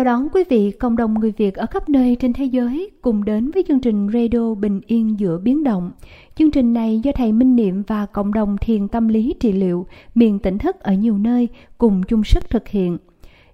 Chào 0.00 0.04
đón 0.04 0.28
quý 0.32 0.44
vị, 0.48 0.70
cộng 0.70 0.96
đồng 0.96 1.14
người 1.14 1.32
Việt 1.36 1.54
ở 1.54 1.66
khắp 1.66 1.88
nơi 1.88 2.16
trên 2.20 2.32
thế 2.32 2.44
giới 2.44 2.90
cùng 3.02 3.24
đến 3.24 3.50
với 3.50 3.64
chương 3.68 3.80
trình 3.80 4.08
Radio 4.14 4.54
Bình 4.54 4.80
Yên 4.86 5.20
giữa 5.20 5.38
biến 5.38 5.64
động. 5.64 5.90
Chương 6.34 6.50
trình 6.50 6.72
này 6.72 7.00
do 7.04 7.12
thầy 7.14 7.32
Minh 7.32 7.56
Niệm 7.56 7.82
và 7.86 8.06
cộng 8.06 8.34
đồng 8.34 8.56
thiền 8.60 8.88
tâm 8.88 9.08
lý 9.08 9.34
trị 9.40 9.52
liệu, 9.52 9.86
miền 10.14 10.38
tỉnh 10.38 10.58
thức 10.58 10.80
ở 10.80 10.92
nhiều 10.92 11.18
nơi 11.18 11.48
cùng 11.78 12.02
chung 12.02 12.24
sức 12.24 12.50
thực 12.50 12.68
hiện. 12.68 12.98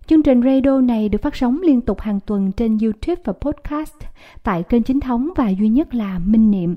Chương 0.06 0.22
trình 0.22 0.42
radio 0.42 0.80
này 0.80 1.08
được 1.08 1.22
phát 1.22 1.36
sóng 1.36 1.62
liên 1.62 1.80
tục 1.80 2.00
hàng 2.00 2.20
tuần 2.26 2.52
trên 2.52 2.78
YouTube 2.82 3.22
và 3.24 3.32
podcast 3.40 3.96
tại 4.42 4.62
kênh 4.62 4.82
chính 4.82 5.00
thống 5.00 5.28
và 5.36 5.48
duy 5.48 5.68
nhất 5.68 5.94
là 5.94 6.18
Minh 6.18 6.50
Niệm. 6.50 6.76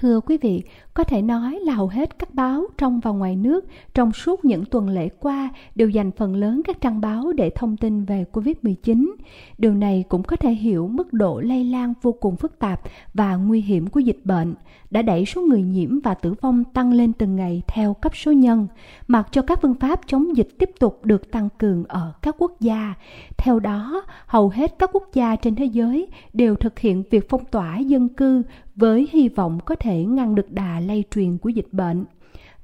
Thưa 0.00 0.20
quý 0.20 0.36
vị, 0.36 0.62
có 0.94 1.04
thể 1.04 1.22
nói 1.22 1.58
là 1.62 1.74
hầu 1.74 1.88
hết 1.88 2.18
các 2.18 2.34
báo 2.34 2.64
trong 2.78 3.00
và 3.00 3.10
ngoài 3.10 3.36
nước 3.36 3.64
trong 3.94 4.12
suốt 4.12 4.44
những 4.44 4.64
tuần 4.64 4.88
lễ 4.88 5.08
qua 5.08 5.48
đều 5.74 5.88
dành 5.88 6.10
phần 6.12 6.36
lớn 6.36 6.62
các 6.64 6.80
trang 6.80 7.00
báo 7.00 7.32
để 7.32 7.50
thông 7.50 7.76
tin 7.76 8.04
về 8.04 8.24
Covid-19. 8.32 9.10
Điều 9.58 9.74
này 9.74 10.04
cũng 10.08 10.22
có 10.22 10.36
thể 10.36 10.50
hiểu 10.50 10.88
mức 10.88 11.12
độ 11.12 11.40
lây 11.40 11.64
lan 11.64 11.94
vô 12.02 12.12
cùng 12.12 12.36
phức 12.36 12.58
tạp 12.58 12.80
và 13.14 13.36
nguy 13.36 13.60
hiểm 13.60 13.86
của 13.86 14.00
dịch 14.00 14.20
bệnh 14.24 14.54
đã 14.90 15.02
đẩy 15.02 15.24
số 15.24 15.42
người 15.42 15.62
nhiễm 15.62 16.00
và 16.00 16.14
tử 16.14 16.34
vong 16.40 16.64
tăng 16.64 16.92
lên 16.92 17.12
từng 17.12 17.36
ngày 17.36 17.62
theo 17.66 17.94
cấp 17.94 18.16
số 18.16 18.32
nhân, 18.32 18.66
mặc 19.08 19.28
cho 19.30 19.42
các 19.42 19.58
phương 19.62 19.74
pháp 19.74 20.00
chống 20.06 20.36
dịch 20.36 20.48
tiếp 20.58 20.70
tục 20.78 21.04
được 21.04 21.30
tăng 21.30 21.48
cường 21.58 21.84
ở 21.84 22.12
các 22.22 22.34
quốc 22.38 22.60
gia. 22.60 22.94
Theo 23.38 23.60
đó, 23.60 24.02
hầu 24.26 24.48
hết 24.48 24.74
các 24.78 24.90
quốc 24.92 25.08
gia 25.12 25.36
trên 25.36 25.54
thế 25.54 25.64
giới 25.64 26.08
đều 26.32 26.54
thực 26.54 26.78
hiện 26.78 27.02
việc 27.10 27.28
phong 27.28 27.44
tỏa 27.44 27.78
dân 27.78 28.08
cư 28.08 28.42
với 28.80 29.08
hy 29.12 29.28
vọng 29.28 29.58
có 29.64 29.74
thể 29.74 30.04
ngăn 30.04 30.34
được 30.34 30.52
đà 30.52 30.80
lây 30.80 31.04
truyền 31.10 31.38
của 31.38 31.48
dịch 31.48 31.68
bệnh. 31.72 32.04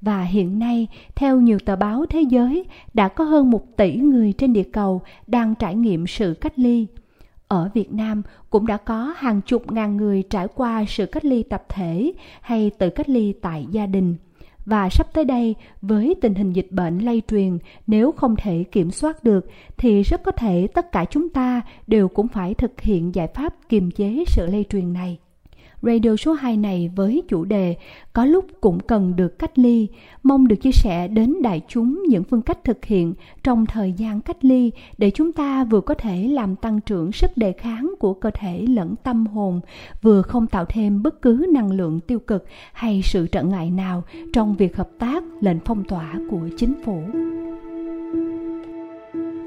Và 0.01 0.23
hiện 0.23 0.59
nay, 0.59 0.87
theo 1.15 1.41
nhiều 1.41 1.59
tờ 1.59 1.77
báo 1.77 2.07
thế 2.07 2.21
giới, 2.21 2.65
đã 2.95 3.09
có 3.09 3.25
hơn 3.25 3.51
một 3.51 3.77
tỷ 3.77 3.97
người 3.97 4.33
trên 4.33 4.53
địa 4.53 4.69
cầu 4.73 5.03
đang 5.27 5.55
trải 5.55 5.75
nghiệm 5.75 6.07
sự 6.07 6.35
cách 6.41 6.59
ly. 6.59 6.87
Ở 7.49 7.71
Việt 7.75 7.93
Nam 7.93 8.23
cũng 8.51 8.67
đã 8.67 8.77
có 8.77 9.15
hàng 9.17 9.41
chục 9.41 9.73
ngàn 9.73 9.97
người 9.97 10.23
trải 10.23 10.49
qua 10.55 10.85
sự 10.89 11.07
cách 11.07 11.25
ly 11.25 11.43
tập 11.43 11.65
thể 11.69 12.13
hay 12.41 12.71
tự 12.79 12.91
cách 12.91 13.09
ly 13.09 13.35
tại 13.43 13.67
gia 13.71 13.87
đình. 13.87 14.17
Và 14.67 14.89
sắp 14.89 15.07
tới 15.13 15.25
đây, 15.25 15.55
với 15.83 16.15
tình 16.21 16.35
hình 16.35 16.53
dịch 16.53 16.69
bệnh 16.71 16.99
lây 16.99 17.23
truyền, 17.29 17.59
nếu 17.87 18.13
không 18.13 18.37
thể 18.37 18.65
kiểm 18.73 18.91
soát 18.91 19.25
được, 19.25 19.47
thì 19.77 20.03
rất 20.03 20.23
có 20.23 20.33
thể 20.33 20.67
tất 20.75 20.93
cả 20.93 21.05
chúng 21.11 21.29
ta 21.29 21.61
đều 21.87 22.09
cũng 22.09 22.29
phải 22.29 22.55
thực 22.55 22.81
hiện 22.81 23.15
giải 23.15 23.27
pháp 23.27 23.55
kiềm 23.69 23.91
chế 23.91 24.25
sự 24.27 24.47
lây 24.47 24.65
truyền 24.71 24.93
này 24.93 25.19
radio 25.83 26.17
số 26.17 26.33
2 26.33 26.57
này 26.57 26.91
với 26.97 27.23
chủ 27.29 27.45
đề 27.45 27.77
có 28.13 28.25
lúc 28.25 28.45
cũng 28.61 28.81
cần 28.81 29.17
được 29.17 29.39
cách 29.39 29.59
ly, 29.59 29.89
mong 30.23 30.49
được 30.49 30.57
chia 30.57 30.73
sẻ 30.73 31.09
đến 31.09 31.35
đại 31.43 31.61
chúng 31.69 32.03
những 32.09 32.25
phương 32.25 32.43
cách 32.43 32.65
thực 32.65 32.85
hiện 32.85 33.15
trong 33.43 33.67
thời 33.67 33.93
gian 33.93 34.21
cách 34.21 34.45
ly 34.45 34.71
để 34.99 35.11
chúng 35.11 35.33
ta 35.33 35.65
vừa 35.65 35.81
có 35.81 35.95
thể 35.95 36.29
làm 36.29 36.57
tăng 36.57 36.81
trưởng 36.81 37.13
sức 37.13 37.31
đề 37.37 37.53
kháng 37.53 37.95
của 37.99 38.15
cơ 38.15 38.31
thể 38.35 38.67
lẫn 38.69 38.95
tâm 39.03 39.27
hồn, 39.27 39.61
vừa 40.03 40.23
không 40.23 40.47
tạo 40.47 40.65
thêm 40.65 41.03
bất 41.03 41.23
cứ 41.23 41.47
năng 41.53 41.73
lượng 41.73 42.01
tiêu 42.01 42.19
cực 42.19 42.45
hay 42.73 43.01
sự 43.05 43.27
trở 43.27 43.43
ngại 43.43 43.71
nào 43.71 44.03
trong 44.33 44.57
việc 44.57 44.77
hợp 44.77 44.89
tác 44.99 45.25
lệnh 45.41 45.59
phong 45.65 45.85
tỏa 45.85 46.15
của 46.31 46.49
chính 46.57 46.75
phủ. 46.85 47.03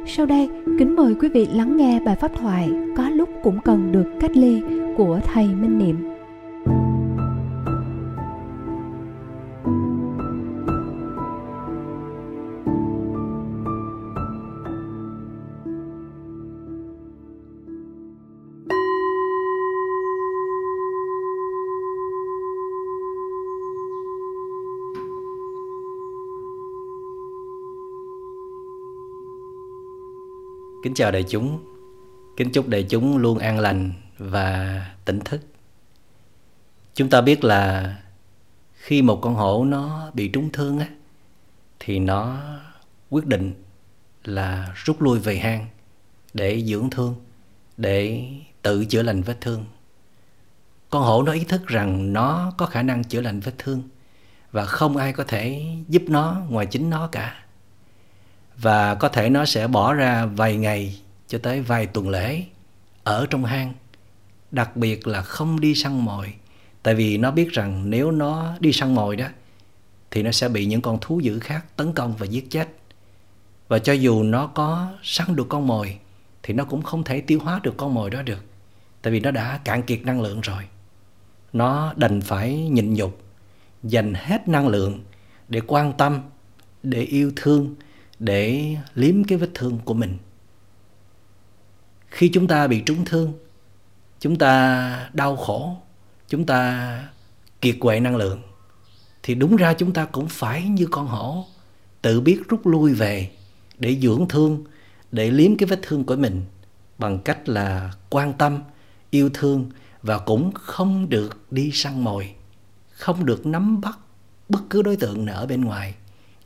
Sau 0.05 0.25
đây, 0.25 0.49
kính 0.79 0.95
mời 0.95 1.15
quý 1.21 1.29
vị 1.29 1.47
lắng 1.53 1.77
nghe 1.77 1.99
bài 1.99 2.15
pháp 2.15 2.31
thoại 2.35 2.71
Có 2.97 3.09
lúc 3.09 3.29
cũng 3.43 3.59
cần 3.61 3.91
được 3.91 4.05
cách 4.19 4.37
ly 4.37 4.61
của 4.97 5.19
Thầy 5.33 5.47
Minh 5.47 5.77
Niệm. 5.77 6.18
Kính 30.89 30.95
chào 30.95 31.11
đại 31.11 31.23
chúng. 31.29 31.63
Kính 32.37 32.51
chúc 32.51 32.67
đại 32.67 32.83
chúng 32.83 33.17
luôn 33.17 33.37
an 33.39 33.59
lành 33.59 33.91
và 34.17 34.85
tỉnh 35.05 35.19
thức. 35.19 35.41
Chúng 36.93 37.09
ta 37.09 37.21
biết 37.21 37.43
là 37.43 37.95
khi 38.73 39.01
một 39.01 39.19
con 39.21 39.35
hổ 39.35 39.65
nó 39.65 40.11
bị 40.13 40.27
trúng 40.27 40.49
thương 40.51 40.79
á, 40.79 40.87
Thì 41.79 41.99
nó 41.99 42.37
quyết 43.09 43.25
định 43.25 43.53
là 44.23 44.73
rút 44.75 45.01
lui 45.01 45.19
về 45.19 45.37
hang 45.37 45.67
để 46.33 46.63
dưỡng 46.63 46.89
thương, 46.89 47.15
Để 47.77 48.29
tự 48.61 48.85
chữa 48.85 49.03
lành 49.03 49.21
vết 49.21 49.41
thương. 49.41 49.65
Con 50.89 51.03
hổ 51.03 51.23
nó 51.23 51.31
ý 51.31 51.43
thức 51.43 51.67
rằng 51.67 52.13
nó 52.13 52.53
có 52.57 52.65
khả 52.65 52.83
năng 52.83 53.03
chữa 53.03 53.21
lành 53.21 53.39
vết 53.39 53.53
thương 53.57 53.83
Và 54.51 54.65
không 54.65 54.97
ai 54.97 55.13
có 55.13 55.23
thể 55.23 55.65
giúp 55.87 56.03
nó 56.07 56.41
ngoài 56.49 56.65
chính 56.65 56.89
nó 56.89 57.07
cả 57.07 57.43
và 58.61 58.95
có 58.95 59.09
thể 59.09 59.29
nó 59.29 59.45
sẽ 59.45 59.67
bỏ 59.67 59.93
ra 59.93 60.25
vài 60.25 60.57
ngày 60.57 60.99
cho 61.27 61.37
tới 61.37 61.61
vài 61.61 61.85
tuần 61.85 62.09
lễ 62.09 62.43
ở 63.03 63.25
trong 63.29 63.45
hang. 63.45 63.73
Đặc 64.51 64.77
biệt 64.77 65.07
là 65.07 65.21
không 65.21 65.59
đi 65.59 65.75
săn 65.75 66.05
mồi. 66.05 66.33
Tại 66.83 66.95
vì 66.95 67.17
nó 67.17 67.31
biết 67.31 67.51
rằng 67.51 67.89
nếu 67.89 68.11
nó 68.11 68.57
đi 68.59 68.73
săn 68.73 68.95
mồi 68.95 69.15
đó, 69.15 69.25
thì 70.11 70.23
nó 70.23 70.31
sẽ 70.31 70.49
bị 70.49 70.65
những 70.65 70.81
con 70.81 70.97
thú 71.01 71.19
dữ 71.19 71.39
khác 71.39 71.65
tấn 71.75 71.93
công 71.93 72.15
và 72.17 72.25
giết 72.25 72.51
chết. 72.51 72.67
Và 73.67 73.79
cho 73.79 73.93
dù 73.93 74.23
nó 74.23 74.47
có 74.47 74.91
săn 75.03 75.35
được 75.35 75.45
con 75.49 75.67
mồi, 75.67 75.97
thì 76.43 76.53
nó 76.53 76.63
cũng 76.65 76.81
không 76.81 77.03
thể 77.03 77.21
tiêu 77.21 77.39
hóa 77.39 77.59
được 77.63 77.73
con 77.77 77.93
mồi 77.93 78.09
đó 78.09 78.21
được. 78.21 78.43
Tại 79.01 79.13
vì 79.13 79.19
nó 79.19 79.31
đã 79.31 79.59
cạn 79.63 79.83
kiệt 79.83 80.01
năng 80.03 80.21
lượng 80.21 80.41
rồi. 80.41 80.63
Nó 81.53 81.93
đành 81.95 82.21
phải 82.21 82.55
nhịn 82.55 82.93
nhục, 82.93 83.21
dành 83.83 84.13
hết 84.13 84.47
năng 84.47 84.67
lượng 84.67 85.03
để 85.47 85.61
quan 85.67 85.93
tâm, 85.93 86.21
để 86.83 87.01
yêu 87.01 87.31
thương 87.35 87.75
để 88.19 88.75
liếm 88.95 89.23
cái 89.23 89.37
vết 89.37 89.49
thương 89.53 89.79
của 89.85 89.93
mình. 89.93 90.17
Khi 92.07 92.29
chúng 92.33 92.47
ta 92.47 92.67
bị 92.67 92.81
trúng 92.85 93.05
thương, 93.05 93.33
chúng 94.19 94.37
ta 94.37 95.09
đau 95.13 95.35
khổ, 95.35 95.77
chúng 96.27 96.45
ta 96.45 97.09
kiệt 97.61 97.75
quệ 97.79 97.99
năng 97.99 98.15
lượng, 98.15 98.41
thì 99.23 99.35
đúng 99.35 99.55
ra 99.55 99.73
chúng 99.73 99.93
ta 99.93 100.05
cũng 100.05 100.27
phải 100.27 100.63
như 100.63 100.87
con 100.91 101.07
hổ, 101.07 101.45
tự 102.01 102.21
biết 102.21 102.41
rút 102.49 102.67
lui 102.67 102.93
về 102.93 103.31
để 103.79 103.95
dưỡng 104.01 104.27
thương, 104.29 104.63
để 105.11 105.31
liếm 105.31 105.57
cái 105.57 105.67
vết 105.67 105.79
thương 105.81 106.03
của 106.03 106.15
mình 106.15 106.41
bằng 106.97 107.19
cách 107.19 107.49
là 107.49 107.93
quan 108.09 108.33
tâm, 108.33 108.59
yêu 109.09 109.29
thương 109.33 109.69
và 110.01 110.19
cũng 110.19 110.51
không 110.53 111.09
được 111.09 111.51
đi 111.51 111.71
săn 111.73 112.03
mồi, 112.03 112.33
không 112.91 113.25
được 113.25 113.45
nắm 113.45 113.81
bắt 113.81 113.99
bất 114.49 114.59
cứ 114.69 114.81
đối 114.81 114.95
tượng 114.95 115.25
nào 115.25 115.35
ở 115.35 115.45
bên 115.45 115.65
ngoài 115.65 115.95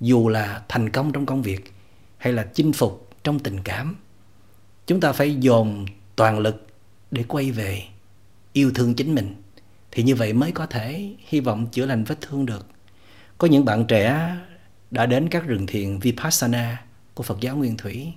dù 0.03 0.29
là 0.29 0.63
thành 0.69 0.89
công 0.89 1.11
trong 1.11 1.25
công 1.25 1.41
việc 1.41 1.73
hay 2.17 2.33
là 2.33 2.43
chinh 2.53 2.73
phục 2.73 3.09
trong 3.23 3.39
tình 3.39 3.57
cảm, 3.63 3.95
chúng 4.87 4.99
ta 4.99 5.11
phải 5.11 5.35
dồn 5.35 5.85
toàn 6.15 6.39
lực 6.39 6.67
để 7.11 7.23
quay 7.27 7.51
về 7.51 7.83
yêu 8.53 8.71
thương 8.75 8.93
chính 8.93 9.15
mình. 9.15 9.35
Thì 9.91 10.03
như 10.03 10.15
vậy 10.15 10.33
mới 10.33 10.51
có 10.51 10.65
thể 10.65 11.15
hy 11.27 11.39
vọng 11.39 11.67
chữa 11.71 11.85
lành 11.85 12.03
vết 12.03 12.21
thương 12.21 12.45
được. 12.45 12.67
Có 13.37 13.47
những 13.47 13.65
bạn 13.65 13.85
trẻ 13.85 14.35
đã 14.91 15.05
đến 15.05 15.29
các 15.29 15.45
rừng 15.45 15.67
thiền 15.67 15.99
vipassana 15.99 16.83
của 17.13 17.23
phật 17.23 17.39
giáo 17.41 17.57
nguyên 17.57 17.77
thủy. 17.77 18.13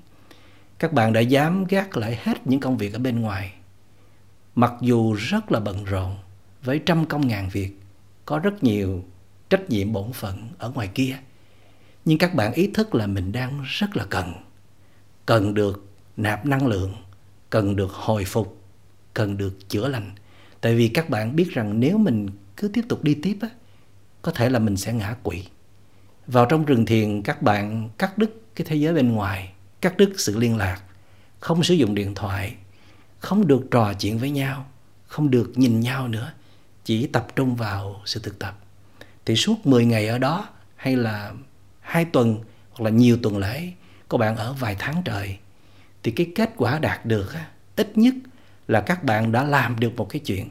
Các 0.78 0.92
bạn 0.92 1.12
đã 1.12 1.20
dám 1.20 1.64
gác 1.64 1.96
lại 1.96 2.18
hết 2.22 2.46
những 2.46 2.60
công 2.60 2.76
việc 2.76 2.92
ở 2.92 2.98
bên 2.98 3.20
ngoài. 3.20 3.52
Mặc 4.54 4.72
dù 4.80 5.12
rất 5.12 5.52
là 5.52 5.60
bận 5.60 5.84
rộn 5.84 6.16
với 6.62 6.80
trăm 6.86 7.06
công 7.06 7.28
ngàn 7.28 7.48
việc, 7.48 7.70
có 8.24 8.38
rất 8.38 8.64
nhiều 8.64 9.04
trách 9.50 9.70
nhiệm 9.70 9.92
bổn 9.92 10.12
phận 10.12 10.48
ở 10.58 10.70
ngoài 10.70 10.88
kia 10.94 11.16
nhưng 12.06 12.18
các 12.18 12.34
bạn 12.34 12.52
ý 12.52 12.70
thức 12.74 12.94
là 12.94 13.06
mình 13.06 13.32
đang 13.32 13.62
rất 13.64 13.96
là 13.96 14.04
cần. 14.10 14.32
Cần 15.26 15.54
được 15.54 15.86
nạp 16.16 16.46
năng 16.46 16.66
lượng, 16.66 16.94
cần 17.50 17.76
được 17.76 17.92
hồi 17.92 18.24
phục, 18.24 18.62
cần 19.14 19.36
được 19.36 19.68
chữa 19.68 19.88
lành. 19.88 20.14
Tại 20.60 20.76
vì 20.76 20.88
các 20.88 21.10
bạn 21.10 21.36
biết 21.36 21.50
rằng 21.50 21.80
nếu 21.80 21.98
mình 21.98 22.28
cứ 22.56 22.68
tiếp 22.68 22.84
tục 22.88 23.02
đi 23.02 23.14
tiếp 23.14 23.38
á, 23.40 23.48
có 24.22 24.32
thể 24.32 24.50
là 24.50 24.58
mình 24.58 24.76
sẽ 24.76 24.92
ngã 24.92 25.16
quỵ. 25.22 25.44
Vào 26.26 26.46
trong 26.46 26.64
rừng 26.64 26.86
thiền, 26.86 27.22
các 27.22 27.42
bạn 27.42 27.90
cắt 27.98 28.18
đứt 28.18 28.42
cái 28.54 28.66
thế 28.70 28.76
giới 28.76 28.94
bên 28.94 29.12
ngoài, 29.12 29.52
cắt 29.80 29.96
đứt 29.96 30.12
sự 30.16 30.38
liên 30.38 30.56
lạc, 30.56 30.82
không 31.40 31.62
sử 31.62 31.74
dụng 31.74 31.94
điện 31.94 32.14
thoại, 32.14 32.54
không 33.18 33.46
được 33.46 33.66
trò 33.70 33.92
chuyện 33.92 34.18
với 34.18 34.30
nhau, 34.30 34.66
không 35.06 35.30
được 35.30 35.52
nhìn 35.54 35.80
nhau 35.80 36.08
nữa, 36.08 36.32
chỉ 36.84 37.06
tập 37.06 37.26
trung 37.36 37.56
vào 37.56 38.02
sự 38.04 38.20
thực 38.22 38.38
tập. 38.38 38.58
Thì 39.24 39.36
suốt 39.36 39.66
10 39.66 39.84
ngày 39.84 40.08
ở 40.08 40.18
đó, 40.18 40.48
hay 40.76 40.96
là 40.96 41.32
hai 41.86 42.04
tuần 42.04 42.38
hoặc 42.70 42.84
là 42.84 42.90
nhiều 42.90 43.18
tuần 43.22 43.38
lễ 43.38 43.72
có 44.08 44.18
bạn 44.18 44.36
ở 44.36 44.52
vài 44.52 44.76
tháng 44.78 45.02
trời 45.04 45.38
thì 46.02 46.10
cái 46.10 46.32
kết 46.34 46.50
quả 46.56 46.78
đạt 46.78 47.06
được 47.06 47.34
ít 47.76 47.98
nhất 47.98 48.14
là 48.68 48.80
các 48.80 49.04
bạn 49.04 49.32
đã 49.32 49.44
làm 49.44 49.80
được 49.80 49.96
một 49.96 50.08
cái 50.08 50.20
chuyện 50.20 50.48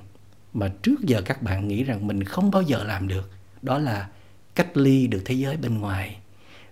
mà 0.54 0.72
trước 0.82 1.02
giờ 1.02 1.22
các 1.22 1.42
bạn 1.42 1.68
nghĩ 1.68 1.84
rằng 1.84 2.08
mình 2.08 2.24
không 2.24 2.52
bao 2.52 2.62
giờ 2.62 2.84
làm 2.84 3.08
được 3.08 3.32
đó 3.62 3.78
là 3.78 4.08
cách 4.56 4.78
ly 4.78 5.08
được 5.08 5.22
thế 5.26 5.36
giới 5.36 5.58
bên 5.58 5.80
ngoài. 5.80 6.18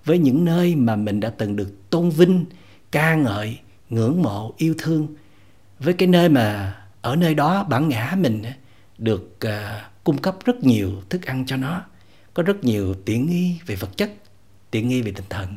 Với 0.06 0.18
những 0.18 0.46
nơi 0.46 0.76
mà 0.76 0.96
mình 0.96 1.20
đã 1.20 1.30
từng 1.30 1.56
được 1.56 1.90
tôn 1.90 2.10
vinh 2.10 2.46
ca 2.92 3.16
ngợi 3.16 3.60
ngưỡng 3.90 4.22
mộ 4.22 4.54
yêu 4.58 4.76
thương 4.78 5.08
với 5.80 5.94
cái 5.94 6.08
nơi 6.08 6.30
mà 6.30 6.76
ở 7.02 7.16
nơi 7.16 7.36
đó 7.36 7.64
bản 7.64 7.90
ngã 7.90 8.16
mình 8.20 8.44
được 8.98 9.38
uh, 9.46 9.52
cung 10.04 10.18
cấp 10.18 10.36
rất 10.46 10.64
nhiều 10.64 10.92
thức 11.10 11.26
ăn 11.26 11.46
cho 11.46 11.58
nó 11.58 11.82
có 12.34 12.44
rất 12.44 12.64
nhiều 12.64 12.96
tiện 13.06 13.30
nghi 13.30 13.60
về 13.66 13.76
vật 13.76 13.98
chất 13.98 14.14
tiện 14.74 14.88
nghi 14.88 15.02
về 15.02 15.12
tinh 15.12 15.26
thần. 15.30 15.48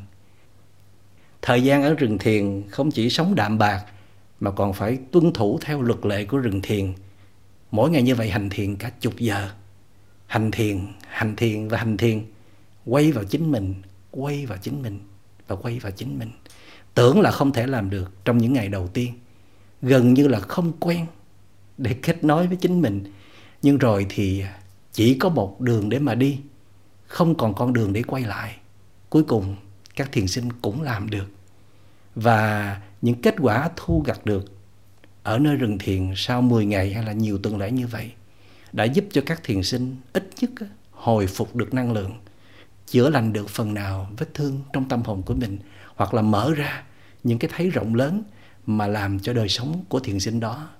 Thời 1.43 1.63
gian 1.63 1.83
ở 1.83 1.95
rừng 1.95 2.19
thiền 2.19 2.63
không 2.71 2.91
chỉ 2.91 3.11
sống 3.11 3.35
đạm 3.35 3.59
bạc, 3.59 3.85
mà 4.41 4.51
còn 4.51 4.73
phải 4.73 4.99
tuân 5.13 5.33
thủ 5.33 5.59
theo 5.63 5.83
luật 5.83 6.07
lệ 6.07 6.25
của 6.25 6.39
rừng 6.39 6.61
thiền. 6.63 6.93
Mỗi 7.71 7.91
ngày 7.91 8.03
như 8.03 8.15
vậy 8.15 8.31
hành 8.31 8.51
thiền 8.51 8.77
cả 8.77 8.91
chục 9.01 9.17
giờ. 9.17 9.51
Hành 10.27 10.51
thiền 10.51 10.87
hành 11.09 11.37
thiền 11.37 11.69
và 11.69 11.79
hành 11.79 11.97
thiền, 11.97 12.25
quay 12.85 13.13
vào 13.13 13.25
chính 13.25 13.53
mình, 13.53 13.75
quay 14.11 14.47
vào 14.47 14.59
chính 14.63 14.83
mình 14.83 15.01
và 15.47 15.57
quay 15.57 15.79
vào 15.79 15.93
chính 15.93 16.19
mình. 16.19 16.31
Tưởng 16.95 17.21
là 17.21 17.31
không 17.31 17.53
thể 17.53 17.67
làm 17.67 17.91
được 17.91 18.25
trong 18.25 18.39
những 18.39 18.53
ngày 18.53 18.69
đầu 18.69 18.89
tiên, 18.89 19.13
gần 19.83 20.15
như 20.15 20.29
là 20.29 20.41
không 20.41 20.73
quen 20.81 21.07
để 21.79 21.95
kết 22.03 22.25
nối 22.25 22.47
với 22.47 22.57
chính 22.57 22.83
mình. 22.83 23.13
Nhưng 23.63 23.79
rồi 23.79 24.07
thì 24.09 24.45
chỉ 24.93 25.19
có 25.19 25.29
một 25.29 25.61
đường 25.61 25.89
để 25.89 25.99
mà 25.99 26.15
đi, 26.15 26.39
không 27.07 27.35
còn 27.35 27.55
con 27.55 27.73
đường 27.73 27.93
để 27.93 28.03
quay 28.03 28.23
lại 28.23 28.57
cuối 29.11 29.23
cùng, 29.23 29.57
các 29.97 30.13
thiền 30.13 30.27
sinh 30.27 30.53
cũng 30.53 30.83
làm 30.83 31.11
được 31.11 31.27
và 32.15 32.81
những 33.03 33.23
kết 33.23 33.35
quả 33.39 33.71
thu 33.77 34.03
gặt 34.07 34.27
được 34.27 34.45
ở 35.23 35.39
nơi 35.39 35.57
rừng 35.57 35.79
thiền 35.79 36.13
sau 36.17 36.43
10 36.43 36.67
ngày 36.67 36.93
hay 36.93 37.05
là 37.05 37.13
nhiều 37.13 37.39
tuần 37.43 37.59
lễ 37.59 37.71
như 37.71 37.87
vậy 37.87 38.13
đã 38.73 38.85
giúp 38.85 39.05
cho 39.11 39.23
các 39.27 39.41
thiền 39.45 39.63
sinh 39.63 39.97
ít 40.13 40.31
nhất 40.41 40.51
hồi 40.91 41.27
phục 41.27 41.57
được 41.57 41.75
năng 41.75 41.93
lượng, 41.93 42.13
chữa 42.87 43.11
lành 43.11 43.33
được 43.33 43.49
phần 43.49 43.75
nào 43.75 44.11
vết 44.19 44.35
thương 44.35 44.61
trong 44.73 44.89
tâm 44.89 45.03
hồn 45.03 45.23
của 45.23 45.35
mình 45.35 45.59
hoặc 45.97 46.15
là 46.15 46.23
mở 46.23 46.55
ra 46.55 46.85
những 47.25 47.39
cái 47.39 47.51
thấy 47.55 47.71
rộng 47.71 47.95
lớn 47.95 48.23
mà 48.67 48.87
làm 48.87 49.21
cho 49.21 49.33
đời 49.33 49.49
sống 49.49 49.85
của 49.89 50.01
thiền 50.01 50.21
sinh 50.21 50.41
đó 50.41 50.71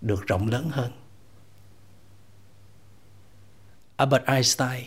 được 0.00 0.26
rộng 0.26 0.48
lớn 0.48 0.68
hơn. 0.70 0.90
Albert 3.96 4.24
Einstein 4.24 4.86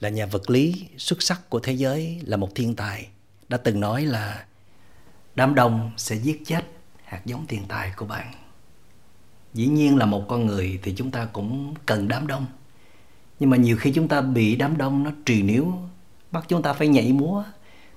là 0.00 0.08
nhà 0.08 0.26
vật 0.26 0.50
lý 0.50 0.88
xuất 0.96 1.22
sắc 1.22 1.50
của 1.50 1.60
thế 1.60 1.72
giới, 1.72 2.20
là 2.24 2.36
một 2.36 2.54
thiên 2.54 2.74
tài. 2.74 3.08
Đã 3.48 3.56
từng 3.56 3.80
nói 3.80 4.04
là 4.04 4.44
đám 5.34 5.54
đông 5.54 5.90
sẽ 5.96 6.16
giết 6.16 6.42
chết 6.46 6.64
hạt 7.04 7.20
giống 7.24 7.46
thiên 7.46 7.64
tài 7.68 7.92
của 7.96 8.06
bạn. 8.06 8.32
Dĩ 9.54 9.66
nhiên 9.66 9.96
là 9.96 10.06
một 10.06 10.24
con 10.28 10.46
người 10.46 10.80
thì 10.82 10.94
chúng 10.96 11.10
ta 11.10 11.24
cũng 11.24 11.74
cần 11.86 12.08
đám 12.08 12.26
đông. 12.26 12.46
Nhưng 13.40 13.50
mà 13.50 13.56
nhiều 13.56 13.76
khi 13.76 13.92
chúng 13.92 14.08
ta 14.08 14.20
bị 14.20 14.56
đám 14.56 14.76
đông 14.76 15.02
nó 15.02 15.10
trì 15.26 15.42
níu, 15.42 15.72
bắt 16.30 16.44
chúng 16.48 16.62
ta 16.62 16.72
phải 16.72 16.88
nhảy 16.88 17.12
múa 17.12 17.44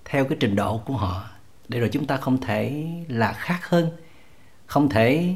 theo 0.06 0.26
cái 0.26 0.38
trình 0.40 0.56
độ 0.56 0.78
của 0.78 0.94
họ, 0.94 1.30
để 1.68 1.80
rồi 1.80 1.90
chúng 1.92 2.08
ta 2.08 2.18
không 2.18 2.42
thể 2.42 2.88
là 3.08 3.34
khác 3.34 3.70
hơn, 3.70 3.92
không 4.66 4.90
thể 4.90 5.36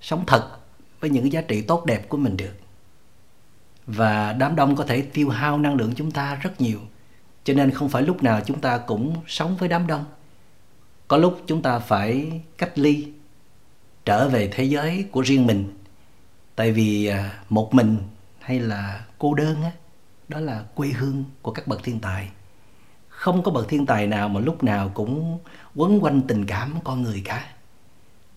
sống 0.00 0.24
thật 0.26 0.58
với 1.00 1.10
những 1.10 1.22
cái 1.22 1.30
giá 1.30 1.40
trị 1.40 1.62
tốt 1.62 1.84
đẹp 1.84 2.08
của 2.08 2.16
mình 2.16 2.36
được 2.36 2.54
và 3.86 4.32
đám 4.32 4.56
đông 4.56 4.76
có 4.76 4.84
thể 4.84 5.02
tiêu 5.02 5.28
hao 5.28 5.58
năng 5.58 5.74
lượng 5.74 5.92
chúng 5.96 6.10
ta 6.10 6.34
rất 6.34 6.60
nhiều. 6.60 6.80
Cho 7.44 7.54
nên 7.54 7.70
không 7.70 7.88
phải 7.88 8.02
lúc 8.02 8.22
nào 8.22 8.40
chúng 8.46 8.60
ta 8.60 8.78
cũng 8.78 9.16
sống 9.26 9.56
với 9.56 9.68
đám 9.68 9.86
đông. 9.86 10.04
Có 11.08 11.16
lúc 11.16 11.40
chúng 11.46 11.62
ta 11.62 11.78
phải 11.78 12.40
cách 12.58 12.78
ly, 12.78 13.08
trở 14.04 14.28
về 14.28 14.48
thế 14.52 14.64
giới 14.64 15.04
của 15.10 15.20
riêng 15.20 15.46
mình. 15.46 15.78
Tại 16.56 16.72
vì 16.72 17.06
à, 17.06 17.38
một 17.48 17.74
mình 17.74 17.98
hay 18.40 18.60
là 18.60 19.04
cô 19.18 19.34
đơn 19.34 19.62
á, 19.62 19.70
đó 20.28 20.40
là 20.40 20.64
quê 20.74 20.88
hương 20.88 21.24
của 21.42 21.52
các 21.52 21.66
bậc 21.66 21.82
thiên 21.82 22.00
tài. 22.00 22.28
Không 23.08 23.42
có 23.42 23.50
bậc 23.50 23.68
thiên 23.68 23.86
tài 23.86 24.06
nào 24.06 24.28
mà 24.28 24.40
lúc 24.40 24.64
nào 24.64 24.90
cũng 24.94 25.38
quấn 25.74 26.04
quanh 26.04 26.22
tình 26.22 26.46
cảm 26.46 26.74
con 26.84 27.02
người 27.02 27.22
cả. 27.24 27.46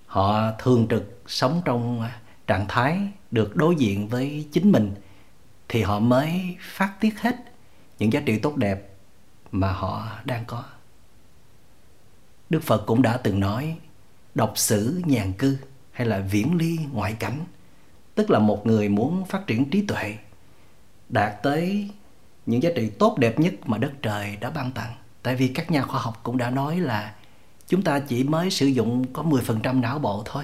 Họ 0.06 0.52
thường 0.60 0.88
trực 0.90 1.22
sống 1.28 1.62
trong 1.66 2.02
à, 2.02 2.20
trạng 2.48 2.66
thái 2.68 3.00
được 3.32 3.56
đối 3.56 3.76
diện 3.76 4.08
với 4.08 4.48
chính 4.52 4.72
mình 4.72 4.94
thì 5.70 5.82
họ 5.82 6.00
mới 6.00 6.58
phát 6.62 6.94
tiết 7.00 7.20
hết 7.20 7.36
những 8.00 8.14
giá 8.14 8.20
trị 8.26 8.40
tốt 8.40 8.56
đẹp 8.56 8.90
mà 9.52 9.72
họ 9.72 10.08
đang 10.26 10.46
có. 10.46 10.64
Đức 12.50 12.64
phật 12.64 12.86
cũng 12.86 13.02
đã 13.02 13.18
từng 13.18 13.40
nói 13.40 13.78
đọc 14.36 14.54
sử 14.56 15.02
nhàn 15.06 15.34
cư 15.34 15.58
hay 15.92 16.08
là 16.08 16.20
viễn 16.20 16.56
ly 16.56 16.80
ngoại 16.92 17.14
cảnh, 17.14 17.40
tức 18.16 18.30
là 18.30 18.40
một 18.40 18.68
người 18.68 18.90
muốn 18.90 19.26
phát 19.26 19.48
triển 19.48 19.70
trí 19.70 19.82
tuệ, 19.82 20.18
đạt 21.10 21.44
tới 21.44 21.90
những 22.46 22.64
giá 22.64 22.70
trị 22.76 22.90
tốt 22.90 23.18
đẹp 23.18 23.40
nhất 23.40 23.54
mà 23.66 23.78
đất 23.78 23.92
trời 24.02 24.36
đã 24.36 24.50
ban 24.50 24.72
tặng. 24.72 24.94
Tại 25.24 25.36
vì 25.36 25.48
các 25.48 25.72
nhà 25.72 25.82
khoa 25.82 26.00
học 26.00 26.20
cũng 26.24 26.38
đã 26.38 26.50
nói 26.50 26.80
là 26.80 27.16
chúng 27.68 27.82
ta 27.82 28.00
chỉ 28.00 28.24
mới 28.24 28.52
sử 28.52 28.68
dụng 28.68 29.14
có 29.14 29.24
10% 29.24 29.82
não 29.82 30.00
bộ 30.00 30.24
thôi. 30.26 30.44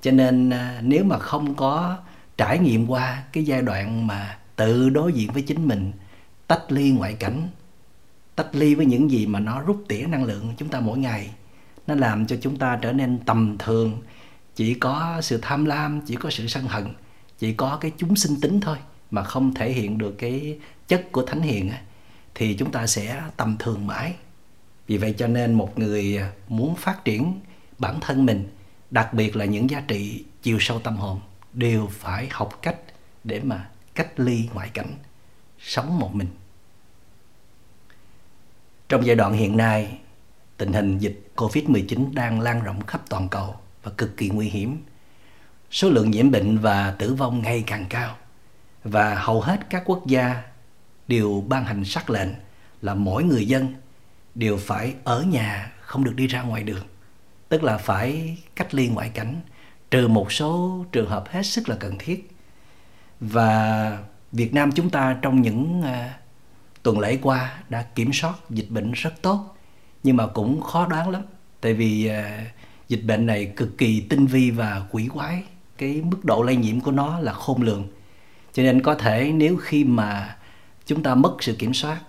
Cho 0.00 0.10
nên 0.10 0.50
à, 0.50 0.80
nếu 0.82 1.04
mà 1.04 1.18
không 1.18 1.54
có 1.54 1.98
trải 2.36 2.58
nghiệm 2.58 2.86
qua 2.86 3.22
cái 3.32 3.44
giai 3.44 3.62
đoạn 3.62 4.06
mà 4.06 4.38
tự 4.62 4.90
đối 4.90 5.12
diện 5.12 5.32
với 5.32 5.42
chính 5.42 5.68
mình, 5.68 5.92
tách 6.46 6.72
ly 6.72 6.90
ngoại 6.90 7.14
cảnh, 7.14 7.48
tách 8.36 8.54
ly 8.54 8.74
với 8.74 8.86
những 8.86 9.10
gì 9.10 9.26
mà 9.26 9.40
nó 9.40 9.60
rút 9.60 9.84
tỉa 9.88 10.06
năng 10.06 10.24
lượng 10.24 10.54
chúng 10.56 10.68
ta 10.68 10.80
mỗi 10.80 10.98
ngày. 10.98 11.30
Nó 11.86 11.94
làm 11.94 12.26
cho 12.26 12.36
chúng 12.42 12.56
ta 12.56 12.78
trở 12.82 12.92
nên 12.92 13.18
tầm 13.26 13.56
thường. 13.58 14.02
Chỉ 14.54 14.74
có 14.74 15.20
sự 15.22 15.38
tham 15.42 15.64
lam, 15.64 16.00
chỉ 16.06 16.16
có 16.16 16.30
sự 16.30 16.46
sân 16.46 16.64
hận, 16.64 16.84
chỉ 17.38 17.52
có 17.52 17.78
cái 17.80 17.92
chúng 17.98 18.16
sinh 18.16 18.40
tính 18.40 18.60
thôi 18.60 18.76
mà 19.10 19.22
không 19.22 19.54
thể 19.54 19.72
hiện 19.72 19.98
được 19.98 20.14
cái 20.18 20.58
chất 20.88 21.12
của 21.12 21.22
thánh 21.22 21.40
hiền 21.40 21.70
thì 22.34 22.54
chúng 22.54 22.72
ta 22.72 22.86
sẽ 22.86 23.22
tầm 23.36 23.56
thường 23.58 23.86
mãi. 23.86 24.14
Vì 24.86 24.96
vậy 24.96 25.14
cho 25.18 25.26
nên 25.26 25.54
một 25.54 25.78
người 25.78 26.20
muốn 26.48 26.74
phát 26.74 27.04
triển 27.04 27.40
bản 27.78 28.00
thân 28.00 28.26
mình, 28.26 28.48
đặc 28.90 29.14
biệt 29.14 29.36
là 29.36 29.44
những 29.44 29.70
giá 29.70 29.80
trị 29.80 30.24
chiều 30.42 30.56
sâu 30.60 30.80
tâm 30.80 30.96
hồn, 30.96 31.20
đều 31.52 31.88
phải 31.90 32.28
học 32.30 32.58
cách 32.62 32.76
để 33.24 33.40
mà 33.40 33.68
cách 33.94 34.20
ly 34.20 34.48
ngoại 34.54 34.68
cảnh, 34.68 34.94
sống 35.58 35.98
một 35.98 36.14
mình. 36.14 36.28
Trong 38.88 39.06
giai 39.06 39.16
đoạn 39.16 39.32
hiện 39.32 39.56
nay, 39.56 39.98
tình 40.56 40.72
hình 40.72 40.98
dịch 40.98 41.32
Covid-19 41.36 42.14
đang 42.14 42.40
lan 42.40 42.62
rộng 42.62 42.86
khắp 42.86 43.02
toàn 43.08 43.28
cầu 43.28 43.56
và 43.82 43.92
cực 43.96 44.16
kỳ 44.16 44.28
nguy 44.28 44.48
hiểm. 44.48 44.82
Số 45.70 45.90
lượng 45.90 46.10
nhiễm 46.10 46.30
bệnh 46.30 46.58
và 46.58 46.90
tử 46.98 47.14
vong 47.14 47.42
ngày 47.42 47.64
càng 47.66 47.86
cao. 47.88 48.16
Và 48.84 49.14
hầu 49.14 49.40
hết 49.40 49.60
các 49.70 49.82
quốc 49.86 50.06
gia 50.06 50.42
đều 51.08 51.44
ban 51.48 51.64
hành 51.64 51.84
sắc 51.84 52.10
lệnh 52.10 52.28
là 52.82 52.94
mỗi 52.94 53.24
người 53.24 53.46
dân 53.46 53.74
đều 54.34 54.56
phải 54.56 54.94
ở 55.04 55.22
nhà, 55.22 55.72
không 55.80 56.04
được 56.04 56.14
đi 56.16 56.26
ra 56.26 56.42
ngoài 56.42 56.62
đường. 56.62 56.86
Tức 57.48 57.62
là 57.62 57.78
phải 57.78 58.38
cách 58.54 58.74
ly 58.74 58.88
ngoại 58.88 59.08
cảnh, 59.08 59.40
trừ 59.90 60.08
một 60.08 60.32
số 60.32 60.84
trường 60.92 61.08
hợp 61.08 61.24
hết 61.28 61.42
sức 61.42 61.68
là 61.68 61.76
cần 61.76 61.98
thiết 61.98 62.31
và 63.22 63.98
Việt 64.32 64.54
Nam 64.54 64.72
chúng 64.72 64.90
ta 64.90 65.16
trong 65.22 65.42
những 65.42 65.80
uh, 65.80 65.86
tuần 66.82 66.98
lễ 66.98 67.18
qua 67.22 67.58
đã 67.68 67.82
kiểm 67.82 68.12
soát 68.12 68.34
dịch 68.50 68.70
bệnh 68.70 68.92
rất 68.92 69.22
tốt 69.22 69.56
nhưng 70.02 70.16
mà 70.16 70.26
cũng 70.26 70.60
khó 70.60 70.86
đoán 70.86 71.10
lắm. 71.10 71.22
Tại 71.60 71.74
vì 71.74 72.10
uh, 72.10 72.46
dịch 72.88 73.02
bệnh 73.04 73.26
này 73.26 73.52
cực 73.56 73.78
kỳ 73.78 74.00
tinh 74.00 74.26
vi 74.26 74.50
và 74.50 74.86
quỷ 74.90 75.08
quái. 75.14 75.42
Cái 75.78 76.02
mức 76.04 76.24
độ 76.24 76.42
lây 76.42 76.56
nhiễm 76.56 76.80
của 76.80 76.90
nó 76.90 77.18
là 77.18 77.32
khôn 77.32 77.62
lường. 77.62 77.88
Cho 78.52 78.62
nên 78.62 78.82
có 78.82 78.94
thể 78.94 79.32
nếu 79.34 79.56
khi 79.56 79.84
mà 79.84 80.36
chúng 80.86 81.02
ta 81.02 81.14
mất 81.14 81.36
sự 81.40 81.54
kiểm 81.54 81.74
soát 81.74 82.00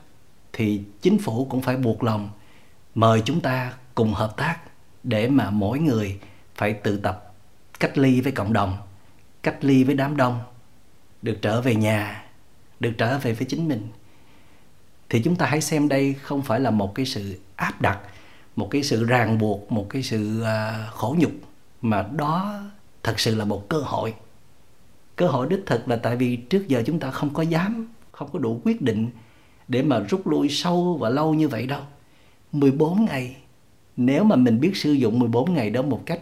thì 0.53 0.81
chính 1.01 1.17
phủ 1.17 1.47
cũng 1.49 1.61
phải 1.61 1.77
buộc 1.77 2.03
lòng 2.03 2.29
mời 2.95 3.21
chúng 3.25 3.41
ta 3.41 3.73
cùng 3.95 4.13
hợp 4.13 4.37
tác 4.37 4.57
để 5.03 5.27
mà 5.29 5.49
mỗi 5.49 5.79
người 5.79 6.19
phải 6.55 6.73
tự 6.73 6.97
tập 6.97 7.33
cách 7.79 7.97
ly 7.97 8.21
với 8.21 8.31
cộng 8.31 8.53
đồng 8.53 8.77
cách 9.43 9.57
ly 9.61 9.83
với 9.83 9.95
đám 9.95 10.17
đông 10.17 10.39
được 11.23 11.37
trở 11.41 11.61
về 11.61 11.75
nhà, 11.75 12.23
được 12.79 12.91
trở 12.97 13.19
về 13.19 13.33
với 13.33 13.45
chính 13.45 13.67
mình. 13.67 13.87
Thì 15.09 15.21
chúng 15.23 15.35
ta 15.35 15.45
hãy 15.45 15.61
xem 15.61 15.87
đây 15.87 16.13
không 16.13 16.41
phải 16.41 16.59
là 16.59 16.71
một 16.71 16.95
cái 16.95 17.05
sự 17.05 17.39
áp 17.55 17.81
đặt, 17.81 17.99
một 18.55 18.67
cái 18.71 18.83
sự 18.83 19.03
ràng 19.03 19.37
buộc, 19.37 19.71
một 19.71 19.85
cái 19.89 20.03
sự 20.03 20.41
à, 20.41 20.87
khổ 20.91 21.15
nhục, 21.19 21.31
mà 21.81 22.07
đó 22.15 22.61
thật 23.03 23.19
sự 23.19 23.35
là 23.35 23.45
một 23.45 23.69
cơ 23.69 23.77
hội. 23.77 24.13
Cơ 25.15 25.27
hội 25.27 25.47
đích 25.49 25.63
thực 25.65 25.87
là 25.87 25.95
tại 25.95 26.15
vì 26.15 26.35
trước 26.35 26.67
giờ 26.67 26.83
chúng 26.85 26.99
ta 26.99 27.11
không 27.11 27.33
có 27.33 27.43
dám, 27.43 27.87
không 28.11 28.29
có 28.33 28.39
đủ 28.39 28.61
quyết 28.63 28.81
định 28.81 29.09
để 29.67 29.83
mà 29.83 29.99
rút 29.99 30.27
lui 30.27 30.49
sâu 30.49 30.97
và 30.99 31.09
lâu 31.09 31.33
như 31.33 31.47
vậy 31.47 31.67
đâu. 31.67 31.81
14 32.51 33.05
ngày, 33.05 33.35
nếu 33.97 34.23
mà 34.23 34.35
mình 34.35 34.59
biết 34.59 34.77
sử 34.77 34.91
dụng 34.91 35.19
14 35.19 35.53
ngày 35.53 35.69
đó 35.69 35.81
một 35.81 36.03
cách 36.05 36.19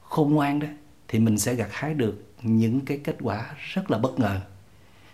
khôn 0.00 0.34
ngoan 0.34 0.60
đó, 0.60 0.68
thì 1.08 1.18
mình 1.18 1.38
sẽ 1.38 1.54
gặt 1.54 1.68
hái 1.70 1.94
được 1.94 2.25
những 2.46 2.80
cái 2.80 3.00
kết 3.04 3.16
quả 3.20 3.56
rất 3.58 3.90
là 3.90 3.98
bất 3.98 4.18
ngờ. 4.18 4.40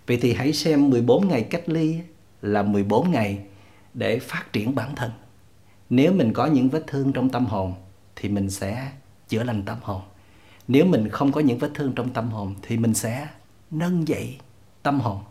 Vậy 0.06 0.18
thì 0.22 0.32
hãy 0.32 0.52
xem 0.52 0.90
14 0.90 1.28
ngày 1.28 1.42
cách 1.42 1.68
ly 1.68 2.00
là 2.42 2.62
14 2.62 3.10
ngày 3.10 3.38
để 3.94 4.18
phát 4.18 4.52
triển 4.52 4.74
bản 4.74 4.94
thân. 4.94 5.10
Nếu 5.90 6.12
mình 6.12 6.32
có 6.32 6.46
những 6.46 6.68
vết 6.68 6.84
thương 6.86 7.12
trong 7.12 7.28
tâm 7.30 7.46
hồn 7.46 7.74
thì 8.16 8.28
mình 8.28 8.50
sẽ 8.50 8.92
chữa 9.28 9.44
lành 9.44 9.62
tâm 9.62 9.78
hồn. 9.82 10.02
Nếu 10.68 10.84
mình 10.84 11.08
không 11.08 11.32
có 11.32 11.40
những 11.40 11.58
vết 11.58 11.70
thương 11.74 11.92
trong 11.92 12.10
tâm 12.10 12.28
hồn 12.28 12.54
thì 12.62 12.76
mình 12.76 12.94
sẽ 12.94 13.28
nâng 13.70 14.08
dậy 14.08 14.36
tâm 14.82 15.00
hồn. 15.00 15.22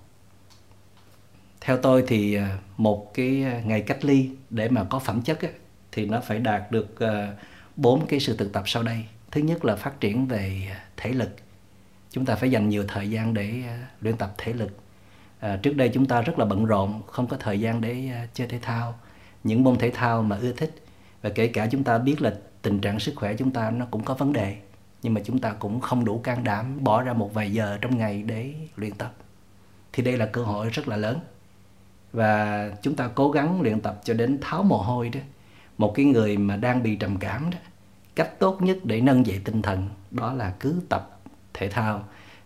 Theo 1.62 1.78
tôi 1.78 2.04
thì 2.08 2.36
à, 2.36 2.58
một 2.78 3.14
cái 3.14 3.44
à, 3.44 3.62
ngày 3.66 3.82
cách 3.82 4.06
ly 4.06 4.30
để 4.50 4.70
mà 4.70 4.84
có 4.84 5.00
phẩm 5.00 5.22
chất 5.22 5.40
thì 5.92 6.06
nó 6.06 6.20
phải 6.20 6.40
đạt 6.40 6.72
được 6.72 7.00
à, 7.00 7.34
bốn 7.76 8.06
cái 8.06 8.20
sự 8.20 8.38
thực 8.38 8.54
tập 8.54 8.64
sau 8.66 8.84
đây 8.84 9.06
thứ 9.32 9.42
nhất 9.42 9.66
là 9.66 9.76
phát 9.76 10.00
triển 10.00 10.26
về 10.26 10.72
thể 10.98 11.12
lực 11.12 11.30
chúng 12.12 12.26
ta 12.26 12.36
phải 12.36 12.52
dành 12.52 12.70
nhiều 12.70 12.86
thời 12.88 13.10
gian 13.10 13.34
để 13.34 13.54
à, 13.68 13.88
luyện 14.02 14.18
tập 14.18 14.34
thể 14.38 14.54
lực. 14.54 14.78
À, 15.40 15.60
trước 15.64 15.74
đây 15.76 15.90
chúng 15.94 16.06
ta 16.06 16.22
rất 16.22 16.40
là 16.40 16.46
bận 16.46 16.66
rộn 16.66 17.02
không 17.08 17.28
có 17.28 17.38
thời 17.38 17.60
gian 17.60 17.82
để 17.82 18.10
à, 18.14 18.28
chơi 18.34 18.48
thể 18.48 18.60
thao. 18.62 19.00
Những 19.44 19.64
môn 19.64 19.78
thể 19.78 19.92
thao 19.92 20.24
mà 20.24 20.38
ưa 20.42 20.52
thích 20.52 20.84
và 21.22 21.30
kể 21.30 21.48
cả 21.48 21.68
chúng 21.72 21.84
ta 21.84 21.98
biết 21.98 22.22
là 22.22 22.34
tình 22.62 22.80
trạng 22.80 23.00
sức 23.00 23.14
khỏe 23.16 23.34
chúng 23.34 23.52
ta 23.52 23.72
nó 23.72 23.86
cũng 23.92 24.04
có 24.04 24.14
vấn 24.14 24.34
đề 24.34 24.58
nhưng 25.04 25.14
mà 25.14 25.22
chúng 25.24 25.40
ta 25.40 25.54
cũng 25.54 25.80
không 25.80 26.06
đủ 26.06 26.20
can 26.20 26.44
đảm 26.44 26.84
bỏ 26.84 27.02
ra 27.02 27.14
một 27.14 27.34
vài 27.34 27.54
giờ 27.54 27.78
trong 27.82 27.98
ngày 27.98 28.24
để 28.24 28.54
luyện 28.76 28.92
tập. 28.92 29.14
Thì 29.94 30.04
đây 30.04 30.18
là 30.18 30.26
cơ 30.26 30.44
hội 30.44 30.70
rất 30.70 30.88
là 30.88 30.98
lớn. 30.98 31.20
Và 32.14 32.70
chúng 32.82 32.96
ta 32.96 33.08
cố 33.16 33.32
gắng 33.32 33.62
luyện 33.62 33.82
tập 33.82 34.02
cho 34.04 34.14
đến 34.14 34.38
tháo 34.42 34.64
mồ 34.64 34.78
hôi 34.78 35.10
đó. 35.10 35.20
Một 35.78 35.94
cái 35.96 36.06
người 36.06 36.38
mà 36.38 36.56
đang 36.56 36.84
bị 36.84 36.96
trầm 36.96 37.18
cảm 37.18 37.50
đó 37.52 37.58
cách 38.16 38.40
tốt 38.40 38.62
nhất 38.62 38.78
để 38.84 39.02
nâng 39.02 39.26
dậy 39.26 39.42
tinh 39.46 39.62
thần 39.62 39.90
đó 40.12 40.34
là 40.34 40.54
cứ 40.60 40.82
tập 40.90 41.21
thể 41.62 41.70
thao. 41.70 42.04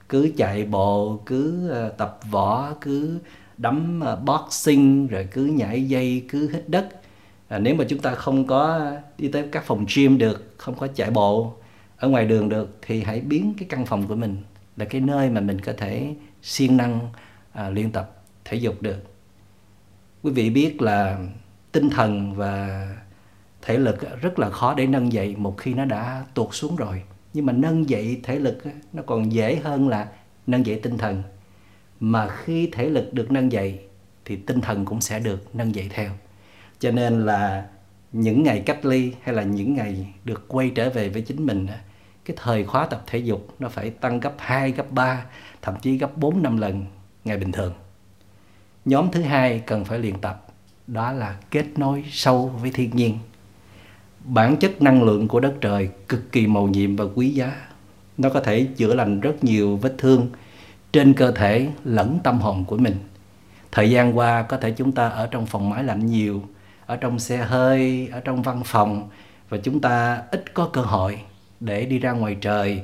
Cứ 0.10 0.32
chạy 0.38 0.66
bộ 0.66 1.20
cứ 1.26 1.70
ờ, 1.70 1.90
tập 1.90 2.20
võ 2.32 2.74
cứ 2.82 3.20
đấm 3.58 4.00
ờ, 4.00 4.16
boxing 4.16 5.08
rồi 5.08 5.28
cứ 5.32 5.46
nhảy 5.46 5.84
dây 5.84 6.26
cứ 6.30 6.52
hít 6.52 6.70
đất. 6.70 6.90
À, 7.48 7.60
nếu 7.60 7.76
mà 7.76 7.86
chúng 7.90 8.00
ta 8.00 8.16
không 8.16 8.48
có 8.48 8.92
đi 9.18 9.28
tới 9.28 9.46
các 9.52 9.64
phòng 9.66 9.86
gym 9.96 10.18
được 10.18 10.54
không 10.58 10.76
có 10.76 10.88
chạy 10.96 11.12
bộ 11.12 11.54
ở 11.98 12.08
ngoài 12.08 12.26
đường 12.26 12.50
được 12.50 12.78
thì 12.82 13.04
hãy 13.04 13.20
biến 13.20 13.54
cái 13.58 13.68
căn 13.70 13.86
phòng 13.86 14.08
của 14.08 14.16
mình 14.16 14.38
là 14.78 14.86
cái 14.86 15.02
nơi 15.02 15.30
mà 15.30 15.42
mình 15.42 15.62
có 15.62 15.74
thể 15.78 16.16
siêng 16.42 16.78
năng 16.78 17.00
à, 17.52 17.70
luyện 17.70 17.92
tập 17.92 18.24
thể 18.46 18.58
dục 18.58 18.82
được. 18.82 19.04
Quý 20.24 20.32
vị 20.32 20.50
biết 20.50 20.82
là 20.82 21.20
tinh 21.72 21.90
thần 21.90 22.36
và 22.36 22.88
thể 23.62 23.78
lực 23.78 24.22
rất 24.22 24.40
là 24.40 24.50
khó 24.50 24.74
để 24.74 24.88
nâng 24.88 25.14
dậy 25.14 25.36
một 25.38 25.58
khi 25.58 25.74
nó 25.74 25.86
đã 25.86 26.26
tuột 26.34 26.50
xuống 26.52 26.76
rồi 26.76 27.02
nhưng 27.36 27.46
mà 27.46 27.54
nâng 27.54 27.90
dậy 27.90 28.20
thể 28.24 28.40
lực 28.40 28.58
nó 28.94 29.04
còn 29.06 29.32
dễ 29.32 29.56
hơn 29.56 29.90
là 29.90 30.08
nâng 30.48 30.66
dậy 30.66 30.80
tinh 30.84 30.98
thần 30.98 31.24
mà 32.00 32.28
khi 32.28 32.70
thể 32.72 32.90
lực 32.90 33.14
được 33.14 33.32
nâng 33.32 33.52
dậy 33.52 33.80
thì 34.26 34.36
tinh 34.36 34.62
thần 34.62 34.86
cũng 34.86 35.02
sẽ 35.02 35.20
được 35.20 35.56
nâng 35.56 35.76
dậy 35.76 35.90
theo 35.90 36.12
cho 36.80 36.92
nên 36.92 37.26
là 37.26 37.68
những 38.12 38.44
ngày 38.44 38.64
cách 38.66 38.86
ly 38.86 39.14
hay 39.22 39.36
là 39.36 39.44
những 39.44 39.76
ngày 39.76 40.14
được 40.24 40.46
quay 40.48 40.72
trở 40.76 40.90
về 40.90 41.10
với 41.10 41.22
chính 41.22 41.46
mình 41.46 41.68
cái 42.26 42.38
thời 42.40 42.64
khóa 42.64 42.86
tập 42.86 43.04
thể 43.08 43.20
dục 43.20 43.56
nó 43.60 43.70
phải 43.70 43.90
tăng 43.90 44.20
gấp 44.20 44.34
2, 44.38 44.72
gấp 44.72 44.92
3, 44.92 45.26
thậm 45.62 45.76
chí 45.82 45.98
gấp 45.98 46.18
4 46.18 46.44
năm 46.44 46.58
lần 46.58 46.86
ngày 47.26 47.38
bình 47.38 47.52
thường. 47.52 47.74
Nhóm 48.86 49.10
thứ 49.12 49.22
hai 49.22 49.60
cần 49.60 49.86
phải 49.86 50.00
luyện 50.00 50.22
tập 50.22 50.48
đó 50.88 51.12
là 51.12 51.38
kết 51.52 51.66
nối 51.76 52.04
sâu 52.12 52.48
với 52.48 52.72
thiên 52.72 52.96
nhiên. 52.96 53.18
Bản 54.28 54.58
chất 54.58 54.82
năng 54.82 55.04
lượng 55.04 55.28
của 55.28 55.40
đất 55.40 55.54
trời 55.62 55.90
cực 56.08 56.32
kỳ 56.32 56.48
màu 56.48 56.68
nhiệm 56.68 56.96
và 56.96 57.06
quý 57.16 57.30
giá. 57.30 57.68
Nó 58.18 58.30
có 58.30 58.40
thể 58.40 58.68
chữa 58.78 58.94
lành 58.94 59.20
rất 59.20 59.44
nhiều 59.44 59.78
vết 59.78 59.96
thương 59.98 60.28
trên 60.94 61.14
cơ 61.14 61.32
thể 61.32 61.68
lẫn 61.84 62.20
tâm 62.24 62.40
hồn 62.40 62.66
của 62.66 62.78
mình. 62.78 62.96
Thời 63.72 63.90
gian 63.90 64.18
qua 64.18 64.42
có 64.42 64.58
thể 64.58 64.72
chúng 64.72 64.92
ta 64.92 65.08
ở 65.10 65.28
trong 65.28 65.46
phòng 65.46 65.70
máy 65.70 65.84
lạnh 65.84 66.06
nhiều, 66.06 66.44
ở 66.86 66.96
trong 66.96 67.20
xe 67.20 67.38
hơi, 67.38 68.10
ở 68.12 68.20
trong 68.20 68.42
văn 68.42 68.62
phòng 68.66 69.10
và 69.50 69.58
chúng 69.58 69.82
ta 69.82 70.22
ít 70.32 70.54
có 70.54 70.70
cơ 70.74 70.82
hội 70.82 71.22
để 71.60 71.86
đi 71.86 72.00
ra 72.00 72.12
ngoài 72.12 72.38
trời, 72.42 72.82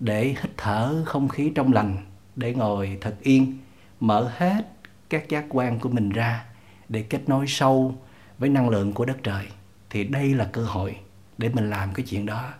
để 0.00 0.24
hít 0.24 0.50
thở 0.56 1.02
không 1.04 1.28
khí 1.28 1.52
trong 1.54 1.72
lành, 1.72 1.96
để 2.36 2.54
ngồi 2.54 2.98
thật 3.00 3.14
yên, 3.22 3.58
mở 4.00 4.30
hết 4.36 4.66
các 5.10 5.28
giác 5.28 5.44
quan 5.48 5.78
của 5.78 5.88
mình 5.88 6.10
ra 6.10 6.44
để 6.88 7.02
kết 7.02 7.28
nối 7.28 7.44
sâu 7.48 7.94
với 8.38 8.48
năng 8.48 8.68
lượng 8.68 8.92
của 8.92 9.04
đất 9.04 9.16
trời 9.22 9.44
thì 9.92 10.04
đây 10.04 10.34
là 10.34 10.48
cơ 10.52 10.64
hội 10.64 10.96
để 11.38 11.48
mình 11.48 11.70
làm 11.70 11.94
cái 11.94 12.06
chuyện 12.08 12.26
đó. 12.26 12.50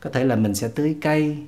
Có 0.00 0.10
thể 0.10 0.24
là 0.24 0.36
mình 0.36 0.54
sẽ 0.54 0.68
tưới 0.68 0.96
cây 1.00 1.46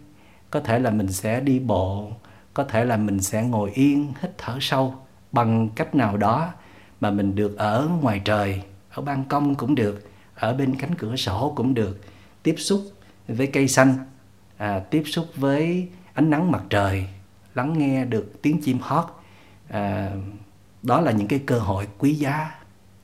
có 0.50 0.60
thể 0.60 0.78
là 0.78 0.90
mình 0.90 1.12
sẽ 1.12 1.40
đi 1.40 1.58
bộ 1.58 2.12
có 2.54 2.64
thể 2.64 2.84
là 2.84 2.96
mình 2.96 3.22
sẽ 3.22 3.42
ngồi 3.42 3.70
yên 3.74 4.12
hít 4.22 4.30
thở 4.38 4.58
sâu 4.60 4.94
bằng 5.32 5.68
cách 5.68 5.94
nào 5.94 6.16
đó 6.16 6.52
mà 7.00 7.10
mình 7.10 7.34
được 7.34 7.56
ở 7.56 7.88
ngoài 8.02 8.20
trời 8.24 8.62
ở 8.90 9.02
ban 9.02 9.24
công 9.24 9.54
cũng 9.54 9.74
được 9.74 10.08
ở 10.34 10.54
bên 10.54 10.74
cánh 10.78 10.94
cửa 10.94 11.16
sổ 11.16 11.52
cũng 11.56 11.74
được 11.74 12.00
tiếp 12.42 12.54
xúc 12.58 12.80
với 13.28 13.46
cây 13.46 13.68
xanh 13.68 13.94
à, 14.56 14.78
tiếp 14.78 15.02
xúc 15.06 15.26
với 15.36 15.88
ánh 16.14 16.30
nắng 16.30 16.50
mặt 16.50 16.62
trời 16.70 17.06
lắng 17.54 17.78
nghe 17.78 18.04
được 18.04 18.32
tiếng 18.42 18.62
chim 18.62 18.78
hót. 18.80 19.04
À, 19.68 20.12
đó 20.82 21.00
là 21.00 21.12
những 21.12 21.28
cái 21.28 21.38
cơ 21.46 21.58
hội 21.58 21.86
quý 21.98 22.14
giá 22.14 22.50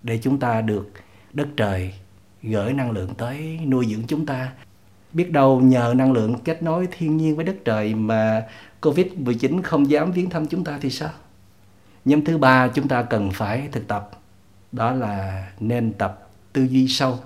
để 0.03 0.19
chúng 0.23 0.39
ta 0.39 0.61
được 0.61 0.93
đất 1.33 1.49
trời 1.57 1.95
gửi 2.43 2.73
năng 2.73 2.91
lượng 2.91 3.15
tới 3.15 3.59
nuôi 3.67 3.87
dưỡng 3.91 4.07
chúng 4.07 4.27
ta 4.27 4.53
biết 5.13 5.33
đâu 5.33 5.61
nhờ 5.61 5.95
năng 5.97 6.13
lượng 6.13 6.39
kết 6.45 6.63
nối 6.63 6.89
thiên 6.99 7.17
nhiên 7.17 7.37
với 7.37 7.45
đất 7.45 7.57
trời 7.65 7.95
mà 7.95 8.47
Covid-19 8.81 9.63
không 9.63 9.91
dám 9.91 10.13
viếng 10.13 10.31
thăm 10.31 10.47
chúng 10.47 10.65
ta 10.65 10.79
thì 10.81 10.91
sao? 10.91 11.11
Nhóm 12.05 12.25
thứ 12.25 12.39
ba 12.39 12.69
chúng 12.69 12.89
ta 12.89 13.03
cần 13.03 13.31
phải 13.31 13.69
thực 13.73 13.89
tập 13.89 14.11
đó 14.73 14.93
là 14.93 15.47
nên 15.61 15.93
tập 15.93 16.29
tư 16.53 16.63
duy 16.63 16.89
sâu. 16.89 17.19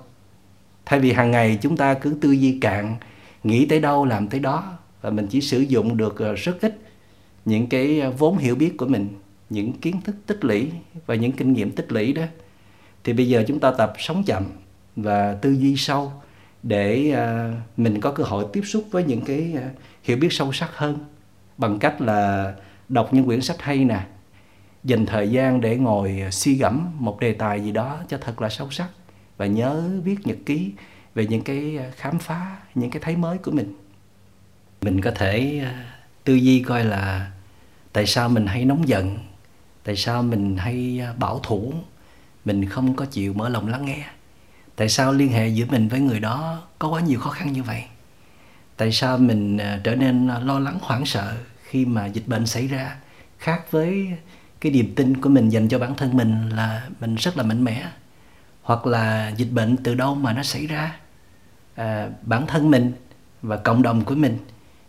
Thay 0.85 0.99
vì 0.99 1.11
hàng 1.11 1.31
ngày 1.31 1.59
chúng 1.61 1.77
ta 1.77 1.93
cứ 1.93 2.17
tư 2.21 2.31
duy 2.31 2.57
cạn, 2.61 2.95
nghĩ 3.43 3.65
tới 3.65 3.79
đâu 3.79 4.05
làm 4.05 4.27
tới 4.27 4.39
đó 4.39 4.77
và 5.01 5.09
mình 5.09 5.27
chỉ 5.27 5.41
sử 5.41 5.59
dụng 5.59 5.97
được 5.97 6.19
ờ, 6.19 6.33
rất 6.33 6.57
ít 6.61 6.79
những 7.45 7.67
cái 7.67 7.99
ờ, 7.99 8.11
vốn 8.11 8.37
hiểu 8.37 8.55
biết 8.55 8.77
của 8.77 8.85
mình 8.85 9.07
những 9.49 9.73
kiến 9.73 10.01
thức 10.01 10.15
tích 10.25 10.45
lũy 10.45 10.71
và 11.05 11.15
những 11.15 11.31
kinh 11.31 11.53
nghiệm 11.53 11.71
tích 11.71 11.91
lũy 11.91 12.13
đó 12.13 12.23
thì 13.03 13.13
bây 13.13 13.29
giờ 13.29 13.43
chúng 13.47 13.59
ta 13.59 13.71
tập 13.71 13.93
sống 13.97 14.23
chậm 14.23 14.43
và 14.97 15.33
tư 15.41 15.51
duy 15.51 15.75
sâu 15.77 16.11
để 16.63 17.11
à, 17.11 17.53
mình 17.77 18.01
có 18.01 18.11
cơ 18.11 18.23
hội 18.23 18.45
tiếp 18.53 18.61
xúc 18.65 18.85
với 18.91 19.03
những 19.03 19.21
cái 19.21 19.53
à, 19.57 19.69
hiểu 20.03 20.17
biết 20.17 20.27
sâu 20.31 20.53
sắc 20.53 20.69
hơn 20.73 20.97
bằng 21.57 21.79
cách 21.79 22.01
là 22.01 22.53
đọc 22.89 23.13
những 23.13 23.25
quyển 23.25 23.41
sách 23.41 23.61
hay 23.61 23.85
nè, 23.85 23.99
dành 24.83 25.05
thời 25.05 25.29
gian 25.29 25.61
để 25.61 25.77
ngồi 25.77 26.21
à, 26.21 26.31
suy 26.31 26.55
gẫm 26.55 26.89
một 26.99 27.19
đề 27.19 27.33
tài 27.33 27.61
gì 27.61 27.71
đó 27.71 27.99
cho 28.07 28.17
thật 28.17 28.41
là 28.41 28.49
sâu 28.49 28.71
sắc 28.71 28.87
và 29.37 29.45
nhớ 29.45 29.83
viết 30.03 30.27
nhật 30.27 30.37
ký 30.45 30.71
về 31.15 31.27
những 31.27 31.41
cái 31.41 31.79
khám 31.95 32.19
phá 32.19 32.57
những 32.75 32.91
cái 32.91 33.01
thấy 33.01 33.15
mới 33.15 33.37
của 33.37 33.51
mình. 33.51 33.73
Mình 34.81 35.01
có 35.01 35.11
thể 35.11 35.65
tư 36.23 36.33
duy 36.33 36.63
coi 36.63 36.83
là 36.83 37.31
tại 37.93 38.05
sao 38.05 38.29
mình 38.29 38.47
hay 38.47 38.65
nóng 38.65 38.87
giận, 38.87 39.17
tại 39.83 39.95
sao 39.95 40.23
mình 40.23 40.57
hay 40.57 41.01
bảo 41.17 41.39
thủ, 41.43 41.73
mình 42.45 42.69
không 42.69 42.95
có 42.95 43.05
chịu 43.05 43.33
mở 43.33 43.49
lòng 43.49 43.67
lắng 43.67 43.85
nghe 43.85 44.05
tại 44.77 44.89
sao 44.89 45.13
liên 45.13 45.31
hệ 45.31 45.47
giữa 45.47 45.65
mình 45.65 45.87
với 45.87 45.99
người 45.99 46.19
đó 46.19 46.61
có 46.79 46.87
quá 46.87 47.01
nhiều 47.01 47.19
khó 47.19 47.29
khăn 47.29 47.53
như 47.53 47.63
vậy? 47.63 47.83
Tại 48.77 48.91
sao 48.91 49.17
mình 49.17 49.57
ờ, 49.57 49.79
trở 49.83 49.95
nên 49.95 50.27
ờ, 50.27 50.39
lo 50.39 50.59
lắng 50.59 50.77
hoảng 50.81 51.05
sợ 51.05 51.35
khi 51.63 51.85
mà 51.85 52.05
dịch 52.05 52.27
bệnh 52.27 52.45
xảy 52.45 52.67
ra? 52.67 52.95
Khác 53.37 53.71
với 53.71 54.07
cái 54.61 54.71
niềm 54.71 54.95
tin 54.95 55.21
của 55.21 55.29
mình 55.29 55.49
dành 55.49 55.67
cho 55.67 55.79
bản 55.79 55.95
thân 55.95 56.17
mình 56.17 56.49
là 56.49 56.87
mình 56.99 57.15
rất 57.15 57.37
là 57.37 57.43
mạnh 57.43 57.63
mẽ. 57.63 57.87
Hoặc 58.61 58.87
là 58.87 59.29
dịch 59.29 59.51
bệnh 59.51 59.77
từ 59.77 59.95
đâu 59.95 60.15
mà 60.15 60.33
nó 60.33 60.43
xảy 60.43 60.67
ra? 60.67 60.95
À, 61.75 62.09
bản 62.21 62.47
thân 62.47 62.71
mình 62.71 62.91
và 63.41 63.57
cộng 63.57 63.81
đồng 63.81 64.03
của 64.03 64.15
mình. 64.15 64.37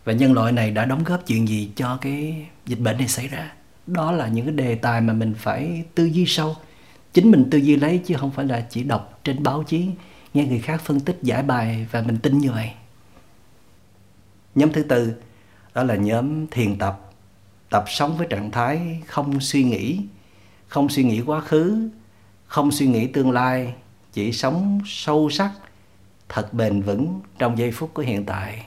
Và 0.03 0.13
nhân 0.13 0.33
loại 0.33 0.51
này 0.51 0.71
đã 0.71 0.85
đóng 0.85 1.03
góp 1.03 1.27
chuyện 1.27 1.47
gì 1.47 1.71
cho 1.75 1.97
cái 2.01 2.47
dịch 2.65 2.79
bệnh 2.79 2.97
này 2.97 3.07
xảy 3.07 3.27
ra? 3.27 3.51
Đó 3.87 4.11
là 4.11 4.27
những 4.27 4.45
cái 4.45 4.55
đề 4.55 4.75
tài 4.75 5.01
mà 5.01 5.13
mình 5.13 5.33
phải 5.33 5.83
tư 5.95 6.05
duy 6.05 6.25
sâu 6.27 6.55
chính 7.13 7.31
mình 7.31 7.47
tư 7.51 7.57
duy 7.57 7.75
lấy 7.75 7.97
chứ 8.05 8.15
không 8.17 8.31
phải 8.31 8.45
là 8.45 8.67
chỉ 8.69 8.83
đọc 8.83 9.19
trên 9.23 9.43
báo 9.43 9.63
chí, 9.63 9.89
nghe 10.33 10.45
người 10.45 10.59
khác 10.59 10.81
phân 10.81 10.99
tích 10.99 11.19
giải 11.21 11.43
bài 11.43 11.87
và 11.91 12.01
mình 12.01 12.17
tin 12.17 12.37
như 12.37 12.51
vậy. 12.51 12.71
Nhóm 14.55 14.71
thứ 14.71 14.83
tư, 14.83 15.13
đó 15.73 15.83
là 15.83 15.95
nhóm 15.95 16.47
thiền 16.47 16.77
tập. 16.77 17.11
Tập 17.69 17.83
sống 17.87 18.17
với 18.17 18.27
trạng 18.29 18.51
thái 18.51 19.01
không 19.07 19.39
suy 19.39 19.63
nghĩ, 19.63 20.01
không 20.67 20.89
suy 20.89 21.03
nghĩ 21.03 21.21
quá 21.21 21.41
khứ, 21.41 21.89
không 22.45 22.71
suy 22.71 22.87
nghĩ 22.87 23.07
tương 23.07 23.31
lai, 23.31 23.73
chỉ 24.13 24.31
sống 24.31 24.79
sâu 24.85 25.29
sắc, 25.29 25.51
thật 26.29 26.53
bền 26.53 26.81
vững 26.81 27.19
trong 27.37 27.57
giây 27.57 27.71
phút 27.71 27.93
của 27.93 28.01
hiện 28.01 28.25
tại. 28.25 28.65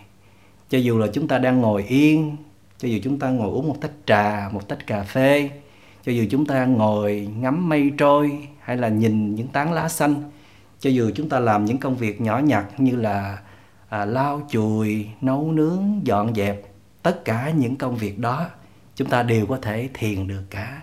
Cho 0.71 0.79
dù 0.79 0.99
là 0.99 1.07
chúng 1.13 1.29
ta 1.29 1.39
đang 1.39 1.61
ngồi 1.61 1.85
yên, 1.85 2.37
cho 2.79 2.89
dù 2.89 2.99
chúng 3.05 3.19
ta 3.19 3.29
ngồi 3.29 3.51
uống 3.51 3.69
một 3.69 3.77
tách 3.81 3.93
trà, 4.07 4.49
một 4.53 4.69
tách 4.69 4.87
cà 4.87 5.03
phê 5.03 5.51
cho 6.07 6.13
dù 6.13 6.25
chúng 6.31 6.47
ta 6.47 6.65
ngồi 6.65 7.29
ngắm 7.39 7.69
mây 7.69 7.93
trôi 7.99 8.49
hay 8.61 8.77
là 8.77 8.89
nhìn 8.89 9.35
những 9.35 9.49
tán 9.49 9.73
lá 9.73 9.89
xanh 9.89 10.31
cho 10.81 10.91
dù 10.91 11.11
chúng 11.15 11.29
ta 11.29 11.39
làm 11.39 11.65
những 11.65 11.79
công 11.79 11.97
việc 11.97 12.21
nhỏ 12.21 12.39
nhặt 12.39 12.81
như 12.81 12.97
là 12.97 13.39
à, 13.89 14.05
lau 14.05 14.43
chùi 14.51 15.07
nấu 15.21 15.53
nướng 15.53 16.01
dọn 16.03 16.35
dẹp 16.35 16.63
tất 17.03 17.25
cả 17.25 17.51
những 17.51 17.77
công 17.77 17.97
việc 17.97 18.19
đó 18.19 18.49
chúng 18.95 19.09
ta 19.09 19.23
đều 19.23 19.47
có 19.47 19.59
thể 19.63 19.89
thiền 19.95 20.29
được 20.29 20.43
cả. 20.51 20.83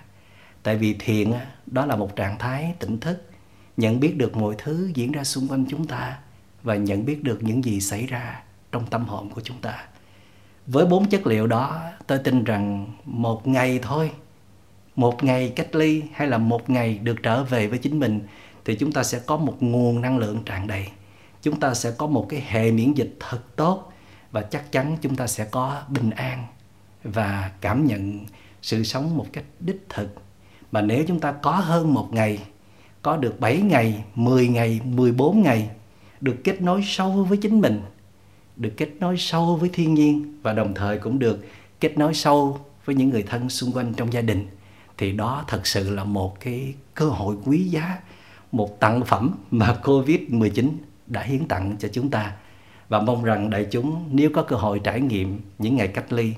Tại 0.64 0.78
vì 0.78 0.96
thiền 1.00 1.32
đó 1.66 1.86
là 1.86 1.96
một 1.96 2.16
trạng 2.16 2.38
thái 2.38 2.74
tỉnh 2.80 3.00
thức 3.00 3.32
nhận 3.78 4.00
biết 4.00 4.18
được 4.18 4.38
mọi 4.38 4.56
thứ 4.58 4.92
diễn 4.94 5.12
ra 5.12 5.24
xung 5.24 5.48
quanh 5.48 5.66
chúng 5.70 5.88
ta 5.88 6.18
và 6.64 6.76
nhận 6.76 7.06
biết 7.06 7.24
được 7.24 7.44
những 7.44 7.64
gì 7.64 7.82
xảy 7.82 8.06
ra 8.06 8.42
trong 8.72 8.86
tâm 8.86 9.06
hồn 9.06 9.30
của 9.30 9.42
chúng 9.42 9.58
ta. 9.62 9.88
Với 10.68 10.86
bốn 10.86 11.10
chất 11.10 11.28
liệu 11.28 11.48
đó 11.48 11.82
tôi 12.08 12.18
tin 12.18 12.44
rằng 12.44 12.88
một 13.06 13.48
ngày 13.48 13.80
thôi 13.82 14.12
một 15.00 15.24
ngày 15.24 15.54
cách 15.56 15.76
ly 15.76 16.04
hay 16.14 16.28
là 16.28 16.38
một 16.38 16.70
ngày 16.70 17.00
được 17.04 17.24
trở 17.24 17.44
về 17.44 17.68
với 17.68 17.80
chính 17.80 18.00
mình 18.00 18.20
thì 18.66 18.76
chúng 18.76 18.92
ta 18.92 19.04
sẽ 19.04 19.20
có 19.20 19.38
một 19.38 19.56
nguồn 19.60 20.02
năng 20.02 20.18
lượng 20.18 20.44
tràn 20.46 20.68
đầy. 20.68 20.88
Chúng 21.42 21.60
ta 21.60 21.74
sẽ 21.74 21.92
có 21.92 22.08
một 22.08 22.26
cái 22.30 22.44
hệ 22.48 22.72
miễn 22.72 22.94
dịch 22.94 23.16
thật 23.20 23.56
tốt 23.56 23.94
và 24.32 24.42
chắc 24.42 24.72
chắn 24.72 24.98
chúng 25.02 25.16
ta 25.16 25.28
sẽ 25.28 25.46
có 25.52 25.82
bình 25.90 26.10
an 26.10 26.46
và 27.04 27.52
cảm 27.62 27.86
nhận 27.86 28.26
sự 28.62 28.84
sống 28.84 29.18
một 29.18 29.26
cách 29.34 29.44
đích 29.60 29.86
thực. 29.90 30.08
Mà 30.72 30.82
nếu 30.82 31.04
chúng 31.08 31.20
ta 31.20 31.32
có 31.32 31.52
hơn 31.52 31.94
một 31.94 32.10
ngày 32.12 32.40
có 33.02 33.18
được 33.18 33.40
7 33.40 33.62
ngày, 33.62 34.04
10 34.16 34.48
ngày, 34.48 34.80
14 34.84 35.42
ngày 35.42 35.70
được 36.22 36.36
kết 36.44 36.62
nối 36.62 36.82
sâu 36.86 37.12
với 37.12 37.38
chính 37.38 37.62
mình, 37.62 37.82
được 38.56 38.74
kết 38.78 38.90
nối 39.00 39.18
sâu 39.18 39.56
với 39.56 39.70
thiên 39.74 39.94
nhiên 39.94 40.40
và 40.42 40.54
đồng 40.54 40.74
thời 40.74 40.98
cũng 40.98 41.20
được 41.20 41.46
kết 41.80 41.98
nối 41.98 42.14
sâu 42.14 42.60
với 42.86 42.96
những 42.96 43.10
người 43.10 43.24
thân 43.24 43.50
xung 43.50 43.72
quanh 43.72 43.94
trong 43.94 44.14
gia 44.14 44.22
đình 44.22 44.48
thì 45.00 45.12
đó 45.12 45.44
thật 45.48 45.68
sự 45.68 45.96
là 45.96 46.04
một 46.04 46.40
cái 46.40 46.74
cơ 46.94 47.06
hội 47.06 47.36
quý 47.46 47.64
giá, 47.64 47.98
một 48.52 48.80
tặng 48.80 49.06
phẩm 49.06 49.36
mà 49.52 49.76
Covid-19 49.84 50.70
đã 51.08 51.22
hiến 51.22 51.48
tặng 51.48 51.76
cho 51.80 51.90
chúng 51.94 52.10
ta. 52.10 52.34
Và 52.90 53.00
mong 53.00 53.24
rằng 53.24 53.50
đại 53.50 53.68
chúng 53.72 54.10
nếu 54.12 54.30
có 54.34 54.44
cơ 54.44 54.56
hội 54.56 54.80
trải 54.84 55.02
nghiệm 55.02 55.42
những 55.58 55.76
ngày 55.76 55.88
cách 55.88 56.14
ly 56.14 56.34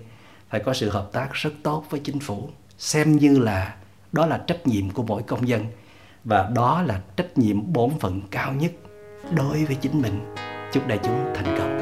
phải 0.50 0.60
có 0.60 0.74
sự 0.74 0.90
hợp 0.90 1.10
tác 1.14 1.34
rất 1.34 1.54
tốt 1.64 1.86
với 1.90 2.00
chính 2.00 2.20
phủ, 2.20 2.50
xem 2.78 3.16
như 3.18 3.40
là 3.40 3.76
đó 4.12 4.26
là 4.26 4.38
trách 4.48 4.68
nhiệm 4.68 4.90
của 4.90 5.04
mỗi 5.04 5.24
công 5.24 5.48
dân 5.48 5.66
và 6.24 6.50
đó 6.56 6.82
là 6.82 7.02
trách 7.16 7.38
nhiệm 7.38 7.74
bổn 7.74 7.90
phận 8.00 8.22
cao 8.32 8.54
nhất 8.54 8.72
đối 9.32 9.66
với 9.66 9.76
chính 9.76 10.02
mình. 10.02 10.36
Chúc 10.74 10.88
đại 10.88 11.00
chúng 11.04 11.34
thành 11.36 11.58
công. 11.58 11.81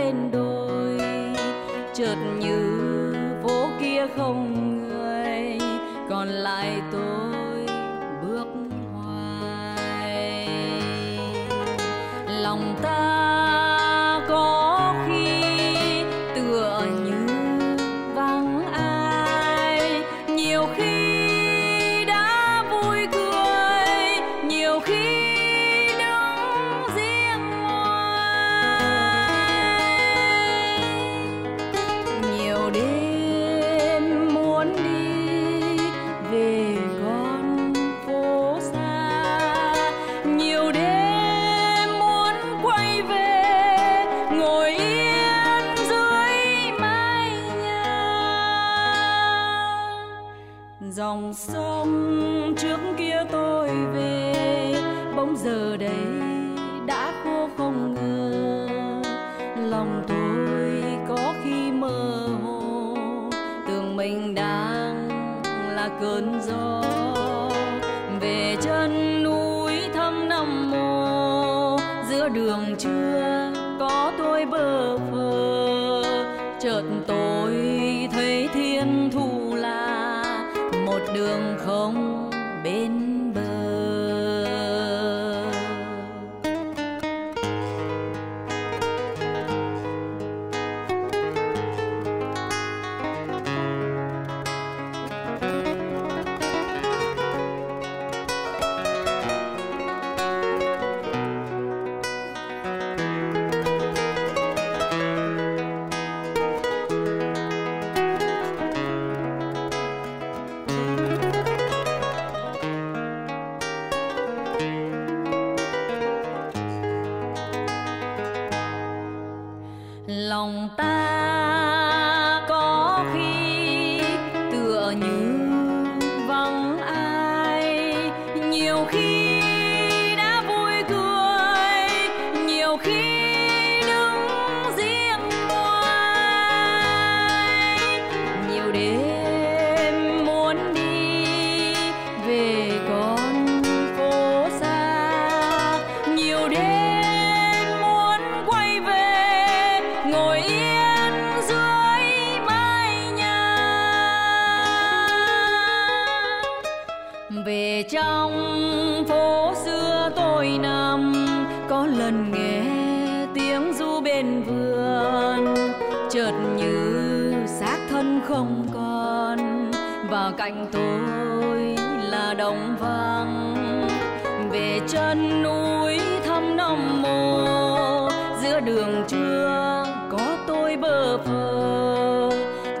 Bên 0.00 0.30
đôi 0.32 0.98
chợt 1.94 2.16
như 2.38 2.58
phố 3.42 3.68
kia 3.80 4.06
không 4.16 4.54
người 4.88 5.58
còn 6.10 6.28
lại 6.28 6.82
tôi 6.92 7.29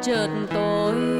chợt 0.02 0.28
tôi 0.50 1.19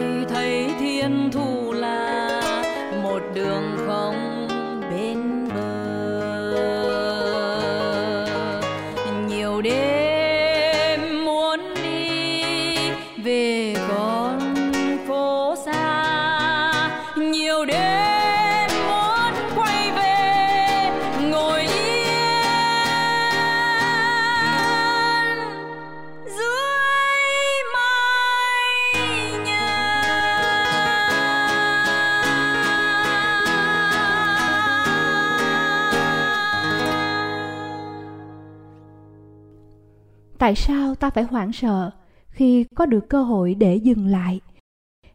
tại 40.51 40.57
sao 40.57 40.95
ta 40.95 41.11
phải 41.11 41.25
hoảng 41.25 41.53
sợ 41.53 41.91
khi 42.29 42.65
có 42.75 42.87
được 42.87 43.09
cơ 43.09 43.23
hội 43.23 43.55
để 43.55 43.77
dừng 43.77 44.07
lại? 44.07 44.41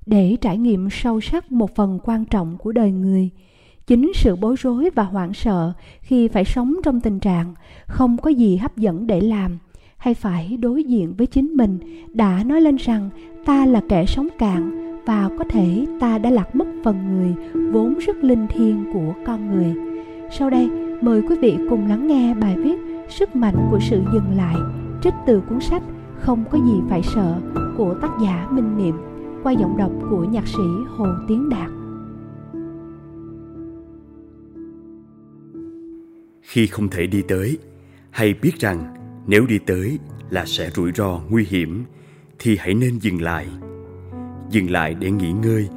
Để 0.06 0.38
trải 0.41 0.58
nghiệm 0.58 0.89
sâu 0.91 1.21
sắc 1.21 1.52
một 1.52 1.76
phần 1.76 2.00
quan 2.04 2.26
trọng 2.26 2.58
của 2.58 2.71
đời 2.71 2.91
người, 2.91 3.30
chính 3.88 4.12
sự 4.15 4.36
bối 4.36 4.56
rối 4.60 4.89
và 4.95 5.04
hoảng 5.04 5.34
sợ 5.34 5.74
khi 6.02 6.28
phải 6.28 6.45
sống 6.45 6.76
trong 6.84 7.02
tình 7.02 7.19
trạng 7.19 7.54
không 7.88 8.17
có 8.17 8.30
gì 8.30 8.58
hấp 8.58 8.78
dẫn 8.78 9.08
để 9.08 9.21
làm 9.21 9.58
hay 9.98 10.13
phải 10.13 10.58
đối 10.58 10.84
diện 10.84 11.13
với 11.17 11.28
chính 11.28 11.54
mình 11.54 11.80
đã 12.13 12.43
nói 12.43 12.62
lên 12.62 12.76
rằng 12.76 13.10
ta 13.45 13.65
là 13.65 13.82
kẻ 13.89 14.06
sống 14.06 14.28
cạn 14.39 14.71
và 15.06 15.30
có 15.38 15.45
thể 15.50 15.86
ta 16.00 16.17
đã 16.17 16.30
lạc 16.30 16.56
mất 16.56 16.67
phần 16.84 16.98
người 17.08 17.34
vốn 17.71 17.98
rất 17.98 18.17
linh 18.24 18.48
thiêng 18.48 18.93
của 18.93 19.13
con 19.26 19.56
người. 19.56 19.74
Sau 20.32 20.50
đây, 20.50 20.69
mời 21.02 21.21
quý 21.21 21.36
vị 21.41 21.58
cùng 21.69 21.89
lắng 21.89 22.08
nghe 22.08 22.34
bài 22.34 22.56
viết 22.58 22.78
sức 23.10 23.36
mạnh 23.36 23.56
của 23.71 23.80
sự 23.82 24.02
dừng 24.13 24.38
lại 24.38 24.56
trích 25.06 25.13
từ 25.26 25.41
cuốn 25.50 25.62
sách 25.62 25.84
không 26.20 26.44
có 26.52 26.58
gì 26.58 26.82
phải 26.89 27.04
sợ 27.04 27.41
của 27.78 27.96
tác 28.02 28.12
giả 28.24 28.48
minh 28.52 28.78
niệm 28.78 28.96
qua 29.44 29.52
giọng 29.52 29.78
đọc 29.78 29.91
của 30.10 30.24
nhạc 30.24 30.48
sĩ 30.48 30.63
hồ 30.98 31.06
tiến 31.28 31.50
đạt. 31.50 31.72
Khi 36.41 36.68
không 36.68 36.89
thể 36.89 37.08
đi 37.08 37.22
tới, 37.22 37.58
hay 38.12 38.34
biết 38.41 38.60
rằng 38.60 38.96
nếu 39.28 39.46
đi 39.46 39.60
tới 39.60 40.00
là 40.30 40.46
sẽ 40.46 40.70
rủi 40.70 40.91
ro 40.91 41.20
nguy 41.30 41.46
hiểm, 41.50 41.84
thì 42.39 42.58
hãy 42.60 42.74
nên 42.74 43.00
dừng 43.00 43.22
lại. 43.22 43.48
Dừng 44.50 44.72
lại 44.72 44.96
để 44.96 45.12
nghỉ 45.12 45.32
ngơi, 45.32 45.70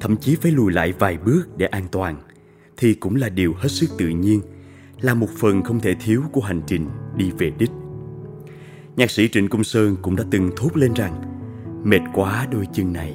thậm 0.00 0.16
chí 0.16 0.36
phải 0.36 0.52
lùi 0.52 0.72
lại 0.72 0.92
vài 0.98 1.18
bước 1.24 1.42
để 1.56 1.66
an 1.66 1.84
toàn, 1.92 2.16
thì 2.76 2.94
cũng 2.94 3.16
là 3.16 3.28
điều 3.28 3.54
hết 3.54 3.68
sức 3.68 3.90
tự 3.98 4.08
nhiên, 4.08 4.40
là 5.00 5.14
một 5.14 5.28
phần 5.38 5.62
không 5.62 5.80
thể 5.80 5.94
thiếu 5.94 6.22
của 6.32 6.40
hành 6.40 6.60
trình 6.66 6.86
đi 7.16 7.30
về 7.38 7.52
đích 7.58 7.70
nhạc 8.96 9.10
sĩ 9.10 9.28
trịnh 9.28 9.48
công 9.48 9.64
sơn 9.64 9.96
cũng 10.02 10.16
đã 10.16 10.24
từng 10.30 10.50
thốt 10.56 10.76
lên 10.76 10.94
rằng, 10.94 11.22
mệt 11.84 12.00
quá 12.14 12.46
đôi 12.50 12.66
chân 12.72 12.92
này, 12.92 13.14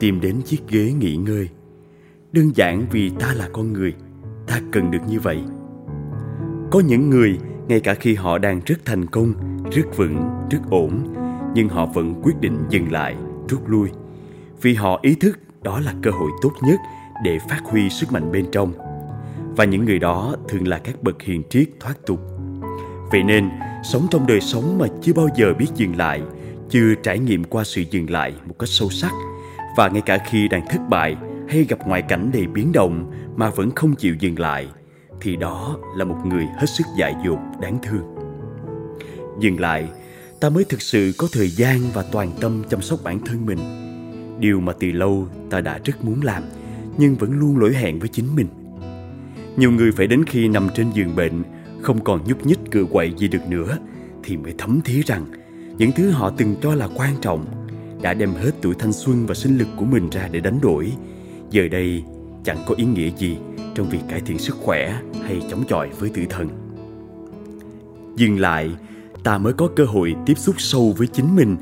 tìm 0.00 0.20
đến 0.20 0.40
chiếc 0.44 0.68
ghế 0.68 0.92
nghỉ 0.92 1.16
ngơi. 1.16 1.48
Đơn 2.32 2.50
giản 2.54 2.86
vì 2.90 3.10
ta 3.10 3.34
là 3.34 3.48
con 3.52 3.72
người, 3.72 3.94
ta 4.46 4.60
cần 4.72 4.90
được 4.90 4.98
như 5.08 5.20
vậy. 5.20 5.40
Có 6.70 6.80
những 6.80 7.10
người, 7.10 7.38
ngay 7.68 7.80
cả 7.80 7.94
khi 7.94 8.14
họ 8.14 8.38
đang 8.38 8.60
rất 8.66 8.84
thành 8.84 9.06
công, 9.06 9.32
rất 9.72 9.96
vững, 9.96 10.16
rất 10.50 10.58
ổn, 10.70 11.14
nhưng 11.54 11.68
họ 11.68 11.86
vẫn 11.86 12.14
quyết 12.22 12.40
định 12.40 12.58
dừng 12.68 12.92
lại, 12.92 13.16
rút 13.48 13.68
lui. 13.68 13.88
Vì 14.62 14.74
họ 14.74 14.98
ý 15.02 15.14
thức 15.14 15.38
đó 15.62 15.80
là 15.80 15.94
cơ 16.02 16.10
hội 16.10 16.30
tốt 16.42 16.52
nhất 16.62 16.80
để 17.24 17.38
phát 17.50 17.60
huy 17.64 17.88
sức 17.90 18.12
mạnh 18.12 18.32
bên 18.32 18.46
trong. 18.52 18.72
Và 19.56 19.64
những 19.64 19.84
người 19.84 19.98
đó 19.98 20.36
thường 20.48 20.68
là 20.68 20.78
các 20.78 21.02
bậc 21.02 21.22
hiền 21.22 21.42
triết 21.50 21.68
thoát 21.80 22.06
tục. 22.06 22.20
Vậy 23.10 23.22
nên 23.22 23.48
sống 23.92 24.06
trong 24.10 24.26
đời 24.26 24.40
sống 24.40 24.78
mà 24.78 24.86
chưa 25.02 25.12
bao 25.12 25.28
giờ 25.36 25.54
biết 25.58 25.66
dừng 25.74 25.96
lại, 25.96 26.22
chưa 26.70 26.94
trải 27.02 27.18
nghiệm 27.18 27.44
qua 27.44 27.64
sự 27.64 27.82
dừng 27.90 28.10
lại 28.10 28.34
một 28.46 28.54
cách 28.58 28.68
sâu 28.68 28.90
sắc. 28.90 29.12
Và 29.76 29.88
ngay 29.88 30.02
cả 30.06 30.18
khi 30.30 30.48
đang 30.48 30.68
thất 30.68 30.78
bại 30.88 31.16
hay 31.48 31.64
gặp 31.64 31.78
ngoại 31.86 32.02
cảnh 32.02 32.30
đầy 32.32 32.46
biến 32.46 32.72
động 32.72 33.10
mà 33.36 33.50
vẫn 33.50 33.70
không 33.70 33.94
chịu 33.94 34.14
dừng 34.18 34.38
lại, 34.38 34.68
thì 35.20 35.36
đó 35.36 35.76
là 35.96 36.04
một 36.04 36.16
người 36.24 36.46
hết 36.58 36.66
sức 36.66 36.86
dại 36.98 37.14
dột, 37.24 37.38
đáng 37.60 37.78
thương. 37.82 38.14
Dừng 39.40 39.60
lại, 39.60 39.88
ta 40.40 40.50
mới 40.50 40.64
thực 40.64 40.82
sự 40.82 41.12
có 41.18 41.28
thời 41.32 41.48
gian 41.48 41.80
và 41.94 42.04
toàn 42.12 42.30
tâm 42.40 42.62
chăm 42.70 42.82
sóc 42.82 42.98
bản 43.04 43.18
thân 43.26 43.46
mình. 43.46 43.58
Điều 44.40 44.60
mà 44.60 44.72
từ 44.80 44.92
lâu 44.92 45.26
ta 45.50 45.60
đã 45.60 45.78
rất 45.84 46.04
muốn 46.04 46.22
làm, 46.22 46.42
nhưng 46.98 47.14
vẫn 47.14 47.32
luôn 47.32 47.58
lỗi 47.58 47.74
hẹn 47.74 47.98
với 47.98 48.08
chính 48.08 48.36
mình. 48.36 48.48
Nhiều 49.56 49.70
người 49.70 49.92
phải 49.92 50.06
đến 50.06 50.24
khi 50.26 50.48
nằm 50.48 50.68
trên 50.74 50.90
giường 50.90 51.16
bệnh 51.16 51.42
không 51.86 52.04
còn 52.04 52.20
nhúc 52.26 52.46
nhích 52.46 52.58
cựa 52.70 52.84
quậy 52.84 53.12
gì 53.16 53.28
được 53.28 53.48
nữa, 53.48 53.78
thì 54.24 54.36
mới 54.36 54.54
thấm 54.58 54.80
thía 54.84 55.02
rằng 55.06 55.24
những 55.78 55.92
thứ 55.92 56.10
họ 56.10 56.30
từng 56.36 56.56
cho 56.62 56.74
là 56.74 56.88
quan 56.96 57.14
trọng 57.20 57.44
đã 58.02 58.14
đem 58.14 58.32
hết 58.32 58.50
tuổi 58.62 58.74
thanh 58.78 58.92
xuân 58.92 59.26
và 59.26 59.34
sinh 59.34 59.58
lực 59.58 59.68
của 59.76 59.84
mình 59.84 60.10
ra 60.10 60.28
để 60.32 60.40
đánh 60.40 60.58
đổi. 60.62 60.92
Giờ 61.50 61.68
đây, 61.68 62.02
chẳng 62.44 62.58
có 62.66 62.74
ý 62.74 62.84
nghĩa 62.84 63.10
gì 63.18 63.36
trong 63.74 63.88
việc 63.88 63.98
cải 64.08 64.20
thiện 64.20 64.38
sức 64.38 64.56
khỏe 64.56 65.00
hay 65.22 65.42
chống 65.50 65.64
chọi 65.68 65.90
với 65.98 66.10
tử 66.14 66.22
thần. 66.28 66.48
Dừng 68.16 68.40
lại, 68.40 68.70
ta 69.24 69.38
mới 69.38 69.52
có 69.52 69.68
cơ 69.76 69.84
hội 69.84 70.14
tiếp 70.26 70.38
xúc 70.38 70.54
sâu 70.58 70.94
với 70.98 71.06
chính 71.06 71.36
mình, 71.36 71.56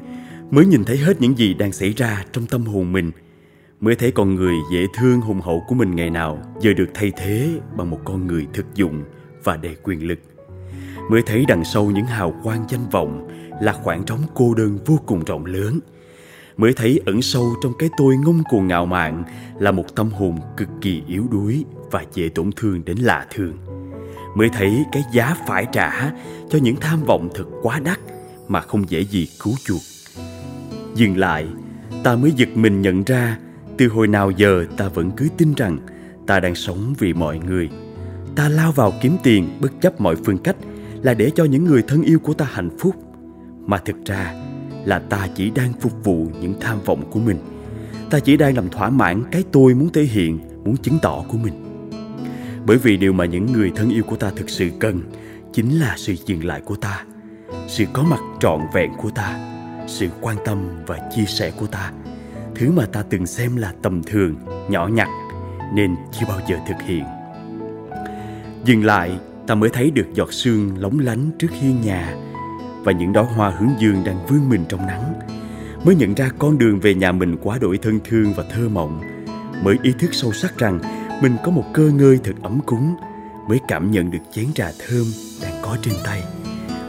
mới 0.51 0.67
nhìn 0.67 0.85
thấy 0.85 0.97
hết 0.97 1.21
những 1.21 1.39
gì 1.39 1.55
đang 1.55 1.73
xảy 1.73 1.93
ra 1.93 2.25
trong 2.33 2.47
tâm 2.47 2.63
hồn 2.63 2.93
mình, 2.93 3.11
mới 3.81 3.95
thấy 3.95 4.11
con 4.11 4.35
người 4.35 4.55
dễ 4.73 4.87
thương 4.99 5.21
hùng 5.21 5.41
hậu 5.41 5.63
của 5.69 5.75
mình 5.75 5.97
ngày 5.97 6.11
nào 6.11 6.43
giờ 6.61 6.73
được 6.73 6.89
thay 6.95 7.13
thế 7.17 7.49
bằng 7.77 7.91
một 7.91 8.01
con 8.05 8.27
người 8.27 8.47
thực 8.53 8.75
dụng 8.75 9.03
và 9.44 9.57
đầy 9.57 9.76
quyền 9.83 10.09
lực. 10.09 10.18
Mới 11.11 11.22
thấy 11.26 11.44
đằng 11.48 11.64
sau 11.64 11.85
những 11.85 12.07
hào 12.07 12.35
quang 12.42 12.64
danh 12.68 12.88
vọng 12.90 13.28
là 13.61 13.72
khoảng 13.72 14.04
trống 14.04 14.20
cô 14.35 14.54
đơn 14.54 14.78
vô 14.87 15.00
cùng 15.07 15.24
rộng 15.24 15.46
lớn. 15.46 15.80
Mới 16.57 16.72
thấy 16.72 17.00
ẩn 17.07 17.22
sâu 17.22 17.54
trong 17.62 17.72
cái 17.78 17.88
tôi 17.96 18.16
ngông 18.16 18.42
cuồng 18.50 18.66
ngạo 18.66 18.87
mạn 18.87 19.24
là 19.59 19.70
một 19.70 19.94
tâm 19.94 20.11
hồn 20.11 20.38
cực 20.57 20.68
kỳ 20.80 21.02
yếu 21.09 21.26
đuối 21.30 21.64
và 21.90 22.04
dễ 22.14 22.28
tổn 22.28 22.50
thương 22.57 22.85
đến 22.85 22.98
lạ 22.98 23.26
thường. 23.30 23.57
Mới 24.35 24.48
thấy 24.48 24.85
cái 24.92 25.02
giá 25.12 25.37
phải 25.46 25.66
trả 25.72 26.12
cho 26.50 26.59
những 26.62 26.76
tham 26.76 27.04
vọng 27.04 27.28
thật 27.35 27.44
quá 27.62 27.80
đắt 27.85 27.98
mà 28.48 28.61
không 28.61 28.85
dễ 28.88 29.00
gì 29.00 29.28
cứu 29.42 29.54
chuộc. 29.64 29.83
Dừng 30.94 31.16
lại, 31.16 31.46
ta 32.04 32.16
mới 32.16 32.33
giật 32.33 32.48
mình 32.54 32.83
nhận 32.83 33.04
ra, 33.04 33.38
từ 33.78 33.88
hồi 33.88 34.09
nào 34.09 34.30
giờ 34.30 34.66
ta 34.76 34.88
vẫn 34.88 35.11
cứ 35.16 35.28
tin 35.37 35.54
rằng 35.54 35.78
ta 36.26 36.40
đang 36.40 36.54
sống 36.54 36.94
vì 36.98 37.12
mọi 37.12 37.38
người 37.38 37.70
ta 38.37 38.49
lao 38.49 38.73
vào 38.73 38.92
kiếm 39.01 39.16
tiền, 39.23 39.49
bất 39.61 39.81
chấp 39.81 40.01
mọi 40.01 40.16
phương 40.25 40.38
cách, 40.38 40.57
là 41.03 41.14
để 41.14 41.31
cho 41.35 41.44
những 41.44 41.64
người 41.64 41.83
thân 41.88 42.03
yêu 42.03 42.18
của 42.18 42.35
ta 42.35 42.47
hạnh 42.53 42.70
phúc. 42.79 42.94
Mà 43.66 43.79
thực 43.79 43.97
ra 44.05 44.35
là 44.85 44.99
ta 44.99 45.29
chỉ 45.35 45.51
đang 45.51 45.73
phục 45.81 46.05
vụ 46.05 46.27
những 46.40 46.55
tham 46.61 46.79
vọng 46.85 47.11
của 47.11 47.20
mình. 47.20 47.38
Ta 48.11 48.18
chỉ 48.18 48.37
đang 48.37 48.57
làm 48.57 48.68
thỏa 48.68 48.90
mãn 48.90 49.23
cái 49.31 49.44
tôi 49.53 49.75
muốn 49.75 49.92
thể 49.92 50.03
hiện, 50.03 50.38
muốn 50.64 50.77
chứng 50.77 50.99
tỏ 51.03 51.25
của 51.29 51.38
mình. 51.38 51.88
Bởi 52.66 52.77
vì 52.77 52.97
điều 52.97 53.12
mà 53.12 53.25
những 53.25 53.53
người 53.53 53.73
thân 53.77 53.90
yêu 53.90 54.03
của 54.07 54.16
ta 54.16 54.31
thực 54.37 54.51
sự 54.51 54.70
cần 54.81 55.01
chính 55.53 55.81
là 55.81 55.94
sự 55.97 56.14
dừng 56.27 56.44
lại 56.44 56.61
của 56.61 56.77
ta, 56.77 57.05
sự 57.68 57.85
có 57.92 58.03
mặt 58.03 58.20
trọn 58.40 58.61
vẹn 58.75 58.90
của 59.03 59.11
ta, 59.11 59.38
sự 59.87 60.09
quan 60.20 60.37
tâm 60.44 60.68
và 60.87 61.11
chia 61.16 61.25
sẻ 61.25 61.51
của 61.51 61.66
ta. 61.66 61.92
Thứ 62.55 62.70
mà 62.70 62.87
ta 62.87 63.03
từng 63.11 63.27
xem 63.27 63.57
là 63.57 63.73
tầm 63.83 64.03
thường, 64.03 64.35
nhỏ 64.68 64.88
nhặt, 64.88 65.09
nên 65.75 65.97
chưa 66.12 66.27
bao 66.29 66.40
giờ 66.49 66.57
thực 66.68 66.83
hiện 66.87 67.05
dừng 68.64 68.85
lại, 68.85 69.18
ta 69.46 69.55
mới 69.55 69.70
thấy 69.70 69.90
được 69.90 70.07
giọt 70.14 70.33
sương 70.33 70.79
lóng 70.79 70.98
lánh 70.98 71.31
trước 71.38 71.50
hiên 71.50 71.81
nhà 71.81 72.16
và 72.85 72.92
những 72.92 73.12
đóa 73.12 73.22
hoa 73.22 73.50
hướng 73.50 73.70
dương 73.79 74.05
đang 74.05 74.27
vươn 74.27 74.48
mình 74.48 74.64
trong 74.68 74.87
nắng. 74.87 75.14
Mới 75.85 75.94
nhận 75.94 76.14
ra 76.14 76.31
con 76.38 76.59
đường 76.59 76.81
về 76.81 76.94
nhà 76.94 77.12
mình 77.12 77.37
quá 77.42 77.59
đổi 77.59 77.79
thân 77.79 77.98
thương 78.05 78.33
và 78.37 78.44
thơ 78.55 78.68
mộng. 78.68 79.00
Mới 79.62 79.77
ý 79.83 79.92
thức 79.98 80.14
sâu 80.14 80.33
sắc 80.33 80.59
rằng 80.59 80.79
mình 81.22 81.37
có 81.44 81.50
một 81.50 81.64
cơ 81.74 81.90
ngơi 81.94 82.18
thật 82.24 82.33
ấm 82.42 82.61
cúng. 82.66 82.94
Mới 83.48 83.61
cảm 83.68 83.90
nhận 83.90 84.11
được 84.11 84.18
chén 84.33 84.46
trà 84.55 84.70
thơm 84.79 85.05
đang 85.42 85.62
có 85.62 85.77
trên 85.83 85.94
tay. 86.05 86.22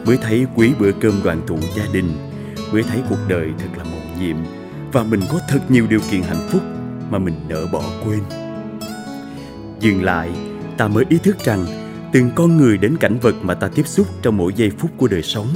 Mới 0.06 0.18
thấy 0.18 0.46
quý 0.56 0.72
bữa 0.80 0.92
cơm 0.92 1.14
đoàn 1.24 1.42
tụ 1.48 1.58
gia 1.78 1.86
đình. 1.94 2.10
Mới 2.72 2.84
thấy 2.84 3.02
cuộc 3.10 3.20
đời 3.28 3.52
thật 3.58 3.70
là 3.78 3.84
mầu 3.84 4.02
nhiệm. 4.20 4.38
Và 4.92 5.04
mình 5.04 5.22
có 5.32 5.40
thật 5.50 5.60
nhiều 5.70 5.88
điều 5.90 6.00
kiện 6.12 6.22
hạnh 6.22 6.48
phúc 6.52 6.62
mà 7.10 7.20
mình 7.20 7.36
nỡ 7.50 7.66
bỏ 7.72 7.84
quên. 8.06 8.20
Dừng 9.80 10.04
lại 10.04 10.32
ta 10.78 10.88
mới 10.88 11.06
ý 11.10 11.18
thức 11.18 11.38
rằng 11.40 11.66
từng 12.14 12.32
con 12.36 12.58
người 12.58 12.78
đến 12.78 12.98
cảnh 13.00 13.18
vật 13.22 13.36
mà 13.42 13.54
ta 13.54 13.68
tiếp 13.68 13.88
xúc 13.88 14.08
trong 14.22 14.38
mỗi 14.38 14.54
giây 14.56 14.70
phút 14.70 14.92
của 14.98 15.08
đời 15.08 15.22
sống 15.22 15.48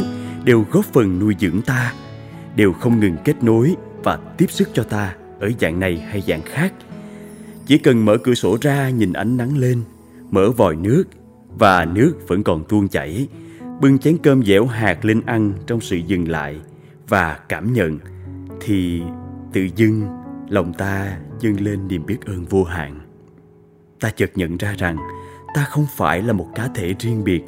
đều 0.44 0.66
góp 0.72 0.86
phần 0.86 1.20
nuôi 1.20 1.36
dưỡng 1.40 1.62
ta, 1.62 1.94
đều 2.56 2.74
không 2.74 3.00
ngừng 3.00 3.18
kết 3.26 3.44
nối 3.44 3.76
và 4.04 4.20
tiếp 4.38 4.52
sức 4.52 4.70
cho 4.74 4.84
ta 4.84 5.16
ở 5.40 5.52
dạng 5.60 5.80
này 5.80 5.98
hay 5.98 6.24
dạng 6.28 6.42
khác. 6.42 6.74
Chỉ 7.66 7.78
cần 7.78 8.06
mở 8.06 8.18
cửa 8.24 8.34
sổ 8.34 8.58
ra 8.62 8.90
nhìn 8.90 9.14
ánh 9.14 9.38
nắng 9.38 9.58
lên, 9.58 9.82
mở 10.32 10.52
vòi 10.52 10.76
nước 10.76 11.04
và 11.58 11.86
nước 11.86 12.14
vẫn 12.28 12.44
còn 12.44 12.64
tuôn 12.70 12.88
chảy, 12.88 13.28
bưng 13.82 14.00
chén 14.00 14.18
cơm 14.24 14.44
dẻo 14.44 14.66
hạt 14.66 15.06
lên 15.06 15.22
ăn 15.26 15.54
trong 15.68 15.82
sự 15.82 15.98
dừng 16.08 16.30
lại 16.30 16.60
và 17.08 17.40
cảm 17.50 17.74
nhận, 17.74 18.00
thì 18.62 19.02
tự 19.54 19.68
dưng 19.76 20.08
lòng 20.50 20.74
ta 20.74 21.18
dâng 21.40 21.62
lên 21.62 21.88
niềm 21.88 22.06
biết 22.06 22.18
ơn 22.26 22.46
vô 22.46 22.64
hạn 22.64 23.09
ta 24.00 24.10
chợt 24.10 24.32
nhận 24.36 24.58
ra 24.58 24.76
rằng 24.78 24.98
ta 25.56 25.64
không 25.64 25.86
phải 25.96 26.22
là 26.22 26.34
một 26.34 26.48
cá 26.56 26.68
thể 26.76 26.96
riêng 27.00 27.24
biệt, 27.24 27.42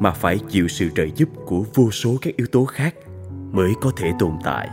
mà 0.00 0.10
phải 0.10 0.38
chịu 0.48 0.68
sự 0.68 0.90
trợ 0.94 1.06
giúp 1.16 1.28
của 1.46 1.64
vô 1.74 1.90
số 1.90 2.16
các 2.22 2.36
yếu 2.36 2.46
tố 2.46 2.64
khác 2.64 2.94
mới 3.52 3.72
có 3.80 3.92
thể 3.96 4.12
tồn 4.18 4.32
tại. 4.44 4.68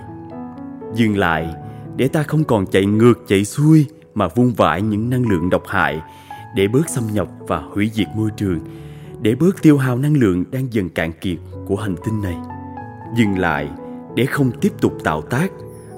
Dừng 0.95 1.17
lại, 1.17 1.53
để 1.95 2.07
ta 2.07 2.23
không 2.23 2.43
còn 2.43 2.65
chạy 2.65 2.85
ngược, 2.85 3.23
chạy 3.27 3.45
xuôi, 3.45 3.85
mà 4.13 4.27
vung 4.27 4.53
vãi 4.53 4.81
những 4.81 5.09
năng 5.09 5.29
lượng 5.29 5.49
độc 5.49 5.63
hại 5.67 6.01
để 6.55 6.67
bớt 6.67 6.89
xâm 6.89 7.03
nhập 7.13 7.27
và 7.39 7.57
hủy 7.57 7.91
diệt 7.93 8.07
môi 8.15 8.29
trường, 8.37 8.59
để 9.21 9.35
bớt 9.35 9.61
tiêu 9.61 9.77
hao 9.77 9.97
năng 9.97 10.13
lượng 10.13 10.43
đang 10.51 10.73
dần 10.73 10.89
cạn 10.89 11.11
kiệt 11.21 11.37
của 11.65 11.75
hành 11.75 11.95
tinh 12.05 12.21
này. 12.21 12.35
Dừng 13.17 13.39
lại, 13.39 13.69
để 14.15 14.25
không 14.25 14.51
tiếp 14.61 14.73
tục 14.81 14.97
tạo 15.03 15.21
tác, 15.21 15.51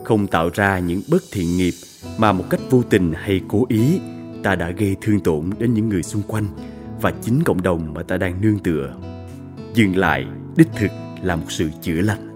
không 0.03 0.27
tạo 0.27 0.49
ra 0.53 0.79
những 0.79 1.01
bất 1.11 1.23
thiện 1.31 1.57
nghiệp 1.57 1.73
mà 2.17 2.31
một 2.31 2.43
cách 2.49 2.59
vô 2.69 2.83
tình 2.89 3.13
hay 3.15 3.41
cố 3.47 3.65
ý 3.69 3.99
ta 4.45 4.55
đã 4.55 4.71
gây 4.71 4.95
thương 5.01 5.19
tổn 5.19 5.49
đến 5.59 5.73
những 5.73 5.89
người 5.89 6.03
xung 6.03 6.21
quanh 6.27 6.45
và 7.01 7.13
chính 7.21 7.43
cộng 7.43 7.61
đồng 7.61 7.93
mà 7.93 8.03
ta 8.03 8.17
đang 8.17 8.41
nương 8.41 8.59
tựa. 8.59 8.95
Dừng 9.73 9.95
lại, 9.95 10.25
đích 10.57 10.67
thực 10.75 10.91
là 11.21 11.35
một 11.35 11.45
sự 11.49 11.69
chữa 11.81 12.01
lành. 12.01 12.29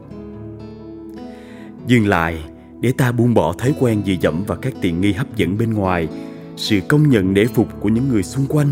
Dừng 1.88 2.08
lại, 2.08 2.43
để 2.82 2.91
ta 2.91 3.12
buông 3.12 3.34
bỏ 3.34 3.54
thói 3.54 3.74
quen 3.80 4.02
dì 4.06 4.17
dẫm 4.22 4.43
và 4.48 4.56
các 4.56 4.74
tiện 4.82 5.02
nghi 5.02 5.13
hấp 5.13 5.36
dẫn 5.36 5.58
bên 5.58 5.74
ngoài, 5.74 6.08
sự 6.56 6.80
công 6.88 7.10
nhận 7.10 7.34
nể 7.34 7.45
phục 7.45 7.67
của 7.80 7.89
những 7.89 8.10
người 8.10 8.24
xung 8.24 8.45
quanh, 8.50 8.67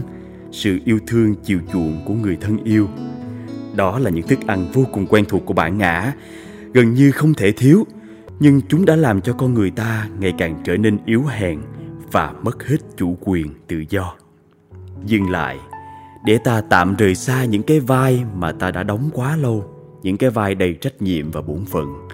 sự 0.52 0.80
yêu 0.86 1.00
thương 1.08 1.36
chiều 1.44 1.60
chuộng 1.74 2.00
của 2.06 2.14
người 2.14 2.38
thân 2.42 2.64
yêu. 2.64 2.88
Đó 3.76 4.00
là 4.00 4.10
những 4.10 4.28
thức 4.28 4.40
ăn 4.48 4.66
vô 4.74 4.86
cùng 4.92 5.08
quen 5.08 5.26
thuộc 5.30 5.46
của 5.46 5.54
bản 5.54 5.78
ngã, 5.78 6.14
gần 6.74 6.94
như 6.94 7.12
không 7.12 7.34
thể 7.34 7.52
thiếu, 7.52 7.86
nhưng 8.40 8.62
chúng 8.70 8.86
đã 8.86 8.96
làm 8.96 9.22
cho 9.22 9.34
con 9.34 9.54
người 9.54 9.72
ta 9.72 10.08
ngày 10.20 10.34
càng 10.38 10.62
trở 10.64 10.78
nên 10.78 10.98
yếu 11.06 11.26
hèn 11.26 11.60
và 12.12 12.34
mất 12.44 12.68
hết 12.68 12.78
chủ 12.98 13.18
quyền 13.22 13.54
tự 13.68 13.84
do. 13.90 14.14
Dừng 15.06 15.30
lại, 15.30 15.58
để 16.26 16.38
ta 16.38 16.62
tạm 16.70 16.96
rời 16.96 17.16
xa 17.16 17.46
những 17.46 17.64
cái 17.64 17.80
vai 17.80 18.24
mà 18.36 18.52
ta 18.52 18.72
đã 18.72 18.84
đóng 18.84 19.10
quá 19.14 19.36
lâu, 19.36 19.66
những 20.04 20.18
cái 20.18 20.30
vai 20.30 20.56
đầy 20.56 20.74
trách 20.82 21.02
nhiệm 21.02 21.32
và 21.32 21.42
bổn 21.42 21.66
phận, 21.66 22.08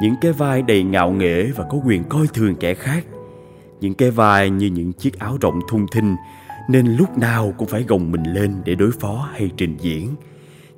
những 0.00 0.14
cái 0.20 0.32
vai 0.32 0.62
đầy 0.62 0.82
ngạo 0.82 1.10
nghễ 1.10 1.44
và 1.44 1.64
có 1.70 1.78
quyền 1.84 2.04
coi 2.04 2.26
thường 2.34 2.56
kẻ 2.56 2.74
khác, 2.74 3.04
những 3.80 3.94
cái 3.94 4.10
vai 4.10 4.50
như 4.50 4.66
những 4.66 4.92
chiếc 4.92 5.18
áo 5.18 5.38
rộng 5.40 5.60
thung 5.68 5.86
thinh, 5.92 6.16
nên 6.68 6.86
lúc 6.86 7.18
nào 7.18 7.54
cũng 7.58 7.68
phải 7.68 7.82
gồng 7.82 8.12
mình 8.12 8.22
lên 8.22 8.54
để 8.64 8.74
đối 8.74 8.90
phó 8.90 9.28
hay 9.32 9.50
trình 9.56 9.76
diễn. 9.80 10.14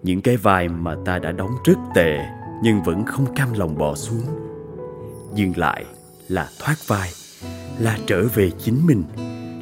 Những 0.03 0.21
cái 0.21 0.37
vai 0.37 0.69
mà 0.69 0.97
ta 1.05 1.19
đã 1.19 1.33
đóng 1.33 1.51
rất 1.65 1.79
tệ 1.95 2.19
nhưng 2.63 2.83
vẫn 2.83 3.05
không 3.05 3.35
cam 3.35 3.53
lòng 3.53 3.79
bỏ 3.79 3.95
xuống. 3.95 4.23
Dừng 5.35 5.53
lại 5.57 5.85
là 6.29 6.49
thoát 6.59 6.77
vai 6.87 7.11
là 7.81 7.99
trở 8.07 8.29
về 8.35 8.51
chính 8.59 8.87
mình, 8.87 9.05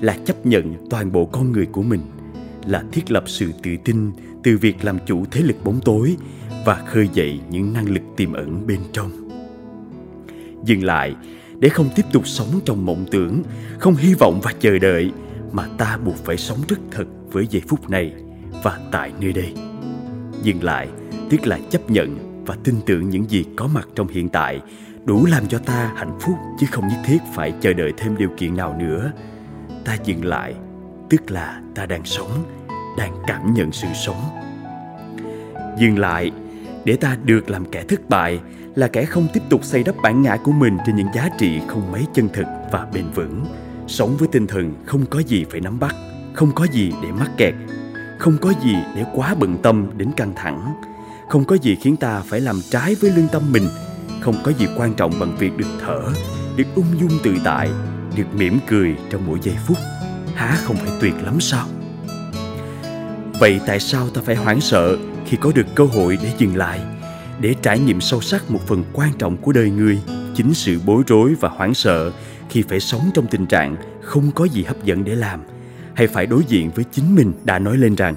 là 0.00 0.18
chấp 0.24 0.46
nhận 0.46 0.74
toàn 0.90 1.12
bộ 1.12 1.24
con 1.24 1.52
người 1.52 1.66
của 1.66 1.82
mình, 1.82 2.00
là 2.66 2.84
thiết 2.92 3.10
lập 3.10 3.24
sự 3.26 3.52
tự 3.62 3.70
tin 3.84 4.10
từ 4.42 4.58
việc 4.58 4.84
làm 4.84 4.98
chủ 5.06 5.24
thế 5.30 5.40
lực 5.40 5.56
bóng 5.64 5.80
tối 5.84 6.16
và 6.64 6.74
khơi 6.74 7.08
dậy 7.12 7.40
những 7.50 7.72
năng 7.72 7.88
lực 7.88 8.02
tiềm 8.16 8.32
ẩn 8.32 8.66
bên 8.66 8.80
trong. 8.92 9.10
Dừng 10.64 10.84
lại 10.84 11.14
để 11.58 11.68
không 11.68 11.88
tiếp 11.96 12.02
tục 12.12 12.28
sống 12.28 12.60
trong 12.64 12.86
mộng 12.86 13.04
tưởng, 13.10 13.42
không 13.78 13.94
hy 13.94 14.14
vọng 14.14 14.40
và 14.42 14.52
chờ 14.60 14.78
đợi 14.78 15.12
mà 15.52 15.66
ta 15.78 15.98
buộc 16.04 16.16
phải 16.16 16.36
sống 16.36 16.58
rất 16.68 16.78
thật 16.90 17.04
với 17.32 17.46
giây 17.50 17.62
phút 17.68 17.90
này 17.90 18.12
và 18.62 18.80
tại 18.92 19.12
nơi 19.20 19.32
đây. 19.32 19.54
Dừng 20.42 20.62
lại, 20.62 20.88
tức 21.30 21.46
là 21.46 21.58
chấp 21.70 21.90
nhận 21.90 22.16
và 22.46 22.56
tin 22.64 22.74
tưởng 22.86 23.10
những 23.10 23.30
gì 23.30 23.44
có 23.56 23.66
mặt 23.66 23.88
trong 23.94 24.08
hiện 24.08 24.28
tại 24.28 24.60
đủ 25.06 25.26
làm 25.26 25.48
cho 25.48 25.58
ta 25.58 25.92
hạnh 25.96 26.18
phúc, 26.20 26.34
chứ 26.58 26.66
không 26.70 26.88
nhất 26.88 26.98
thiết 27.04 27.18
phải 27.34 27.52
chờ 27.60 27.72
đợi 27.72 27.92
thêm 27.96 28.16
điều 28.16 28.28
kiện 28.36 28.56
nào 28.56 28.76
nữa. 28.78 29.12
Ta 29.84 29.96
dừng 30.04 30.24
lại, 30.24 30.54
tức 31.10 31.30
là 31.30 31.60
ta 31.74 31.86
đang 31.86 32.04
sống, 32.04 32.44
đang 32.98 33.12
cảm 33.26 33.54
nhận 33.54 33.72
sự 33.72 33.88
sống. 34.06 34.22
Dừng 35.78 35.98
lại, 35.98 36.30
để 36.84 36.96
ta 36.96 37.16
được 37.24 37.50
làm 37.50 37.64
kẻ 37.64 37.84
thất 37.88 38.08
bại 38.08 38.40
là 38.74 38.88
kẻ 38.88 39.04
không 39.04 39.28
tiếp 39.32 39.42
tục 39.50 39.64
xây 39.64 39.82
đắp 39.82 39.94
bản 40.02 40.22
ngã 40.22 40.36
của 40.44 40.52
mình 40.52 40.78
trên 40.86 40.96
những 40.96 41.08
giá 41.14 41.28
trị 41.38 41.60
không 41.68 41.92
mấy 41.92 42.06
chân 42.14 42.28
thực 42.32 42.46
và 42.72 42.86
bền 42.94 43.10
vững. 43.14 43.44
Sống 43.86 44.16
với 44.18 44.28
tinh 44.28 44.46
thần 44.46 44.74
không 44.86 45.06
có 45.06 45.18
gì 45.18 45.44
phải 45.50 45.60
nắm 45.60 45.78
bắt, 45.78 45.94
không 46.34 46.52
có 46.54 46.64
gì 46.64 46.92
để 47.02 47.12
mắc 47.12 47.30
kẹt, 47.36 47.54
không 48.18 48.36
có 48.40 48.52
gì 48.62 48.74
để 48.96 49.04
quá 49.14 49.34
bận 49.38 49.58
tâm 49.62 49.90
đến 49.96 50.10
căng 50.16 50.32
thẳng, 50.36 50.74
không 51.28 51.44
có 51.44 51.56
gì 51.56 51.76
khiến 51.80 51.96
ta 51.96 52.20
phải 52.20 52.40
làm 52.40 52.60
trái 52.70 52.94
với 53.00 53.10
lương 53.10 53.28
tâm 53.28 53.42
mình 53.52 53.68
không 54.20 54.34
có 54.44 54.52
gì 54.52 54.66
quan 54.76 54.94
trọng 54.94 55.18
bằng 55.20 55.36
việc 55.36 55.56
được 55.56 55.66
thở, 55.80 56.00
được 56.56 56.64
ung 56.74 57.00
dung 57.00 57.18
tự 57.22 57.34
tại, 57.44 57.70
được 58.16 58.34
mỉm 58.34 58.58
cười 58.66 58.96
trong 59.10 59.26
mỗi 59.26 59.38
giây 59.42 59.56
phút. 59.66 59.76
Há 60.34 60.58
không 60.64 60.76
phải 60.76 60.90
tuyệt 61.00 61.14
lắm 61.24 61.40
sao? 61.40 61.66
Vậy 63.40 63.60
tại 63.66 63.80
sao 63.80 64.08
ta 64.08 64.20
phải 64.24 64.36
hoảng 64.36 64.60
sợ 64.60 64.96
khi 65.26 65.36
có 65.40 65.52
được 65.54 65.66
cơ 65.74 65.84
hội 65.84 66.18
để 66.22 66.32
dừng 66.38 66.56
lại, 66.56 66.80
để 67.40 67.54
trải 67.62 67.78
nghiệm 67.78 68.00
sâu 68.00 68.20
sắc 68.20 68.50
một 68.50 68.60
phần 68.66 68.84
quan 68.92 69.12
trọng 69.18 69.36
của 69.36 69.52
đời 69.52 69.70
người, 69.70 69.98
chính 70.34 70.54
sự 70.54 70.80
bối 70.86 71.02
rối 71.06 71.34
và 71.40 71.48
hoảng 71.48 71.74
sợ 71.74 72.12
khi 72.50 72.62
phải 72.68 72.80
sống 72.80 73.10
trong 73.14 73.26
tình 73.26 73.46
trạng 73.46 73.76
không 74.02 74.30
có 74.34 74.44
gì 74.44 74.62
hấp 74.62 74.84
dẫn 74.84 75.04
để 75.04 75.14
làm? 75.14 75.40
Hay 75.94 76.06
phải 76.06 76.26
đối 76.26 76.44
diện 76.48 76.70
với 76.74 76.84
chính 76.92 77.14
mình 77.14 77.32
đã 77.44 77.58
nói 77.58 77.76
lên 77.76 77.94
rằng, 77.94 78.14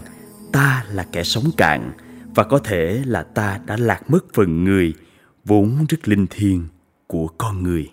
ta 0.52 0.84
là 0.92 1.06
kẻ 1.12 1.24
sống 1.24 1.52
cạn 1.58 1.92
và 2.36 2.44
có 2.44 2.60
thể 2.60 3.02
là 3.06 3.24
ta 3.24 3.60
đã 3.66 3.78
lạc 3.78 4.10
mất 4.10 4.26
phần 4.34 4.64
người 4.64 4.94
vốn 5.46 5.86
rất 5.90 6.08
linh 6.08 6.28
thiêng 6.30 6.68
của 7.08 7.28
con 7.28 7.64
người. 7.64 7.90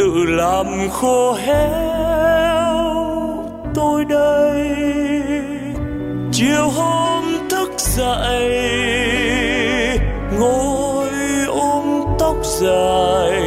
Tự 0.00 0.24
làm 0.24 0.66
khô 0.90 1.32
héo 1.32 2.74
tôi 3.74 4.04
đây. 4.04 4.76
Chiều 6.32 6.68
hôm 6.68 7.24
thức 7.50 7.70
dậy, 7.78 8.50
ngồi 10.38 11.08
ôm 11.48 11.84
tóc 12.18 12.36
dài, 12.42 13.42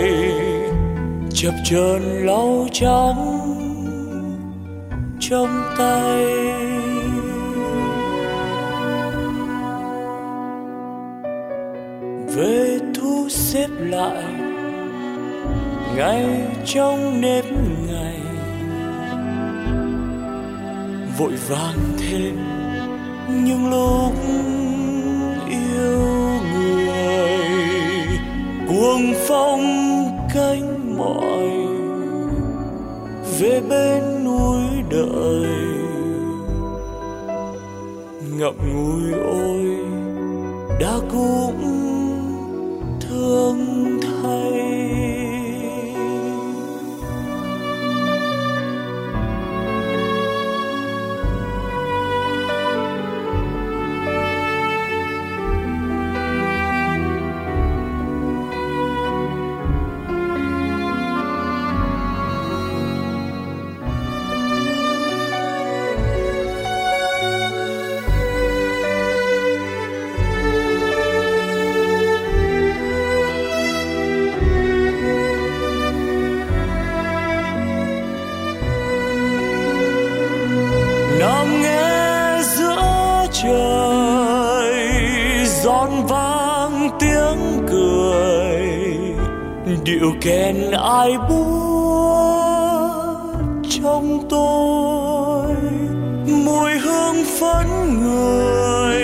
chập 1.34 1.54
chờn 1.66 2.02
lau 2.26 2.68
trắng 2.72 3.40
trong 5.20 5.62
tay. 5.78 6.26
Về 12.36 12.80
thu 12.96 13.28
xếp 13.30 13.68
lại 13.80 14.13
ngay 15.96 16.26
trong 16.66 17.22
nếp 17.22 17.46
ngày. 17.88 18.20
Vội 21.18 21.34
vàng 21.50 21.78
thêm 21.98 22.36
những 23.46 23.70
lúc 23.70 24.14
yêu 25.50 26.00
người. 26.54 27.40
Cuồng 28.68 29.14
phong 29.28 29.64
cánh 30.34 30.98
mỏi 30.98 31.50
về 33.40 33.62
bên 33.70 34.24
núi 34.24 34.62
đợi 34.90 35.74
ngậm 38.38 38.56
ngùi 38.74 39.22
ôi, 39.26 39.78
đã 40.80 40.94
cũng 41.12 41.73
điệu 89.86 90.14
kèn 90.22 90.72
ai 90.72 91.18
buốt 91.30 92.84
trong 93.70 94.20
tôi, 94.30 95.56
mùi 96.46 96.72
hương 96.72 97.16
phấn 97.40 97.68
người, 98.02 99.04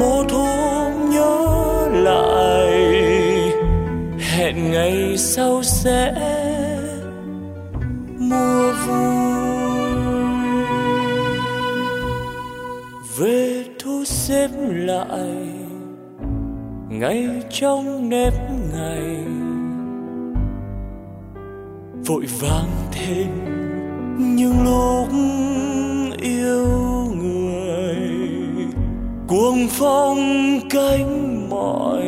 một 0.00 0.24
hôm 0.32 1.10
nhớ 1.10 1.88
lại, 1.92 2.72
hẹn 4.18 4.72
ngày 4.72 5.16
sau 5.18 5.62
sẽ 5.62 6.14
mùa 8.18 8.72
vui. 8.86 9.12
Về 13.18 13.64
thu 13.78 14.04
xếp 14.04 14.48
lại, 14.68 15.36
ngay 16.88 17.28
trong 17.50 18.08
nếp 18.08 18.32
vội 22.12 22.26
vàng 22.40 22.70
thêm 22.92 23.28
những 24.36 24.64
lúc 24.64 25.08
yêu 26.20 26.68
người. 27.16 27.96
Cuồng 29.28 29.66
phong 29.70 30.18
cánh 30.70 31.50
mỏi 31.50 32.02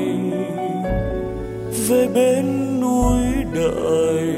về 1.89 2.09
bên 2.15 2.81
núi 2.81 3.23
đợi 3.55 4.35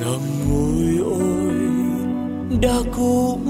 ngầm 0.00 0.20
ngùi 0.48 1.04
ôi 1.04 1.54
đã 2.62 2.78
cũng 2.96 3.43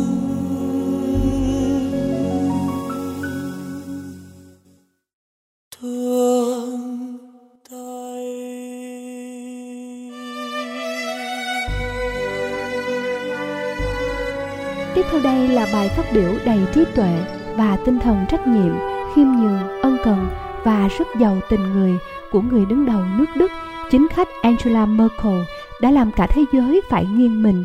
bài 15.84 15.96
phát 15.96 16.12
biểu 16.14 16.34
đầy 16.44 16.58
trí 16.74 16.84
tuệ 16.94 17.24
và 17.56 17.78
tinh 17.84 17.98
thần 17.98 18.24
trách 18.28 18.46
nhiệm, 18.46 18.72
khiêm 19.14 19.26
nhường, 19.26 19.80
ân 19.82 19.96
cần 20.04 20.28
và 20.64 20.88
rất 20.98 21.06
giàu 21.20 21.40
tình 21.50 21.60
người 21.72 21.92
của 22.32 22.40
người 22.40 22.64
đứng 22.66 22.86
đầu 22.86 23.00
nước 23.18 23.24
Đức, 23.36 23.50
chính 23.90 24.06
khách 24.10 24.28
Angela 24.42 24.86
Merkel 24.86 25.40
đã 25.80 25.90
làm 25.90 26.12
cả 26.16 26.26
thế 26.26 26.44
giới 26.52 26.80
phải 26.88 27.04
nghiêng 27.04 27.42
mình. 27.42 27.64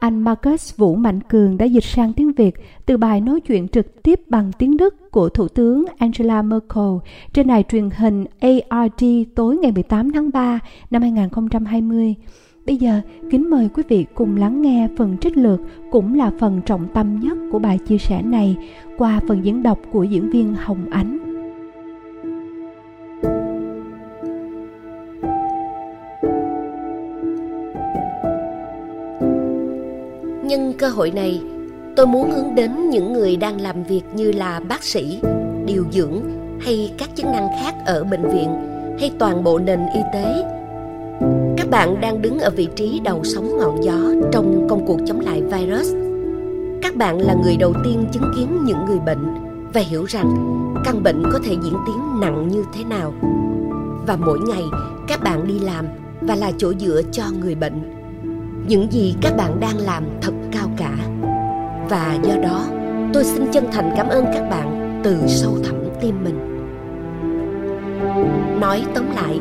Anh 0.00 0.22
Marcus 0.22 0.76
Vũ 0.76 0.94
Mạnh 0.94 1.20
Cường 1.20 1.58
đã 1.58 1.66
dịch 1.66 1.84
sang 1.84 2.12
tiếng 2.12 2.32
Việt 2.32 2.54
từ 2.86 2.96
bài 2.96 3.20
nói 3.20 3.40
chuyện 3.40 3.68
trực 3.68 4.02
tiếp 4.02 4.20
bằng 4.28 4.52
tiếng 4.58 4.76
Đức 4.76 5.10
của 5.10 5.28
Thủ 5.28 5.48
tướng 5.48 5.84
Angela 5.98 6.42
Merkel 6.42 6.94
trên 7.32 7.46
đài 7.46 7.62
truyền 7.62 7.90
hình 7.90 8.24
ARD 8.40 9.04
tối 9.34 9.56
ngày 9.56 9.72
18 9.72 10.12
tháng 10.12 10.30
3 10.32 10.58
năm 10.90 11.02
2020. 11.02 12.14
Bây 12.66 12.76
giờ, 12.76 13.00
kính 13.30 13.50
mời 13.50 13.68
quý 13.74 13.82
vị 13.88 14.06
cùng 14.14 14.36
lắng 14.36 14.62
nghe 14.62 14.88
phần 14.96 15.16
trích 15.20 15.36
lược 15.36 15.60
cũng 15.90 16.14
là 16.14 16.30
phần 16.38 16.60
trọng 16.66 16.86
tâm 16.94 17.20
nhất 17.20 17.38
của 17.52 17.58
bài 17.58 17.78
chia 17.78 17.98
sẻ 17.98 18.22
này 18.22 18.56
qua 18.98 19.20
phần 19.28 19.44
diễn 19.44 19.62
đọc 19.62 19.78
của 19.92 20.04
diễn 20.04 20.30
viên 20.30 20.54
Hồng 20.54 20.86
Ánh. 20.90 21.18
Nhân 30.44 30.72
cơ 30.78 30.88
hội 30.88 31.10
này, 31.10 31.42
tôi 31.96 32.06
muốn 32.06 32.30
hướng 32.30 32.54
đến 32.54 32.90
những 32.90 33.12
người 33.12 33.36
đang 33.36 33.60
làm 33.60 33.82
việc 33.82 34.02
như 34.14 34.32
là 34.32 34.60
bác 34.68 34.82
sĩ, 34.82 35.20
điều 35.66 35.84
dưỡng 35.90 36.20
hay 36.60 36.92
các 36.98 37.10
chức 37.14 37.26
năng 37.26 37.48
khác 37.60 37.74
ở 37.86 38.04
bệnh 38.04 38.22
viện 38.22 38.48
hay 39.00 39.10
toàn 39.18 39.44
bộ 39.44 39.58
nền 39.58 39.80
y 39.94 40.00
tế. 40.12 40.53
Các 41.64 41.70
bạn 41.70 42.00
đang 42.00 42.22
đứng 42.22 42.38
ở 42.38 42.50
vị 42.50 42.68
trí 42.76 43.00
đầu 43.04 43.24
sóng 43.24 43.58
ngọn 43.58 43.84
gió 43.84 43.98
trong 44.32 44.66
công 44.68 44.86
cuộc 44.86 44.98
chống 45.06 45.20
lại 45.20 45.42
virus. 45.42 45.94
Các 46.82 46.96
bạn 46.96 47.18
là 47.18 47.34
người 47.42 47.56
đầu 47.56 47.74
tiên 47.84 48.04
chứng 48.12 48.32
kiến 48.36 48.64
những 48.64 48.84
người 48.84 48.98
bệnh 48.98 49.34
và 49.72 49.80
hiểu 49.80 50.04
rằng 50.04 50.34
căn 50.84 51.02
bệnh 51.02 51.22
có 51.32 51.38
thể 51.44 51.56
diễn 51.62 51.74
tiến 51.86 52.20
nặng 52.20 52.48
như 52.48 52.64
thế 52.74 52.84
nào. 52.84 53.14
Và 54.06 54.16
mỗi 54.16 54.38
ngày, 54.38 54.62
các 55.08 55.22
bạn 55.22 55.46
đi 55.46 55.58
làm 55.58 55.86
và 56.20 56.34
là 56.34 56.52
chỗ 56.58 56.72
dựa 56.74 57.02
cho 57.12 57.24
người 57.40 57.54
bệnh 57.54 57.92
những 58.68 58.92
gì 58.92 59.14
các 59.20 59.36
bạn 59.36 59.60
đang 59.60 59.78
làm 59.78 60.04
thật 60.22 60.32
cao 60.52 60.68
cả 60.76 60.96
và 61.88 62.18
do 62.22 62.34
đó, 62.42 62.66
tôi 63.12 63.24
xin 63.24 63.46
chân 63.52 63.64
thành 63.72 63.94
cảm 63.96 64.08
ơn 64.08 64.24
các 64.34 64.48
bạn 64.50 65.00
từ 65.04 65.16
sâu 65.26 65.58
thẳm 65.64 65.74
tim 66.00 66.24
mình 66.24 66.54
nói 68.60 68.84
tóm 68.94 69.04
lại 69.16 69.40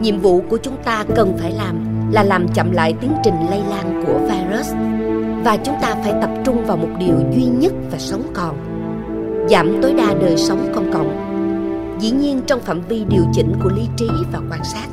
nhiệm 0.00 0.18
vụ 0.18 0.42
của 0.50 0.58
chúng 0.62 0.76
ta 0.84 1.04
cần 1.16 1.36
phải 1.38 1.52
làm 1.52 1.90
là 2.12 2.22
làm 2.22 2.48
chậm 2.48 2.72
lại 2.72 2.94
tiến 3.00 3.12
trình 3.24 3.34
lây 3.50 3.60
lan 3.70 4.04
của 4.06 4.18
virus. 4.18 4.72
Và 5.44 5.56
chúng 5.56 5.74
ta 5.82 5.94
phải 6.02 6.12
tập 6.20 6.30
trung 6.44 6.64
vào 6.64 6.76
một 6.76 6.88
điều 6.98 7.14
duy 7.34 7.44
nhất 7.44 7.72
và 7.90 7.98
sống 7.98 8.22
còn, 8.34 8.56
giảm 9.50 9.78
tối 9.82 9.94
đa 9.98 10.14
đời 10.20 10.36
sống 10.36 10.72
công 10.74 10.92
cộng. 10.92 11.26
Dĩ 12.00 12.10
nhiên 12.10 12.40
trong 12.46 12.60
phạm 12.60 12.80
vi 12.88 13.04
điều 13.04 13.22
chỉnh 13.32 13.52
của 13.62 13.70
lý 13.76 13.82
trí 13.96 14.08
và 14.32 14.40
quan 14.50 14.64
sát, 14.64 14.86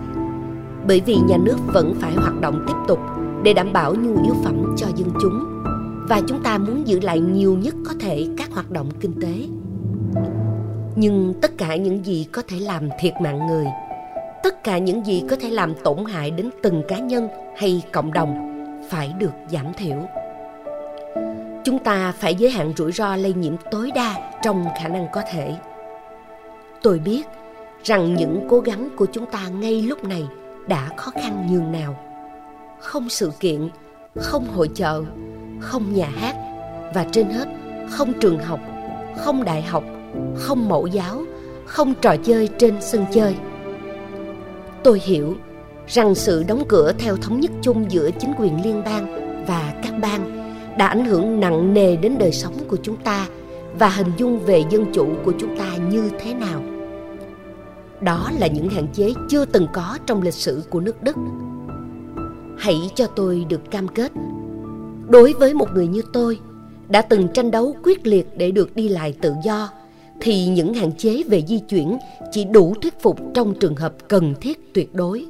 bởi 0.87 1.01
vì 1.05 1.15
nhà 1.15 1.37
nước 1.37 1.57
vẫn 1.73 1.93
phải 1.99 2.13
hoạt 2.13 2.41
động 2.41 2.65
tiếp 2.67 2.73
tục 2.87 2.99
để 3.43 3.53
đảm 3.53 3.73
bảo 3.73 3.95
nhu 3.95 4.23
yếu 4.23 4.33
phẩm 4.43 4.75
cho 4.77 4.87
dân 4.95 5.09
chúng. 5.21 5.63
Và 6.09 6.21
chúng 6.27 6.43
ta 6.43 6.57
muốn 6.57 6.87
giữ 6.87 6.99
lại 6.99 7.19
nhiều 7.19 7.57
nhất 7.57 7.75
có 7.85 7.93
thể 7.99 8.27
các 8.37 8.51
hoạt 8.51 8.71
động 8.71 8.89
kinh 8.99 9.21
tế. 9.21 9.33
Nhưng 10.95 11.33
tất 11.41 11.57
cả 11.57 11.75
những 11.75 12.05
gì 12.05 12.27
có 12.31 12.41
thể 12.47 12.59
làm 12.59 12.89
thiệt 12.99 13.13
mạng 13.21 13.47
người 13.47 13.65
tất 14.47 14.63
cả 14.63 14.77
những 14.77 15.05
gì 15.05 15.23
có 15.29 15.35
thể 15.35 15.49
làm 15.49 15.73
tổn 15.83 16.05
hại 16.05 16.31
đến 16.31 16.49
từng 16.63 16.83
cá 16.87 16.97
nhân 16.97 17.29
hay 17.57 17.83
cộng 17.91 18.13
đồng 18.13 18.35
phải 18.89 19.13
được 19.19 19.31
giảm 19.47 19.73
thiểu. 19.73 19.97
Chúng 21.63 21.79
ta 21.83 22.11
phải 22.11 22.35
giới 22.35 22.51
hạn 22.51 22.73
rủi 22.77 22.91
ro 22.91 23.15
lây 23.15 23.33
nhiễm 23.33 23.55
tối 23.71 23.91
đa 23.95 24.31
trong 24.43 24.65
khả 24.81 24.87
năng 24.87 25.07
có 25.13 25.21
thể. 25.31 25.55
Tôi 26.81 26.99
biết 26.99 27.23
rằng 27.83 28.15
những 28.15 28.47
cố 28.49 28.59
gắng 28.59 28.89
của 28.95 29.05
chúng 29.05 29.25
ta 29.25 29.47
ngay 29.47 29.81
lúc 29.81 30.03
này 30.03 30.27
đã 30.67 30.89
khó 30.97 31.11
khăn 31.11 31.47
nhường 31.51 31.71
nào. 31.71 31.99
Không 32.79 33.09
sự 33.09 33.31
kiện, 33.39 33.69
không 34.15 34.47
hội 34.55 34.69
chợ, 34.75 35.03
không 35.59 35.93
nhà 35.93 36.09
hát 36.15 36.35
và 36.93 37.05
trên 37.11 37.29
hết 37.29 37.47
không 37.89 38.13
trường 38.19 38.39
học, 38.39 38.59
không 39.17 39.43
đại 39.43 39.61
học, 39.61 39.83
không 40.35 40.69
mẫu 40.69 40.87
giáo, 40.87 41.21
không 41.65 41.93
trò 42.01 42.15
chơi 42.23 42.49
trên 42.59 42.75
sân 42.81 43.05
chơi 43.11 43.35
tôi 44.87 45.01
hiểu 45.03 45.35
rằng 45.87 46.15
sự 46.15 46.43
đóng 46.47 46.63
cửa 46.67 46.93
theo 46.97 47.17
thống 47.17 47.39
nhất 47.39 47.51
chung 47.61 47.91
giữa 47.91 48.09
chính 48.19 48.33
quyền 48.37 48.63
liên 48.63 48.83
bang 48.85 49.05
và 49.47 49.73
các 49.83 49.93
bang 50.01 50.53
đã 50.77 50.87
ảnh 50.87 51.05
hưởng 51.05 51.39
nặng 51.39 51.73
nề 51.73 51.95
đến 51.95 52.15
đời 52.19 52.31
sống 52.31 52.53
của 52.67 52.77
chúng 52.83 52.95
ta 52.95 53.27
và 53.79 53.89
hình 53.89 54.11
dung 54.17 54.39
về 54.39 54.63
dân 54.69 54.85
chủ 54.93 55.07
của 55.25 55.33
chúng 55.39 55.57
ta 55.57 55.75
như 55.77 56.09
thế 56.19 56.33
nào. 56.33 56.63
Đó 58.01 58.31
là 58.39 58.47
những 58.47 58.69
hạn 58.69 58.87
chế 58.93 59.13
chưa 59.29 59.45
từng 59.45 59.67
có 59.73 59.97
trong 60.05 60.21
lịch 60.21 60.33
sử 60.33 60.63
của 60.69 60.79
nước 60.79 61.03
đức. 61.03 61.15
Hãy 62.57 62.91
cho 62.95 63.07
tôi 63.07 63.45
được 63.49 63.71
cam 63.71 63.87
kết, 63.87 64.11
đối 65.09 65.33
với 65.33 65.53
một 65.53 65.67
người 65.73 65.87
như 65.87 66.01
tôi 66.13 66.39
đã 66.89 67.01
từng 67.01 67.27
tranh 67.33 67.51
đấu 67.51 67.75
quyết 67.83 68.07
liệt 68.07 68.27
để 68.37 68.51
được 68.51 68.75
đi 68.75 68.89
lại 68.89 69.13
tự 69.21 69.33
do 69.43 69.69
thì 70.21 70.47
những 70.47 70.73
hạn 70.73 70.91
chế 70.97 71.23
về 71.23 71.43
di 71.47 71.59
chuyển 71.59 71.97
chỉ 72.31 72.45
đủ 72.45 72.73
thuyết 72.81 72.99
phục 72.99 73.19
trong 73.33 73.53
trường 73.59 73.75
hợp 73.75 73.93
cần 74.07 74.33
thiết 74.41 74.73
tuyệt 74.73 74.95
đối. 74.95 75.25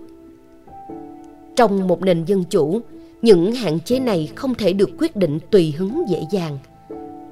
Trong 1.55 1.87
một 1.87 2.01
nền 2.01 2.25
dân 2.25 2.43
chủ, 2.43 2.81
những 3.21 3.51
hạn 3.51 3.79
chế 3.79 3.99
này 3.99 4.29
không 4.35 4.55
thể 4.55 4.73
được 4.73 4.89
quyết 4.99 5.15
định 5.15 5.39
tùy 5.51 5.73
hứng 5.77 6.03
dễ 6.09 6.21
dàng. 6.31 6.57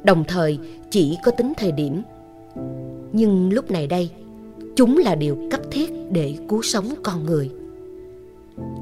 Đồng 0.04 0.24
thời, 0.28 0.60
chỉ 0.90 1.18
có 1.24 1.32
tính 1.32 1.54
thời 1.58 1.72
điểm. 1.72 2.02
Nhưng 3.14 3.54
lúc 3.54 3.72
này 3.72 3.88
đây, 3.88 4.10
chúng 4.76 4.98
là 4.98 5.16
điều 5.16 5.38
cấp 5.52 5.62
thiết 5.72 5.92
để 6.12 6.38
cứu 6.50 6.62
sống 6.62 6.94
con 7.04 7.26
người. 7.26 7.50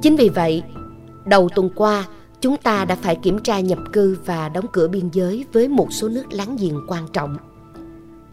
Chính 0.01 0.15
vì 0.15 0.29
vậy, 0.29 0.63
đầu 1.25 1.49
tuần 1.55 1.69
qua, 1.75 2.07
chúng 2.41 2.57
ta 2.57 2.85
đã 2.85 2.95
phải 2.95 3.15
kiểm 3.15 3.39
tra 3.39 3.59
nhập 3.59 3.79
cư 3.93 4.17
và 4.25 4.49
đóng 4.49 4.65
cửa 4.73 4.87
biên 4.87 5.09
giới 5.13 5.45
với 5.53 5.67
một 5.67 5.93
số 5.93 6.09
nước 6.09 6.33
láng 6.33 6.57
giềng 6.59 6.79
quan 6.87 7.03
trọng 7.13 7.37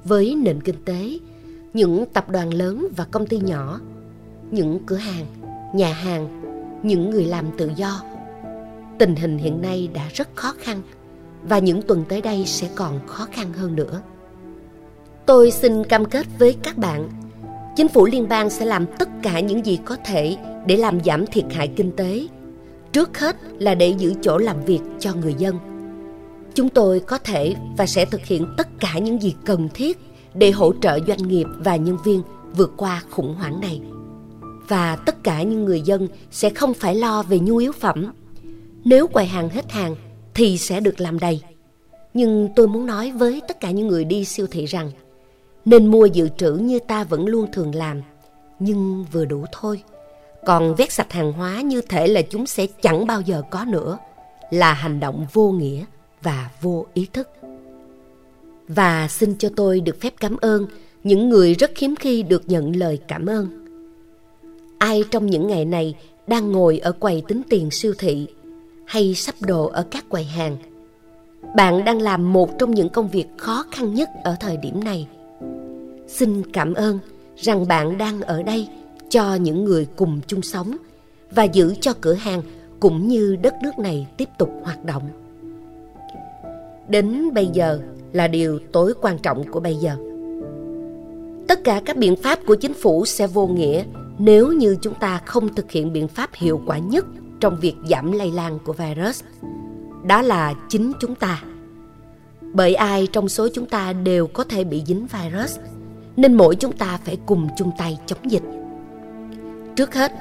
với 0.04 0.34
nền 0.34 0.60
kinh 0.60 0.84
tế, 0.84 1.18
những 1.74 2.04
tập 2.12 2.30
đoàn 2.30 2.54
lớn 2.54 2.88
và 2.96 3.04
công 3.10 3.26
ty 3.26 3.38
nhỏ, 3.38 3.80
những 4.50 4.78
cửa 4.86 4.96
hàng, 4.96 5.26
nhà 5.74 5.92
hàng, 5.92 6.42
những 6.82 7.10
người 7.10 7.24
làm 7.24 7.46
tự 7.58 7.70
do. 7.76 8.02
Tình 8.98 9.16
hình 9.16 9.38
hiện 9.38 9.62
nay 9.62 9.88
đã 9.94 10.08
rất 10.14 10.28
khó 10.34 10.54
khăn 10.58 10.82
và 11.42 11.58
những 11.58 11.82
tuần 11.82 12.04
tới 12.08 12.20
đây 12.20 12.44
sẽ 12.46 12.68
còn 12.74 13.06
khó 13.06 13.26
khăn 13.32 13.52
hơn 13.52 13.76
nữa. 13.76 14.02
Tôi 15.26 15.50
xin 15.50 15.84
cam 15.84 16.04
kết 16.04 16.26
với 16.38 16.56
các 16.62 16.78
bạn, 16.78 17.08
chính 17.76 17.88
phủ 17.88 18.06
liên 18.06 18.28
bang 18.28 18.50
sẽ 18.50 18.64
làm 18.64 18.86
tất 18.98 19.08
cả 19.22 19.40
những 19.40 19.66
gì 19.66 19.78
có 19.84 19.96
thể 20.04 20.36
để 20.66 20.76
làm 20.76 21.04
giảm 21.04 21.26
thiệt 21.26 21.44
hại 21.50 21.68
kinh 21.68 21.92
tế, 21.96 22.26
trước 22.92 23.18
hết 23.18 23.36
là 23.58 23.74
để 23.74 23.94
giữ 23.98 24.14
chỗ 24.22 24.38
làm 24.38 24.64
việc 24.64 24.80
cho 24.98 25.14
người 25.14 25.34
dân 25.38 25.69
chúng 26.54 26.68
tôi 26.68 27.00
có 27.00 27.18
thể 27.18 27.54
và 27.76 27.86
sẽ 27.86 28.04
thực 28.04 28.24
hiện 28.24 28.46
tất 28.56 28.68
cả 28.80 28.98
những 28.98 29.22
gì 29.22 29.34
cần 29.44 29.68
thiết 29.74 29.98
để 30.34 30.50
hỗ 30.50 30.72
trợ 30.82 30.98
doanh 31.06 31.28
nghiệp 31.28 31.46
và 31.58 31.76
nhân 31.76 31.96
viên 32.04 32.22
vượt 32.56 32.72
qua 32.76 33.02
khủng 33.10 33.34
hoảng 33.34 33.60
này. 33.60 33.80
Và 34.68 34.96
tất 34.96 35.24
cả 35.24 35.42
những 35.42 35.64
người 35.64 35.80
dân 35.80 36.08
sẽ 36.30 36.50
không 36.50 36.74
phải 36.74 36.94
lo 36.94 37.22
về 37.22 37.38
nhu 37.38 37.56
yếu 37.56 37.72
phẩm. 37.72 38.12
Nếu 38.84 39.06
quầy 39.06 39.26
hàng 39.26 39.48
hết 39.48 39.72
hàng 39.72 39.96
thì 40.34 40.58
sẽ 40.58 40.80
được 40.80 41.00
làm 41.00 41.18
đầy. 41.18 41.42
Nhưng 42.14 42.48
tôi 42.56 42.68
muốn 42.68 42.86
nói 42.86 43.12
với 43.12 43.42
tất 43.48 43.60
cả 43.60 43.70
những 43.70 43.88
người 43.88 44.04
đi 44.04 44.24
siêu 44.24 44.46
thị 44.50 44.66
rằng, 44.66 44.90
nên 45.64 45.86
mua 45.86 46.06
dự 46.06 46.28
trữ 46.36 46.52
như 46.52 46.78
ta 46.78 47.04
vẫn 47.04 47.26
luôn 47.26 47.52
thường 47.52 47.74
làm, 47.74 48.02
nhưng 48.58 49.04
vừa 49.12 49.24
đủ 49.24 49.44
thôi. 49.52 49.82
Còn 50.46 50.74
vét 50.74 50.92
sạch 50.92 51.12
hàng 51.12 51.32
hóa 51.32 51.60
như 51.60 51.80
thể 51.80 52.06
là 52.06 52.22
chúng 52.22 52.46
sẽ 52.46 52.66
chẳng 52.82 53.06
bao 53.06 53.20
giờ 53.20 53.42
có 53.50 53.64
nữa 53.64 53.98
là 54.50 54.72
hành 54.72 55.00
động 55.00 55.26
vô 55.32 55.50
nghĩa 55.50 55.84
và 56.22 56.50
vô 56.60 56.86
ý 56.94 57.06
thức. 57.12 57.28
Và 58.68 59.08
xin 59.08 59.34
cho 59.38 59.48
tôi 59.56 59.80
được 59.80 60.00
phép 60.00 60.14
cảm 60.20 60.36
ơn 60.36 60.66
những 61.04 61.28
người 61.28 61.54
rất 61.54 61.78
hiếm 61.78 61.94
khi 61.96 62.22
được 62.22 62.48
nhận 62.48 62.76
lời 62.76 62.98
cảm 63.08 63.26
ơn. 63.26 63.48
Ai 64.78 65.04
trong 65.10 65.26
những 65.26 65.46
ngày 65.46 65.64
này 65.64 65.94
đang 66.26 66.52
ngồi 66.52 66.78
ở 66.78 66.92
quầy 66.92 67.22
tính 67.28 67.42
tiền 67.48 67.70
siêu 67.70 67.94
thị 67.98 68.26
hay 68.86 69.14
sắp 69.14 69.34
đồ 69.40 69.66
ở 69.66 69.86
các 69.90 70.04
quầy 70.08 70.24
hàng? 70.24 70.56
Bạn 71.56 71.84
đang 71.84 72.02
làm 72.02 72.32
một 72.32 72.58
trong 72.58 72.70
những 72.70 72.88
công 72.88 73.08
việc 73.08 73.26
khó 73.36 73.64
khăn 73.70 73.94
nhất 73.94 74.08
ở 74.24 74.36
thời 74.40 74.56
điểm 74.56 74.84
này. 74.84 75.08
Xin 76.08 76.52
cảm 76.52 76.74
ơn 76.74 76.98
rằng 77.36 77.68
bạn 77.68 77.98
đang 77.98 78.20
ở 78.20 78.42
đây 78.42 78.68
cho 79.08 79.34
những 79.34 79.64
người 79.64 79.86
cùng 79.96 80.20
chung 80.26 80.42
sống 80.42 80.76
và 81.30 81.44
giữ 81.44 81.74
cho 81.80 81.94
cửa 82.00 82.14
hàng 82.14 82.42
cũng 82.80 83.08
như 83.08 83.36
đất 83.42 83.54
nước 83.62 83.78
này 83.78 84.06
tiếp 84.16 84.28
tục 84.38 84.50
hoạt 84.62 84.84
động 84.84 85.02
đến 86.90 87.34
bây 87.34 87.46
giờ 87.46 87.80
là 88.12 88.28
điều 88.28 88.58
tối 88.72 88.94
quan 89.00 89.18
trọng 89.18 89.50
của 89.50 89.60
bây 89.60 89.74
giờ. 89.74 89.96
Tất 91.48 91.64
cả 91.64 91.82
các 91.84 91.96
biện 91.96 92.16
pháp 92.16 92.38
của 92.46 92.54
chính 92.54 92.74
phủ 92.74 93.04
sẽ 93.04 93.26
vô 93.26 93.46
nghĩa 93.46 93.84
nếu 94.18 94.52
như 94.52 94.76
chúng 94.82 94.94
ta 94.94 95.20
không 95.26 95.54
thực 95.54 95.70
hiện 95.70 95.92
biện 95.92 96.08
pháp 96.08 96.30
hiệu 96.34 96.60
quả 96.66 96.78
nhất 96.78 97.06
trong 97.40 97.56
việc 97.60 97.74
giảm 97.88 98.12
lây 98.12 98.30
lan 98.30 98.58
của 98.64 98.72
virus. 98.72 99.22
Đó 100.06 100.22
là 100.22 100.54
chính 100.68 100.92
chúng 101.00 101.14
ta. 101.14 101.42
Bởi 102.52 102.74
ai 102.74 103.06
trong 103.12 103.28
số 103.28 103.48
chúng 103.54 103.66
ta 103.66 103.92
đều 103.92 104.26
có 104.26 104.44
thể 104.44 104.64
bị 104.64 104.82
dính 104.86 105.06
virus, 105.06 105.58
nên 106.16 106.34
mỗi 106.34 106.56
chúng 106.56 106.72
ta 106.72 106.98
phải 107.04 107.18
cùng 107.26 107.48
chung 107.56 107.70
tay 107.78 107.98
chống 108.06 108.30
dịch. 108.30 108.42
Trước 109.76 109.94
hết, 109.94 110.12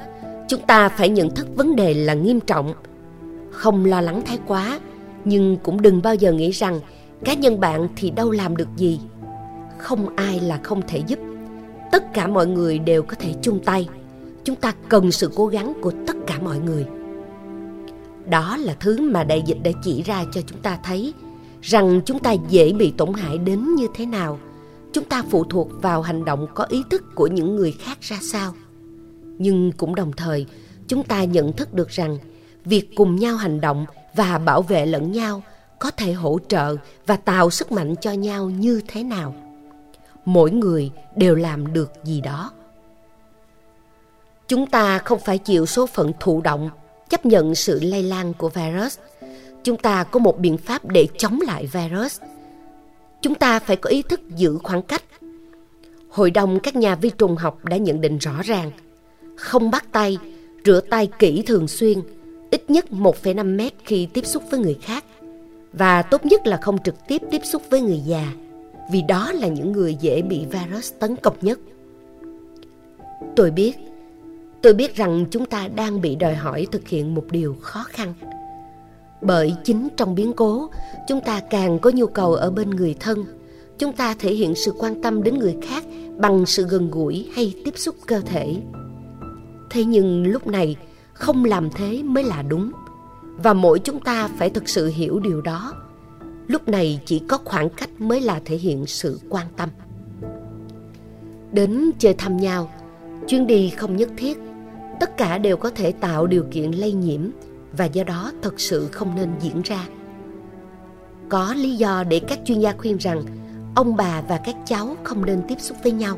chúng 0.48 0.62
ta 0.62 0.90
phải 0.90 1.10
nhận 1.10 1.30
thức 1.30 1.48
vấn 1.56 1.76
đề 1.76 1.94
là 1.94 2.14
nghiêm 2.14 2.40
trọng, 2.40 2.74
không 3.52 3.86
lo 3.86 4.02
lắng 4.02 4.22
thái 4.26 4.40
quá 4.48 4.80
nhưng 5.30 5.58
cũng 5.64 5.82
đừng 5.82 6.02
bao 6.02 6.16
giờ 6.16 6.32
nghĩ 6.32 6.52
rằng 6.52 6.80
cá 7.24 7.34
nhân 7.34 7.60
bạn 7.60 7.88
thì 7.96 8.12
đâu 8.12 8.32
làm 8.32 8.58
được 8.58 8.68
gì. 8.76 9.00
Không 9.78 10.16
ai 10.16 10.40
là 10.40 10.60
không 10.64 10.82
thể 10.88 11.02
giúp. 11.08 11.20
Tất 11.92 12.14
cả 12.14 12.28
mọi 12.28 12.48
người 12.48 12.80
đều 12.80 13.04
có 13.04 13.16
thể 13.20 13.34
chung 13.42 13.60
tay. 13.66 13.90
Chúng 14.44 14.56
ta 14.56 14.74
cần 14.90 15.12
sự 15.12 15.32
cố 15.36 15.48
gắng 15.48 15.74
của 15.82 15.92
tất 16.08 16.16
cả 16.28 16.40
mọi 16.44 16.60
người. 16.60 16.86
Đó 18.30 18.58
là 18.58 18.76
thứ 18.80 19.02
mà 19.02 19.24
đại 19.24 19.44
dịch 19.46 19.58
đã 19.64 19.72
chỉ 19.84 20.04
ra 20.04 20.26
cho 20.32 20.42
chúng 20.42 20.60
ta 20.60 20.80
thấy, 20.84 21.14
rằng 21.62 22.02
chúng 22.06 22.20
ta 22.20 22.32
dễ 22.50 22.74
bị 22.74 22.94
tổn 22.98 23.14
hại 23.14 23.38
đến 23.38 23.76
như 23.76 23.88
thế 23.96 24.06
nào. 24.06 24.40
Chúng 24.94 25.04
ta 25.04 25.24
phụ 25.30 25.44
thuộc 25.44 25.82
vào 25.82 26.02
hành 26.02 26.26
động 26.26 26.48
có 26.54 26.64
ý 26.64 26.84
thức 26.90 27.16
của 27.16 27.28
những 27.28 27.56
người 27.56 27.72
khác 27.72 27.98
ra 28.02 28.18
sao. 28.22 28.54
Nhưng 29.38 29.72
cũng 29.72 29.96
đồng 29.96 30.12
thời, 30.12 30.46
chúng 30.88 31.04
ta 31.04 31.24
nhận 31.24 31.54
thức 31.54 31.74
được 31.74 31.90
rằng 31.90 32.18
việc 32.66 32.96
cùng 32.96 33.16
nhau 33.16 33.36
hành 33.36 33.62
động 33.62 33.86
và 34.20 34.38
bảo 34.38 34.62
vệ 34.62 34.86
lẫn 34.86 35.12
nhau, 35.12 35.44
có 35.80 35.92
thể 35.92 36.14
hỗ 36.14 36.40
trợ 36.48 36.76
và 37.06 37.16
tạo 37.16 37.50
sức 37.50 37.72
mạnh 37.72 37.96
cho 38.02 38.12
nhau 38.12 38.50
như 38.50 38.82
thế 38.88 39.04
nào. 39.04 39.36
Mỗi 40.26 40.52
người 40.52 40.92
đều 41.16 41.36
làm 41.36 41.74
được 41.74 41.92
gì 42.04 42.22
đó. 42.22 42.52
Chúng 44.48 44.68
ta 44.68 44.98
không 44.98 45.20
phải 45.20 45.38
chịu 45.38 45.66
số 45.66 45.86
phận 45.86 46.12
thụ 46.20 46.42
động, 46.42 46.70
chấp 47.10 47.26
nhận 47.26 47.56
sự 47.56 47.80
lây 47.84 48.04
lan 48.04 48.34
của 48.34 48.50
virus. 48.50 49.00
Chúng 49.64 49.78
ta 49.78 50.04
có 50.04 50.20
một 50.20 50.40
biện 50.40 50.58
pháp 50.58 50.86
để 50.86 51.08
chống 51.18 51.40
lại 51.42 51.66
virus. 51.66 52.22
Chúng 53.22 53.36
ta 53.36 53.60
phải 53.60 53.76
có 53.76 53.90
ý 53.90 54.02
thức 54.02 54.22
giữ 54.36 54.58
khoảng 54.64 54.82
cách. 54.82 55.04
Hội 56.10 56.32
đồng 56.32 56.60
các 56.60 56.76
nhà 56.76 56.96
vi 56.96 57.10
trùng 57.10 57.36
học 57.36 57.66
đã 57.66 57.78
nhận 57.78 58.02
định 58.02 58.18
rõ 58.18 58.42
ràng, 58.42 58.72
không 59.36 59.72
bắt 59.72 59.86
tay, 59.92 60.18
rửa 60.66 60.82
tay 60.90 61.10
kỹ 61.20 61.44
thường 61.48 61.68
xuyên 61.68 62.19
ít 62.52 62.70
nhất 62.70 62.86
1,5 62.92 63.56
mét 63.56 63.74
khi 63.86 64.08
tiếp 64.14 64.26
xúc 64.26 64.44
với 64.52 64.60
người 64.60 64.78
khác 64.82 65.04
và 65.74 66.02
tốt 66.02 66.26
nhất 66.26 66.48
là 66.48 66.58
không 66.58 66.78
trực 66.84 66.96
tiếp 67.08 67.22
tiếp 67.32 67.42
xúc 67.44 67.62
với 67.70 67.82
người 67.82 68.02
già 68.06 68.34
vì 68.92 69.02
đó 69.02 69.32
là 69.32 69.48
những 69.48 69.72
người 69.72 69.96
dễ 69.96 70.22
bị 70.22 70.46
virus 70.46 70.94
tấn 71.00 71.16
công 71.16 71.36
nhất. 71.42 71.60
Tôi 73.36 73.52
biết, 73.52 73.78
tôi 74.62 74.74
biết 74.74 74.96
rằng 74.96 75.26
chúng 75.32 75.46
ta 75.46 75.68
đang 75.68 76.02
bị 76.02 76.16
đòi 76.16 76.36
hỏi 76.36 76.68
thực 76.72 76.88
hiện 76.88 77.16
một 77.16 77.26
điều 77.32 77.56
khó 77.62 77.84
khăn. 77.84 78.14
Bởi 79.22 79.56
chính 79.64 79.88
trong 79.98 80.16
biến 80.16 80.34
cố, 80.34 80.70
chúng 81.08 81.22
ta 81.22 81.42
càng 81.50 81.80
có 81.80 81.90
nhu 81.90 82.08
cầu 82.08 82.34
ở 82.34 82.52
bên 82.52 82.70
người 82.70 82.96
thân. 83.00 83.26
Chúng 83.78 83.94
ta 83.94 84.16
thể 84.20 84.34
hiện 84.34 84.56
sự 84.56 84.72
quan 84.80 85.02
tâm 85.02 85.24
đến 85.24 85.38
người 85.38 85.58
khác 85.62 85.84
bằng 86.18 86.46
sự 86.46 86.68
gần 86.68 86.92
gũi 86.92 87.30
hay 87.36 87.54
tiếp 87.66 87.74
xúc 87.78 87.96
cơ 88.06 88.20
thể. 88.20 88.56
Thế 89.70 89.84
nhưng 89.84 90.28
lúc 90.28 90.48
này, 90.48 90.76
không 91.20 91.46
làm 91.46 91.70
thế 91.70 92.04
mới 92.04 92.24
là 92.24 92.42
đúng. 92.42 92.72
Và 93.38 93.54
mỗi 93.54 93.80
chúng 93.80 94.00
ta 94.00 94.30
phải 94.38 94.50
thực 94.50 94.70
sự 94.70 94.88
hiểu 94.88 95.20
điều 95.20 95.42
đó. 95.42 95.74
Lúc 96.48 96.68
này 96.68 97.02
chỉ 97.06 97.20
có 97.20 97.38
khoảng 97.46 97.70
cách 97.70 97.90
mới 98.00 98.22
là 98.22 98.42
thể 98.46 98.58
hiện 98.58 98.86
sự 98.86 99.20
quan 99.30 99.48
tâm. 99.58 99.70
Đến 101.52 101.92
chơi 102.00 102.14
thăm 102.14 102.38
nhau, 102.38 102.72
chuyến 103.28 103.48
đi 103.48 103.70
không 103.70 103.96
nhất 103.96 104.10
thiết. 104.18 104.38
Tất 105.00 105.18
cả 105.18 105.38
đều 105.38 105.58
có 105.58 105.70
thể 105.70 105.92
tạo 105.92 106.28
điều 106.28 106.44
kiện 106.52 106.72
lây 106.72 106.92
nhiễm 106.92 107.22
và 107.78 107.86
do 107.86 108.04
đó 108.04 108.32
thật 108.42 108.60
sự 108.60 108.88
không 108.92 109.16
nên 109.16 109.30
diễn 109.40 109.62
ra. 109.62 109.88
Có 111.30 111.54
lý 111.54 111.76
do 111.76 112.04
để 112.04 112.20
các 112.20 112.40
chuyên 112.46 112.60
gia 112.60 112.74
khuyên 112.78 112.98
rằng 112.98 113.24
ông 113.76 113.96
bà 113.96 114.22
và 114.22 114.40
các 114.46 114.56
cháu 114.66 114.96
không 115.04 115.26
nên 115.26 115.42
tiếp 115.48 115.56
xúc 115.60 115.78
với 115.84 115.92
nhau. 115.92 116.18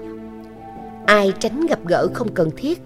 Ai 1.06 1.34
tránh 1.40 1.66
gặp 1.66 1.80
gỡ 1.88 2.08
không 2.14 2.34
cần 2.34 2.50
thiết 2.58 2.82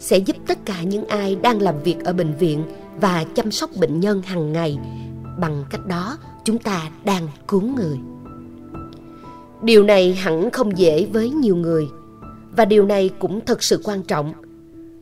sẽ 0.00 0.18
giúp 0.18 0.36
tất 0.46 0.58
cả 0.64 0.82
những 0.82 1.06
ai 1.06 1.36
đang 1.36 1.62
làm 1.62 1.82
việc 1.82 2.04
ở 2.04 2.12
bệnh 2.12 2.34
viện 2.34 2.64
và 3.00 3.24
chăm 3.34 3.50
sóc 3.50 3.70
bệnh 3.80 4.00
nhân 4.00 4.22
hàng 4.22 4.52
ngày. 4.52 4.78
Bằng 5.38 5.64
cách 5.70 5.86
đó, 5.86 6.18
chúng 6.44 6.58
ta 6.58 6.90
đang 7.04 7.28
cứu 7.48 7.62
người. 7.62 7.98
Điều 9.62 9.82
này 9.84 10.14
hẳn 10.14 10.50
không 10.50 10.78
dễ 10.78 11.06
với 11.12 11.30
nhiều 11.30 11.56
người, 11.56 11.88
và 12.56 12.64
điều 12.64 12.84
này 12.84 13.10
cũng 13.18 13.40
thật 13.40 13.62
sự 13.62 13.80
quan 13.84 14.02
trọng. 14.02 14.32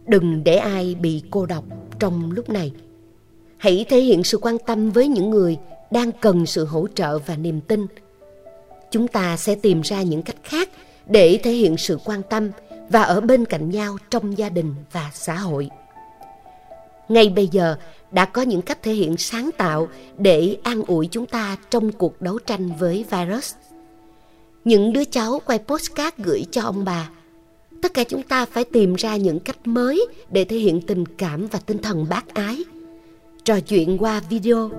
Đừng 0.07 0.44
để 0.44 0.57
ai 0.57 0.94
bị 0.94 1.22
cô 1.30 1.46
độc 1.46 1.64
trong 1.99 2.32
lúc 2.32 2.49
này. 2.49 2.72
Hãy 3.57 3.86
thể 3.88 4.01
hiện 4.01 4.24
sự 4.24 4.38
quan 4.38 4.57
tâm 4.66 4.90
với 4.90 5.09
những 5.09 5.30
người 5.30 5.57
đang 5.90 6.11
cần 6.20 6.46
sự 6.46 6.64
hỗ 6.64 6.86
trợ 6.94 7.18
và 7.18 7.36
niềm 7.36 7.61
tin. 7.61 7.86
Chúng 8.90 9.09
ta 9.09 9.36
sẽ 9.36 9.55
tìm 9.55 9.80
ra 9.80 10.03
những 10.03 10.22
cách 10.22 10.36
khác 10.44 10.68
để 11.07 11.40
thể 11.42 11.53
hiện 11.53 11.76
sự 11.76 11.99
quan 12.05 12.22
tâm 12.30 12.51
và 12.91 13.03
ở 13.03 13.20
bên 13.20 13.45
cạnh 13.45 13.70
nhau 13.70 13.97
trong 14.11 14.39
gia 14.39 14.49
đình 14.49 14.74
và 14.93 15.11
xã 15.12 15.34
hội 15.34 15.70
ngay 17.09 17.28
bây 17.28 17.49
giờ 17.49 17.76
đã 18.11 18.24
có 18.24 18.43
những 18.43 18.62
cách 18.62 18.82
thể 18.82 18.93
hiện 18.93 19.16
sáng 19.16 19.51
tạo 19.57 19.89
để 20.18 20.57
an 20.62 20.82
ủi 20.86 21.09
chúng 21.11 21.26
ta 21.26 21.57
trong 21.70 21.93
cuộc 21.93 22.22
đấu 22.22 22.39
tranh 22.39 22.70
với 22.78 23.05
virus. 23.11 23.55
Những 24.64 24.93
đứa 24.93 25.05
cháu 25.05 25.41
quay 25.47 25.59
postcard 25.59 26.16
gửi 26.18 26.45
cho 26.51 26.62
ông 26.62 26.84
bà. 26.84 27.11
Tất 27.82 27.95
cả 27.95 28.05
chúng 28.05 28.22
ta 28.22 28.47
phải 28.47 28.64
tìm 28.64 28.95
ra 28.95 29.16
những 29.16 29.41
cách 29.41 29.66
mới 29.66 30.07
để 30.30 30.45
thể 30.45 30.57
hiện 30.57 30.80
tình 30.80 31.05
cảm 31.07 31.47
và 31.47 31.59
tinh 31.66 31.78
thần 31.78 32.07
bác 32.09 32.34
ái. 32.34 32.64
Trò 33.45 33.61
chuyện 33.61 33.99
qua 33.99 34.20
video, 34.28 34.70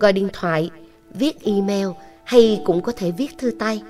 gọi 0.00 0.12
điện 0.12 0.28
thoại, 0.32 0.70
viết 1.14 1.44
email 1.44 1.88
hay 2.24 2.60
cũng 2.64 2.82
có 2.82 2.92
thể 2.96 3.10
viết 3.10 3.38
thư 3.38 3.50
tay. 3.50 3.82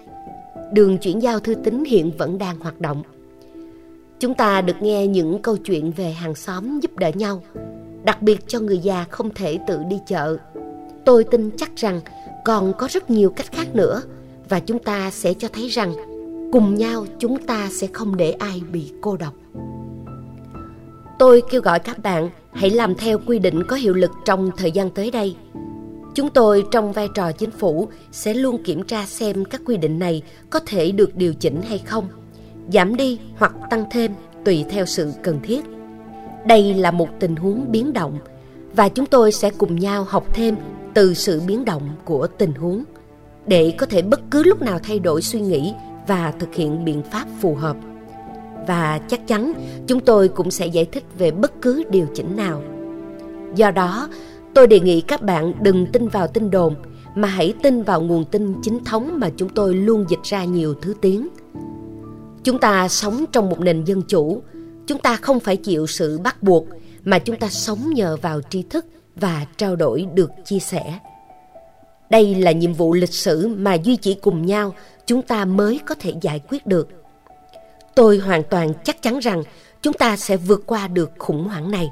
Đường 0.73 0.99
chuyển 0.99 1.23
giao 1.23 1.41
thư 1.41 1.55
tín 1.55 1.85
hiện 1.85 2.11
vẫn 2.19 2.39
đang 2.39 2.59
hoạt 2.59 2.81
động. 2.81 3.03
Chúng 4.23 4.35
ta 4.35 4.61
được 4.61 4.83
nghe 4.83 5.07
những 5.07 5.43
câu 5.43 5.57
chuyện 5.57 5.91
về 5.91 6.11
hàng 6.11 6.35
xóm 6.35 6.81
giúp 6.81 6.97
đỡ 6.97 7.11
nhau, 7.15 7.43
đặc 8.05 8.23
biệt 8.23 8.45
cho 8.47 8.61
người 8.61 8.79
già 8.79 9.05
không 9.11 9.31
thể 9.35 9.59
tự 9.69 9.81
đi 9.89 9.97
chợ. 10.07 10.37
Tôi 11.05 11.25
tin 11.25 11.51
chắc 11.57 11.77
rằng 11.77 12.01
còn 12.45 12.73
có 12.79 12.89
rất 12.91 13.11
nhiều 13.11 13.31
cách 13.31 13.53
khác 13.53 13.75
nữa 13.75 14.03
và 14.49 14.61
chúng 14.61 14.79
ta 14.79 15.11
sẽ 15.11 15.35
cho 15.35 15.49
thấy 15.53 15.69
rằng 15.69 15.95
cùng 16.53 16.75
nhau 16.75 17.07
chúng 17.19 17.47
ta 17.47 17.69
sẽ 17.73 17.87
không 17.93 18.17
để 18.17 18.33
ai 18.33 18.61
bị 18.73 18.93
cô 19.01 19.17
độc. 19.17 19.35
Tôi 21.19 21.43
kêu 21.51 21.61
gọi 21.61 21.79
các 21.79 22.03
bạn 22.03 22.31
hãy 22.53 22.71
làm 22.71 22.95
theo 22.95 23.19
quy 23.27 23.39
định 23.39 23.63
có 23.69 23.77
hiệu 23.77 23.95
lực 23.95 24.11
trong 24.25 24.51
thời 24.57 24.73
gian 24.73 24.91
tới 24.91 25.11
đây. 25.11 25.37
Chúng 26.15 26.31
tôi 26.31 26.65
trong 26.71 26.93
vai 26.93 27.09
trò 27.15 27.33
chính 27.33 27.51
phủ 27.51 27.89
sẽ 28.13 28.35
luôn 28.35 28.63
kiểm 28.65 28.83
tra 28.83 29.07
xem 29.07 29.45
các 29.45 29.61
quy 29.65 29.77
định 29.77 29.99
này 29.99 30.23
có 30.51 30.61
thể 30.67 30.93
được 30.93 31.17
điều 31.17 31.35
chỉnh 31.35 31.63
hay 31.63 31.79
không, 31.79 32.09
giảm 32.73 32.97
đi 32.97 33.19
hoặc 33.37 33.53
tăng 33.71 33.85
thêm 33.91 34.13
tùy 34.45 34.65
theo 34.71 34.87
sự 34.87 35.13
cần 35.23 35.41
thiết. 35.43 35.65
Đây 36.47 36.75
là 36.75 36.91
một 36.91 37.09
tình 37.21 37.37
huống 37.37 37.65
biến 37.69 37.93
động 37.93 38.19
và 38.75 38.89
chúng 38.89 39.07
tôi 39.07 39.33
sẽ 39.33 39.51
cùng 39.51 39.77
nhau 39.77 40.05
học 40.09 40.35
thêm 40.35 40.57
từ 40.95 41.15
sự 41.15 41.41
biến 41.47 41.65
động 41.65 41.83
của 42.05 42.27
tình 42.27 42.53
huống 42.53 42.85
để 43.47 43.75
có 43.79 43.87
thể 43.87 44.03
bất 44.03 44.21
cứ 44.31 44.43
lúc 44.43 44.63
nào 44.63 44.79
thay 44.83 44.99
đổi 44.99 45.23
suy 45.23 45.41
nghĩ 45.41 45.75
và 46.07 46.33
thực 46.39 46.55
hiện 46.55 46.85
biện 46.85 47.03
pháp 47.03 47.27
phù 47.41 47.55
hợp. 47.55 47.77
Và 48.67 49.01
chắc 49.09 49.29
chắn 49.29 49.53
chúng 49.87 50.01
tôi 50.01 50.29
cũng 50.29 50.51
sẽ 50.51 50.67
giải 50.67 50.85
thích 50.85 51.05
về 51.19 51.31
bất 51.31 51.63
cứ 51.63 51.83
điều 51.91 52.07
chỉnh 52.15 52.37
nào. 52.37 52.63
Do 53.55 53.71
đó, 53.71 54.09
tôi 54.55 54.67
đề 54.67 54.81
nghị 54.81 55.01
các 55.01 55.23
bạn 55.23 55.53
đừng 55.61 55.87
tin 55.87 56.09
vào 56.09 56.27
tin 56.27 56.51
đồn, 56.51 56.75
mà 57.15 57.29
hãy 57.29 57.55
tin 57.63 57.83
vào 57.83 58.01
nguồn 58.01 58.25
tin 58.25 58.55
chính 58.63 58.85
thống 58.85 59.21
mà 59.21 59.31
chúng 59.37 59.49
tôi 59.49 59.75
luôn 59.75 60.05
dịch 60.09 60.23
ra 60.23 60.45
nhiều 60.45 60.75
thứ 60.83 60.95
tiếng 61.01 61.29
chúng 62.45 62.59
ta 62.59 62.89
sống 62.89 63.25
trong 63.33 63.49
một 63.49 63.61
nền 63.61 63.85
dân 63.85 64.03
chủ. 64.03 64.43
Chúng 64.87 64.99
ta 64.99 65.17
không 65.17 65.41
phải 65.41 65.57
chịu 65.57 65.87
sự 65.87 66.19
bắt 66.19 66.43
buộc, 66.43 66.67
mà 67.05 67.19
chúng 67.19 67.37
ta 67.37 67.49
sống 67.49 67.91
nhờ 67.95 68.17
vào 68.23 68.41
tri 68.51 68.63
thức 68.63 68.87
và 69.17 69.47
trao 69.57 69.77
đổi 69.77 70.07
được 70.15 70.31
chia 70.45 70.59
sẻ. 70.59 70.99
Đây 72.11 72.35
là 72.35 72.53
nhiệm 72.53 72.73
vụ 72.73 72.95
lịch 72.95 73.13
sử 73.13 73.49
mà 73.49 73.75
duy 73.75 73.97
chỉ 73.97 74.15
cùng 74.15 74.47
nhau, 74.47 74.75
chúng 75.07 75.23
ta 75.23 75.45
mới 75.45 75.81
có 75.87 75.95
thể 75.95 76.13
giải 76.21 76.41
quyết 76.49 76.67
được. 76.67 76.89
Tôi 77.95 78.19
hoàn 78.19 78.43
toàn 78.43 78.73
chắc 78.85 79.03
chắn 79.03 79.19
rằng 79.19 79.43
chúng 79.83 79.93
ta 79.95 80.17
sẽ 80.17 80.37
vượt 80.37 80.63
qua 80.67 80.89
được 80.89 81.11
khủng 81.19 81.45
hoảng 81.49 81.71
này. 81.71 81.89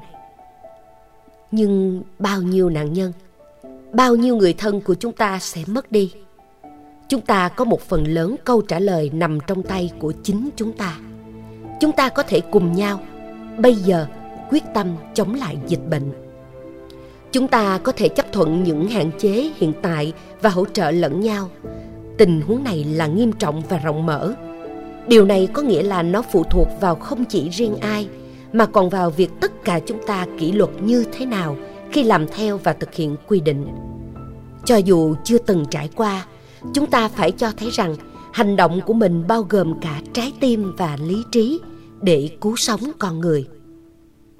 Nhưng 1.51 2.01
bao 2.19 2.41
nhiêu 2.41 2.69
nạn 2.69 2.93
nhân, 2.93 3.13
bao 3.93 4.15
nhiêu 4.15 4.35
người 4.35 4.53
thân 4.53 4.81
của 4.81 4.95
chúng 4.95 5.13
ta 5.13 5.39
sẽ 5.39 5.63
mất 5.67 5.91
đi? 5.91 6.11
Chúng 7.11 7.21
ta 7.21 7.49
có 7.49 7.65
một 7.65 7.81
phần 7.81 8.03
lớn 8.07 8.35
câu 8.43 8.61
trả 8.61 8.79
lời 8.79 9.11
nằm 9.13 9.39
trong 9.47 9.63
tay 9.63 9.91
của 9.99 10.13
chính 10.23 10.49
chúng 10.55 10.71
ta. 10.71 10.97
Chúng 11.79 11.91
ta 11.91 12.09
có 12.09 12.23
thể 12.23 12.41
cùng 12.51 12.71
nhau, 12.71 12.99
bây 13.57 13.75
giờ, 13.75 14.07
quyết 14.49 14.63
tâm 14.73 14.95
chống 15.13 15.33
lại 15.33 15.57
dịch 15.67 15.89
bệnh. 15.89 16.11
Chúng 17.31 17.47
ta 17.47 17.77
có 17.77 17.91
thể 17.91 18.09
chấp 18.09 18.31
thuận 18.31 18.63
những 18.63 18.87
hạn 18.87 19.11
chế 19.19 19.51
hiện 19.55 19.73
tại 19.81 20.13
và 20.41 20.49
hỗ 20.49 20.65
trợ 20.65 20.91
lẫn 20.91 21.21
nhau. 21.21 21.49
Tình 22.17 22.41
huống 22.41 22.63
này 22.63 22.83
là 22.83 23.07
nghiêm 23.07 23.31
trọng 23.31 23.61
và 23.69 23.77
rộng 23.77 24.05
mở. 24.05 24.33
Điều 25.07 25.25
này 25.25 25.47
có 25.53 25.61
nghĩa 25.61 25.83
là 25.83 26.03
nó 26.03 26.21
phụ 26.21 26.43
thuộc 26.43 26.67
vào 26.81 26.95
không 26.95 27.25
chỉ 27.25 27.49
riêng 27.49 27.75
ai, 27.81 28.07
mà 28.53 28.65
còn 28.65 28.89
vào 28.89 29.09
việc 29.09 29.29
tất 29.41 29.51
cả 29.63 29.79
chúng 29.85 29.99
ta 30.07 30.25
kỷ 30.39 30.51
luật 30.51 30.69
như 30.81 31.05
thế 31.11 31.25
nào 31.25 31.57
khi 31.91 32.03
làm 32.03 32.27
theo 32.27 32.57
và 32.57 32.73
thực 32.73 32.93
hiện 32.93 33.15
quy 33.27 33.39
định. 33.39 33.67
Cho 34.65 34.75
dù 34.75 35.15
chưa 35.23 35.37
từng 35.37 35.65
trải 35.71 35.89
qua 35.95 36.25
chúng 36.73 36.89
ta 36.89 37.07
phải 37.07 37.31
cho 37.31 37.51
thấy 37.57 37.69
rằng 37.69 37.95
hành 38.33 38.55
động 38.55 38.81
của 38.85 38.93
mình 38.93 39.27
bao 39.27 39.45
gồm 39.49 39.79
cả 39.79 40.01
trái 40.13 40.33
tim 40.39 40.75
và 40.77 40.97
lý 41.01 41.23
trí 41.31 41.59
để 42.01 42.37
cứu 42.41 42.55
sống 42.55 42.91
con 42.99 43.19
người. 43.19 43.47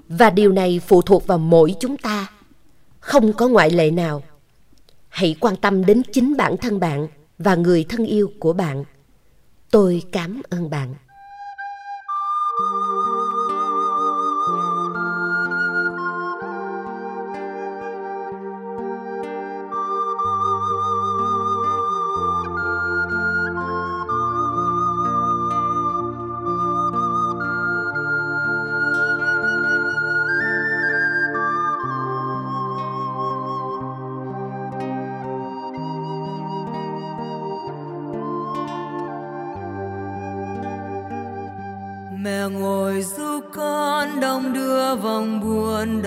Và 0.08 0.30
điều 0.30 0.52
này 0.52 0.80
phụ 0.86 1.02
thuộc 1.02 1.26
vào 1.26 1.38
mỗi 1.38 1.74
chúng 1.80 1.96
ta. 1.96 2.26
Không 3.00 3.32
có 3.32 3.48
ngoại 3.48 3.70
lệ 3.70 3.90
nào. 3.90 4.22
Hãy 5.08 5.36
quan 5.40 5.56
tâm 5.56 5.86
đến 5.86 6.02
chính 6.12 6.36
bản 6.36 6.56
thân 6.56 6.80
bạn 6.80 7.06
và 7.38 7.54
người 7.54 7.84
thân 7.88 8.06
yêu 8.06 8.32
của 8.38 8.52
bạn. 8.52 8.84
Tôi 9.70 10.02
cảm 10.12 10.42
ơn 10.50 10.70
bạn. 10.70 10.94
mẹ 12.54 12.91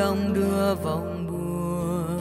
đông 0.05 0.33
đưa 0.33 0.75
vòng 0.75 1.27
buồn. 1.27 2.19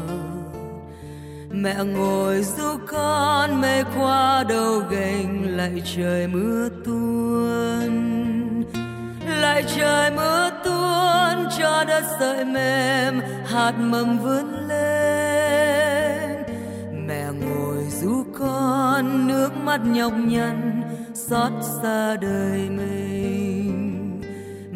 Mẹ 1.50 1.84
ngồi 1.84 2.42
du 2.42 2.76
con 2.86 3.60
mây 3.60 3.84
qua 3.96 4.44
đầu 4.48 4.82
gành, 4.90 5.56
lại 5.56 5.82
trời 5.96 6.26
mưa 6.28 6.68
tuôn. 6.84 7.92
Lại 9.26 9.64
trời 9.76 10.10
mưa 10.10 10.50
tuôn, 10.64 11.46
cho 11.58 11.84
đất 11.84 12.04
sợi 12.18 12.44
mềm, 12.44 13.20
hạt 13.46 13.72
mầm 13.78 14.18
vươn 14.18 14.68
lên. 14.68 16.42
Mẹ 17.06 17.24
ngồi 17.40 17.84
du 18.02 18.24
con, 18.38 19.26
nước 19.26 19.50
mắt 19.64 19.80
nhọc 19.84 20.12
nhằn, 20.16 20.82
xót 21.14 21.52
xa 21.82 22.16
đời 22.16 22.68
mình 22.70 23.03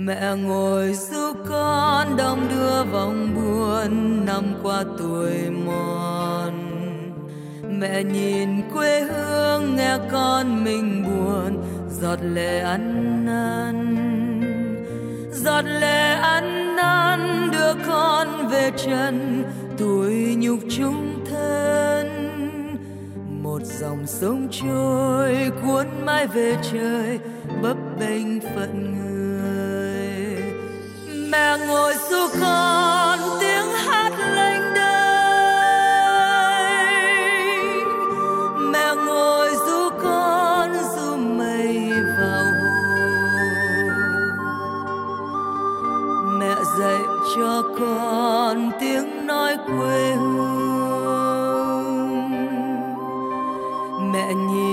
mẹ 0.09 0.37
ngồi 0.37 0.93
giúp 0.93 1.37
con 1.49 2.17
đông 2.17 2.49
đưa 2.51 2.85
vòng 2.93 3.35
buồn 3.35 4.27
năm 4.27 4.45
qua 4.63 4.85
tuổi 4.99 5.51
mòn. 5.67 6.53
Mẹ 7.81 8.03
nhìn 8.03 8.49
quê 8.75 9.01
hương 9.01 9.77
nghe 9.77 9.99
con 10.11 10.65
mình 10.65 11.05
buồn, 11.05 11.63
giọt 12.01 12.19
lệ 12.23 12.59
ăn 12.61 13.25
năn. 13.27 13.97
Giọt 15.33 15.65
lệ 15.65 16.15
ăn 16.15 16.77
năn 16.77 17.51
đưa 17.53 17.75
con 17.87 18.49
về 18.49 18.71
chân, 18.77 19.45
tuổi 19.79 20.35
nhục 20.39 20.59
chung 20.77 21.25
thân. 21.31 22.09
Một 23.43 23.63
dòng 23.65 24.07
sông 24.07 24.49
trôi 24.51 25.51
cuốn 25.63 25.87
mãi 26.07 26.27
về 26.27 26.57
trời, 26.73 27.19
bấp 27.63 27.77
bênh 28.01 28.41
phận 28.41 28.97
người 28.99 29.08
mẹ 31.31 31.57
ngồi 31.69 31.95
du 32.11 32.29
con 32.41 33.19
tiếng 33.41 33.73
hát 33.87 34.13
lênh 34.35 34.75
đênh 34.75 34.99
mẹ 38.73 38.95
ngồi 39.07 39.51
du 39.67 39.89
con 40.03 40.71
du 40.97 41.17
mây 41.17 41.91
vào 42.19 42.45
hồ 42.45 42.69
mẹ 46.39 46.55
dạy 46.79 47.03
cho 47.37 47.63
con 47.79 48.71
tiếng 48.81 49.27
nói 49.27 49.57
quê 49.67 50.15
hương. 50.15 50.99
Mẹ 54.13 54.35
nhìn 54.35 54.68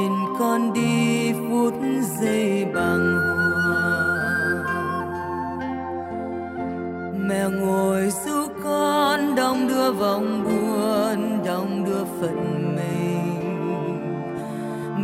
ngồi 7.50 8.10
giúp 8.26 8.52
con 8.64 9.36
đong 9.36 9.68
đưa 9.68 9.92
vòng 9.92 10.44
buồn, 10.44 11.44
đong 11.46 11.86
đưa 11.86 12.04
phận 12.20 12.76
mình. 12.76 13.96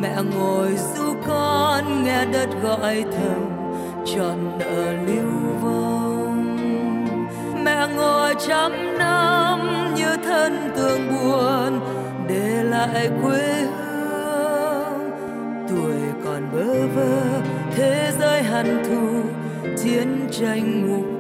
Mẹ 0.02 0.16
ngồi 0.36 0.70
giúp 0.96 1.16
con 1.28 2.04
nghe 2.04 2.26
đất 2.26 2.50
gọi 2.64 3.04
thầm, 3.12 3.50
trọn 4.06 4.60
nợ 4.60 4.94
lưu 5.08 5.32
vong. 5.62 6.58
Mẹ 7.64 7.88
ngồi 7.96 8.36
trăm 8.48 8.98
năm 8.98 9.60
như 9.96 10.18
thân 10.24 10.72
tương 10.76 11.08
buồn, 11.10 11.80
để 12.28 12.64
lại 12.64 13.10
quê 13.24 13.66
hương. 13.78 15.12
Tuổi 15.70 15.96
còn 16.26 16.42
bơ 16.54 16.88
vơ, 16.96 17.22
thế 17.76 18.12
giới 18.20 18.44
hằn 18.44 18.84
thù, 18.84 19.30
chiến 19.84 20.28
tranh 20.32 20.90
ngục 20.90 21.11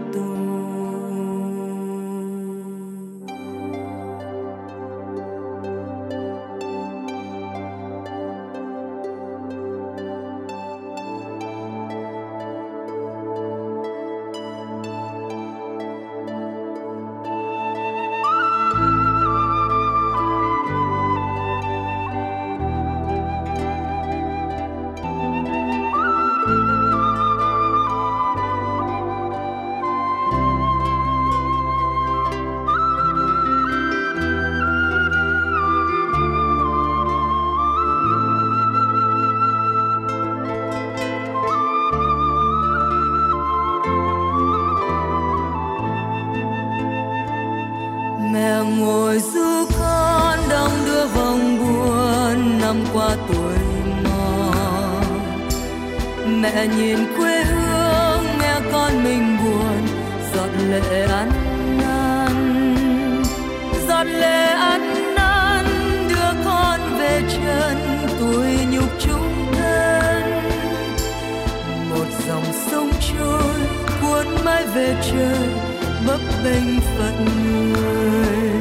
bênh 76.43 76.79
phận 76.97 77.25
người. 77.73 78.51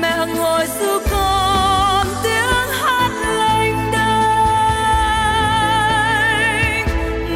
Mẹ 0.00 0.26
ngồi 0.36 0.66
du 0.80 0.98
con 1.10 2.06
tiếng 2.22 2.68
hát 2.80 3.12
lênh 3.38 3.76
đênh. 3.92 4.22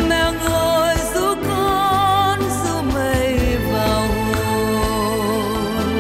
Mẹ 0.09 0.25
ngồi 0.45 0.95
du 1.15 1.35
con 1.49 2.39
du 2.65 2.77
mây 2.95 3.39
vào 3.73 4.05
hồn. 4.37 5.91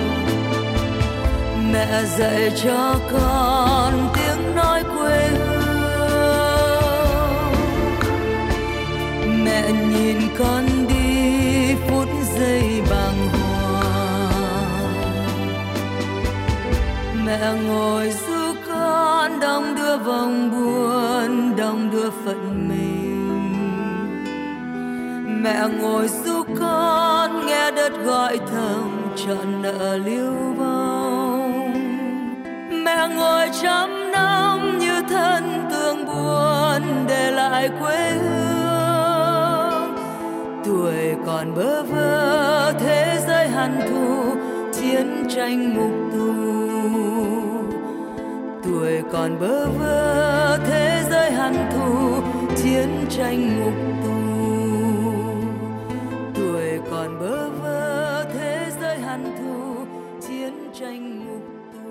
Mẹ 1.73 1.89
dạy 2.19 2.51
cho 2.65 3.01
con 3.13 3.46
mẹ 17.47 17.63
ngồi 17.63 18.11
du 18.11 18.55
con 18.69 19.41
đong 19.41 19.75
đưa 19.75 19.97
vòng 19.97 20.51
buồn 20.51 21.57
đong 21.57 21.91
đưa 21.91 22.11
phận 22.11 22.69
mình. 22.69 23.53
Mẹ 25.43 25.69
ngồi 25.81 26.09
du 26.09 26.43
con 26.61 27.47
nghe 27.47 27.71
đất 27.71 27.93
gọi 28.05 28.39
thầm, 28.53 29.13
trọn 29.17 29.63
nợ 29.63 29.97
lưu 29.97 30.35
vong. 30.59 31.73
Mẹ 32.85 33.09
ngồi 33.17 33.51
trăm 33.63 34.13
năm 34.13 34.79
như 34.79 35.03
thân 35.09 35.45
tương 35.71 36.07
buồn, 36.07 36.83
để 37.09 37.31
lại 37.31 37.71
quê 37.81 38.11
hương. 38.11 39.97
Tuổi 40.65 41.15
còn 41.27 41.55
bơ 41.55 41.83
vơ, 41.83 42.73
thế 42.73 43.19
giới 43.27 43.49
hằn 43.49 43.81
thù, 43.91 44.35
chiến 44.73 45.27
tranh 45.37 45.75
mục 45.75 46.13
tù 46.13 46.56
tuổi 48.77 49.03
còn 49.13 49.41
bơ 49.41 49.67
vơ 49.69 50.59
thế 50.67 51.05
giới 51.11 51.31
hằn 51.31 51.55
thù 51.73 52.21
chiến 52.57 52.89
tranh 53.11 53.61
ngục 53.61 53.73
tù. 54.03 54.15
Tuổi 56.35 56.79
còn 56.91 57.19
bơ 57.21 57.49
vơ 57.51 58.25
thế 58.33 58.67
giới 58.81 58.99
hằn 58.99 59.25
thù 59.39 59.85
chiến 60.29 60.53
tranh 60.81 61.27
ngục 61.27 61.43
tù. 61.73 61.91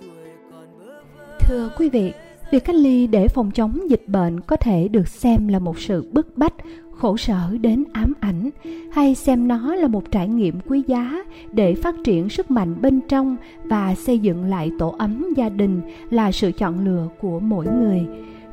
Tuổi 0.00 0.30
còn 0.50 0.66
bơ 0.78 0.92
vơ. 1.16 1.36
Thưa 1.40 1.70
quý 1.78 1.88
vị, 1.88 2.12
việc 2.50 2.64
cách 2.64 2.76
ly 2.76 3.06
để 3.06 3.28
phòng 3.28 3.50
chống 3.50 3.90
dịch 3.90 4.08
bệnh 4.08 4.40
có 4.40 4.56
thể 4.56 4.88
được 4.88 5.08
xem 5.08 5.48
là 5.48 5.58
một 5.58 5.78
sự 5.78 6.10
bức 6.12 6.36
bách, 6.36 6.54
khổ 6.98 7.16
sở 7.16 7.58
đến 7.60 7.84
ám 7.92 8.12
ảnh, 8.20 8.50
hay 8.92 9.14
xem 9.14 9.48
nó 9.48 9.74
là 9.74 9.88
một 9.88 10.10
trải 10.10 10.28
nghiệm 10.28 10.60
quý 10.60 10.82
giá 10.86 11.24
để 11.52 11.74
phát 11.74 11.94
triển 12.04 12.28
sức 12.28 12.50
mạnh 12.50 12.74
bên 12.82 13.00
trong 13.08 13.36
và 13.64 13.94
xây 13.94 14.18
dựng 14.18 14.44
lại 14.44 14.70
tổ 14.78 14.94
ấm 14.98 15.26
gia 15.36 15.48
đình 15.48 15.80
là 16.10 16.32
sự 16.32 16.52
chọn 16.52 16.84
lựa 16.84 17.08
của 17.20 17.40
mỗi 17.40 17.66
người. 17.66 18.06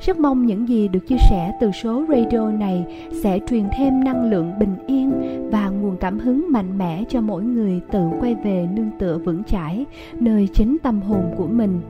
Rất 0.06 0.20
mong 0.20 0.46
những 0.46 0.68
gì 0.68 0.88
được 0.88 1.08
chia 1.08 1.18
sẻ 1.30 1.52
từ 1.62 1.72
số 1.72 2.06
radio 2.10 2.52
này 2.52 2.86
sẽ 3.12 3.40
truyền 3.50 3.64
thêm 3.78 4.04
năng 4.04 4.30
lượng 4.30 4.52
bình 4.60 4.76
yên 4.88 5.12
và 5.52 5.70
nguồn 5.70 5.98
cảm 5.98 6.20
hứng 6.20 6.46
mạnh 6.50 6.78
mẽ 6.78 7.04
cho 7.10 7.22
mỗi 7.22 7.44
người 7.44 7.82
tự 7.92 8.10
quay 8.20 8.36
về 8.36 8.68
nương 8.74 8.92
tựa 9.00 9.18
vững 9.18 9.44
chãi 9.44 9.86
nơi 10.20 10.50
chính 10.54 10.78
tâm 10.84 11.02
hồn 11.02 11.34
của 11.38 11.48
mình. 11.48 11.82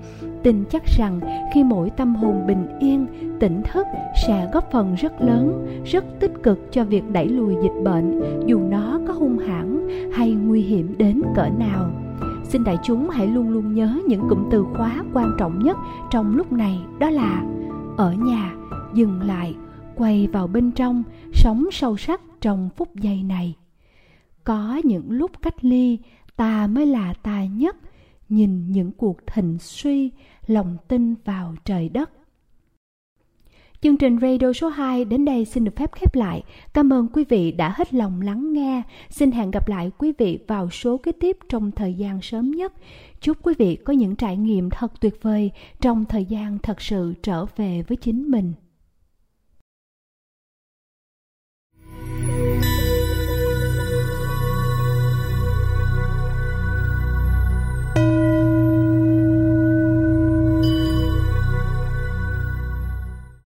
Tin 0.44 0.64
chắc 0.70 0.84
rằng 0.98 1.20
khi 1.54 1.64
mỗi 1.64 1.90
tâm 1.90 2.16
hồn 2.16 2.48
bình 2.48 2.68
yên, 2.80 3.08
tỉnh 3.40 3.62
thức 3.72 3.88
sẽ 4.28 4.50
góp 4.54 4.72
phần 4.72 4.96
rất 4.96 5.22
lớn, 5.22 5.68
rất 5.86 6.06
tích 6.20 6.34
cực 6.44 6.72
cho 6.72 6.84
việc 6.84 7.10
đẩy 7.12 7.28
lùi 7.28 7.56
dịch 7.64 7.84
bệnh, 7.84 8.22
dù 8.46 8.60
nó 8.60 9.00
có 9.08 9.14
hung 9.14 9.38
hãn 9.38 9.88
hay 10.14 10.32
nguy 10.32 10.62
hiểm 10.62 10.96
đến 10.98 11.22
cỡ 11.36 11.50
nào. 11.60 11.90
Xin 12.44 12.64
đại 12.64 12.78
chúng 12.84 13.10
hãy 13.10 13.28
luôn 13.28 13.50
luôn 13.50 13.74
nhớ 13.74 14.00
những 14.08 14.30
cụm 14.30 14.50
từ 14.52 14.66
khóa 14.74 15.04
quan 15.14 15.32
trọng 15.40 15.64
nhất 15.64 15.78
trong 16.12 16.36
lúc 16.36 16.52
này 16.52 16.80
đó 17.00 17.10
là 17.10 17.44
ở 18.02 18.14
nhà, 18.14 18.56
dừng 18.94 19.22
lại, 19.22 19.56
quay 19.96 20.28
vào 20.28 20.48
bên 20.48 20.72
trong, 20.72 21.04
sống 21.34 21.66
sâu 21.72 21.98
sắc 21.98 22.22
trong 22.42 22.70
phút 22.78 22.96
giây 22.96 23.24
này. 23.24 23.56
Có 24.44 24.82
những 24.84 25.12
lúc 25.12 25.32
cách 25.42 25.66
ly, 25.66 26.00
ta 26.36 26.68
mới 26.68 26.86
là 26.86 27.14
ta 27.14 27.46
nhất, 27.46 27.76
nhìn 28.30 28.72
những 28.72 28.92
cuộc 28.92 29.18
thịnh 29.28 29.58
suy, 29.60 30.12
lòng 30.48 30.78
tin 30.88 31.16
vào 31.26 31.56
trời 31.66 31.90
đất. 31.90 32.12
Chương 33.84 33.98
trình 33.98 34.18
radio 34.22 34.54
số 34.54 34.68
2 34.68 35.06
đến 35.06 35.26
đây 35.26 35.46
xin 35.46 35.64
được 35.64 35.76
phép 35.76 35.92
khép 35.94 36.16
lại. 36.16 36.44
Cảm 36.74 36.94
ơn 36.94 37.08
quý 37.14 37.24
vị 37.30 37.52
đã 37.52 37.74
hết 37.76 37.94
lòng 37.94 38.22
lắng 38.22 38.54
nghe. 38.54 38.82
Xin 39.10 39.32
hẹn 39.32 39.52
gặp 39.52 39.68
lại 39.68 39.92
quý 39.98 40.12
vị 40.18 40.40
vào 40.48 40.70
số 40.70 40.98
kế 40.98 41.12
tiếp 41.12 41.38
trong 41.50 41.72
thời 41.72 41.94
gian 41.94 42.22
sớm 42.22 42.52
nhất. 42.52 42.74
Chúc 43.22 43.38
quý 43.44 43.54
vị 43.58 43.76
có 43.76 43.94
những 43.94 44.16
trải 44.16 44.38
nghiệm 44.38 44.70
thật 44.70 45.02
tuyệt 45.02 45.14
vời 45.22 45.52
trong 45.82 46.06
thời 46.06 46.26
gian 46.26 46.58
thật 46.64 46.82
sự 46.82 47.14
trở 47.24 47.46
về 47.56 47.84
với 47.88 47.98
chính 47.98 48.32
mình. 48.32 48.54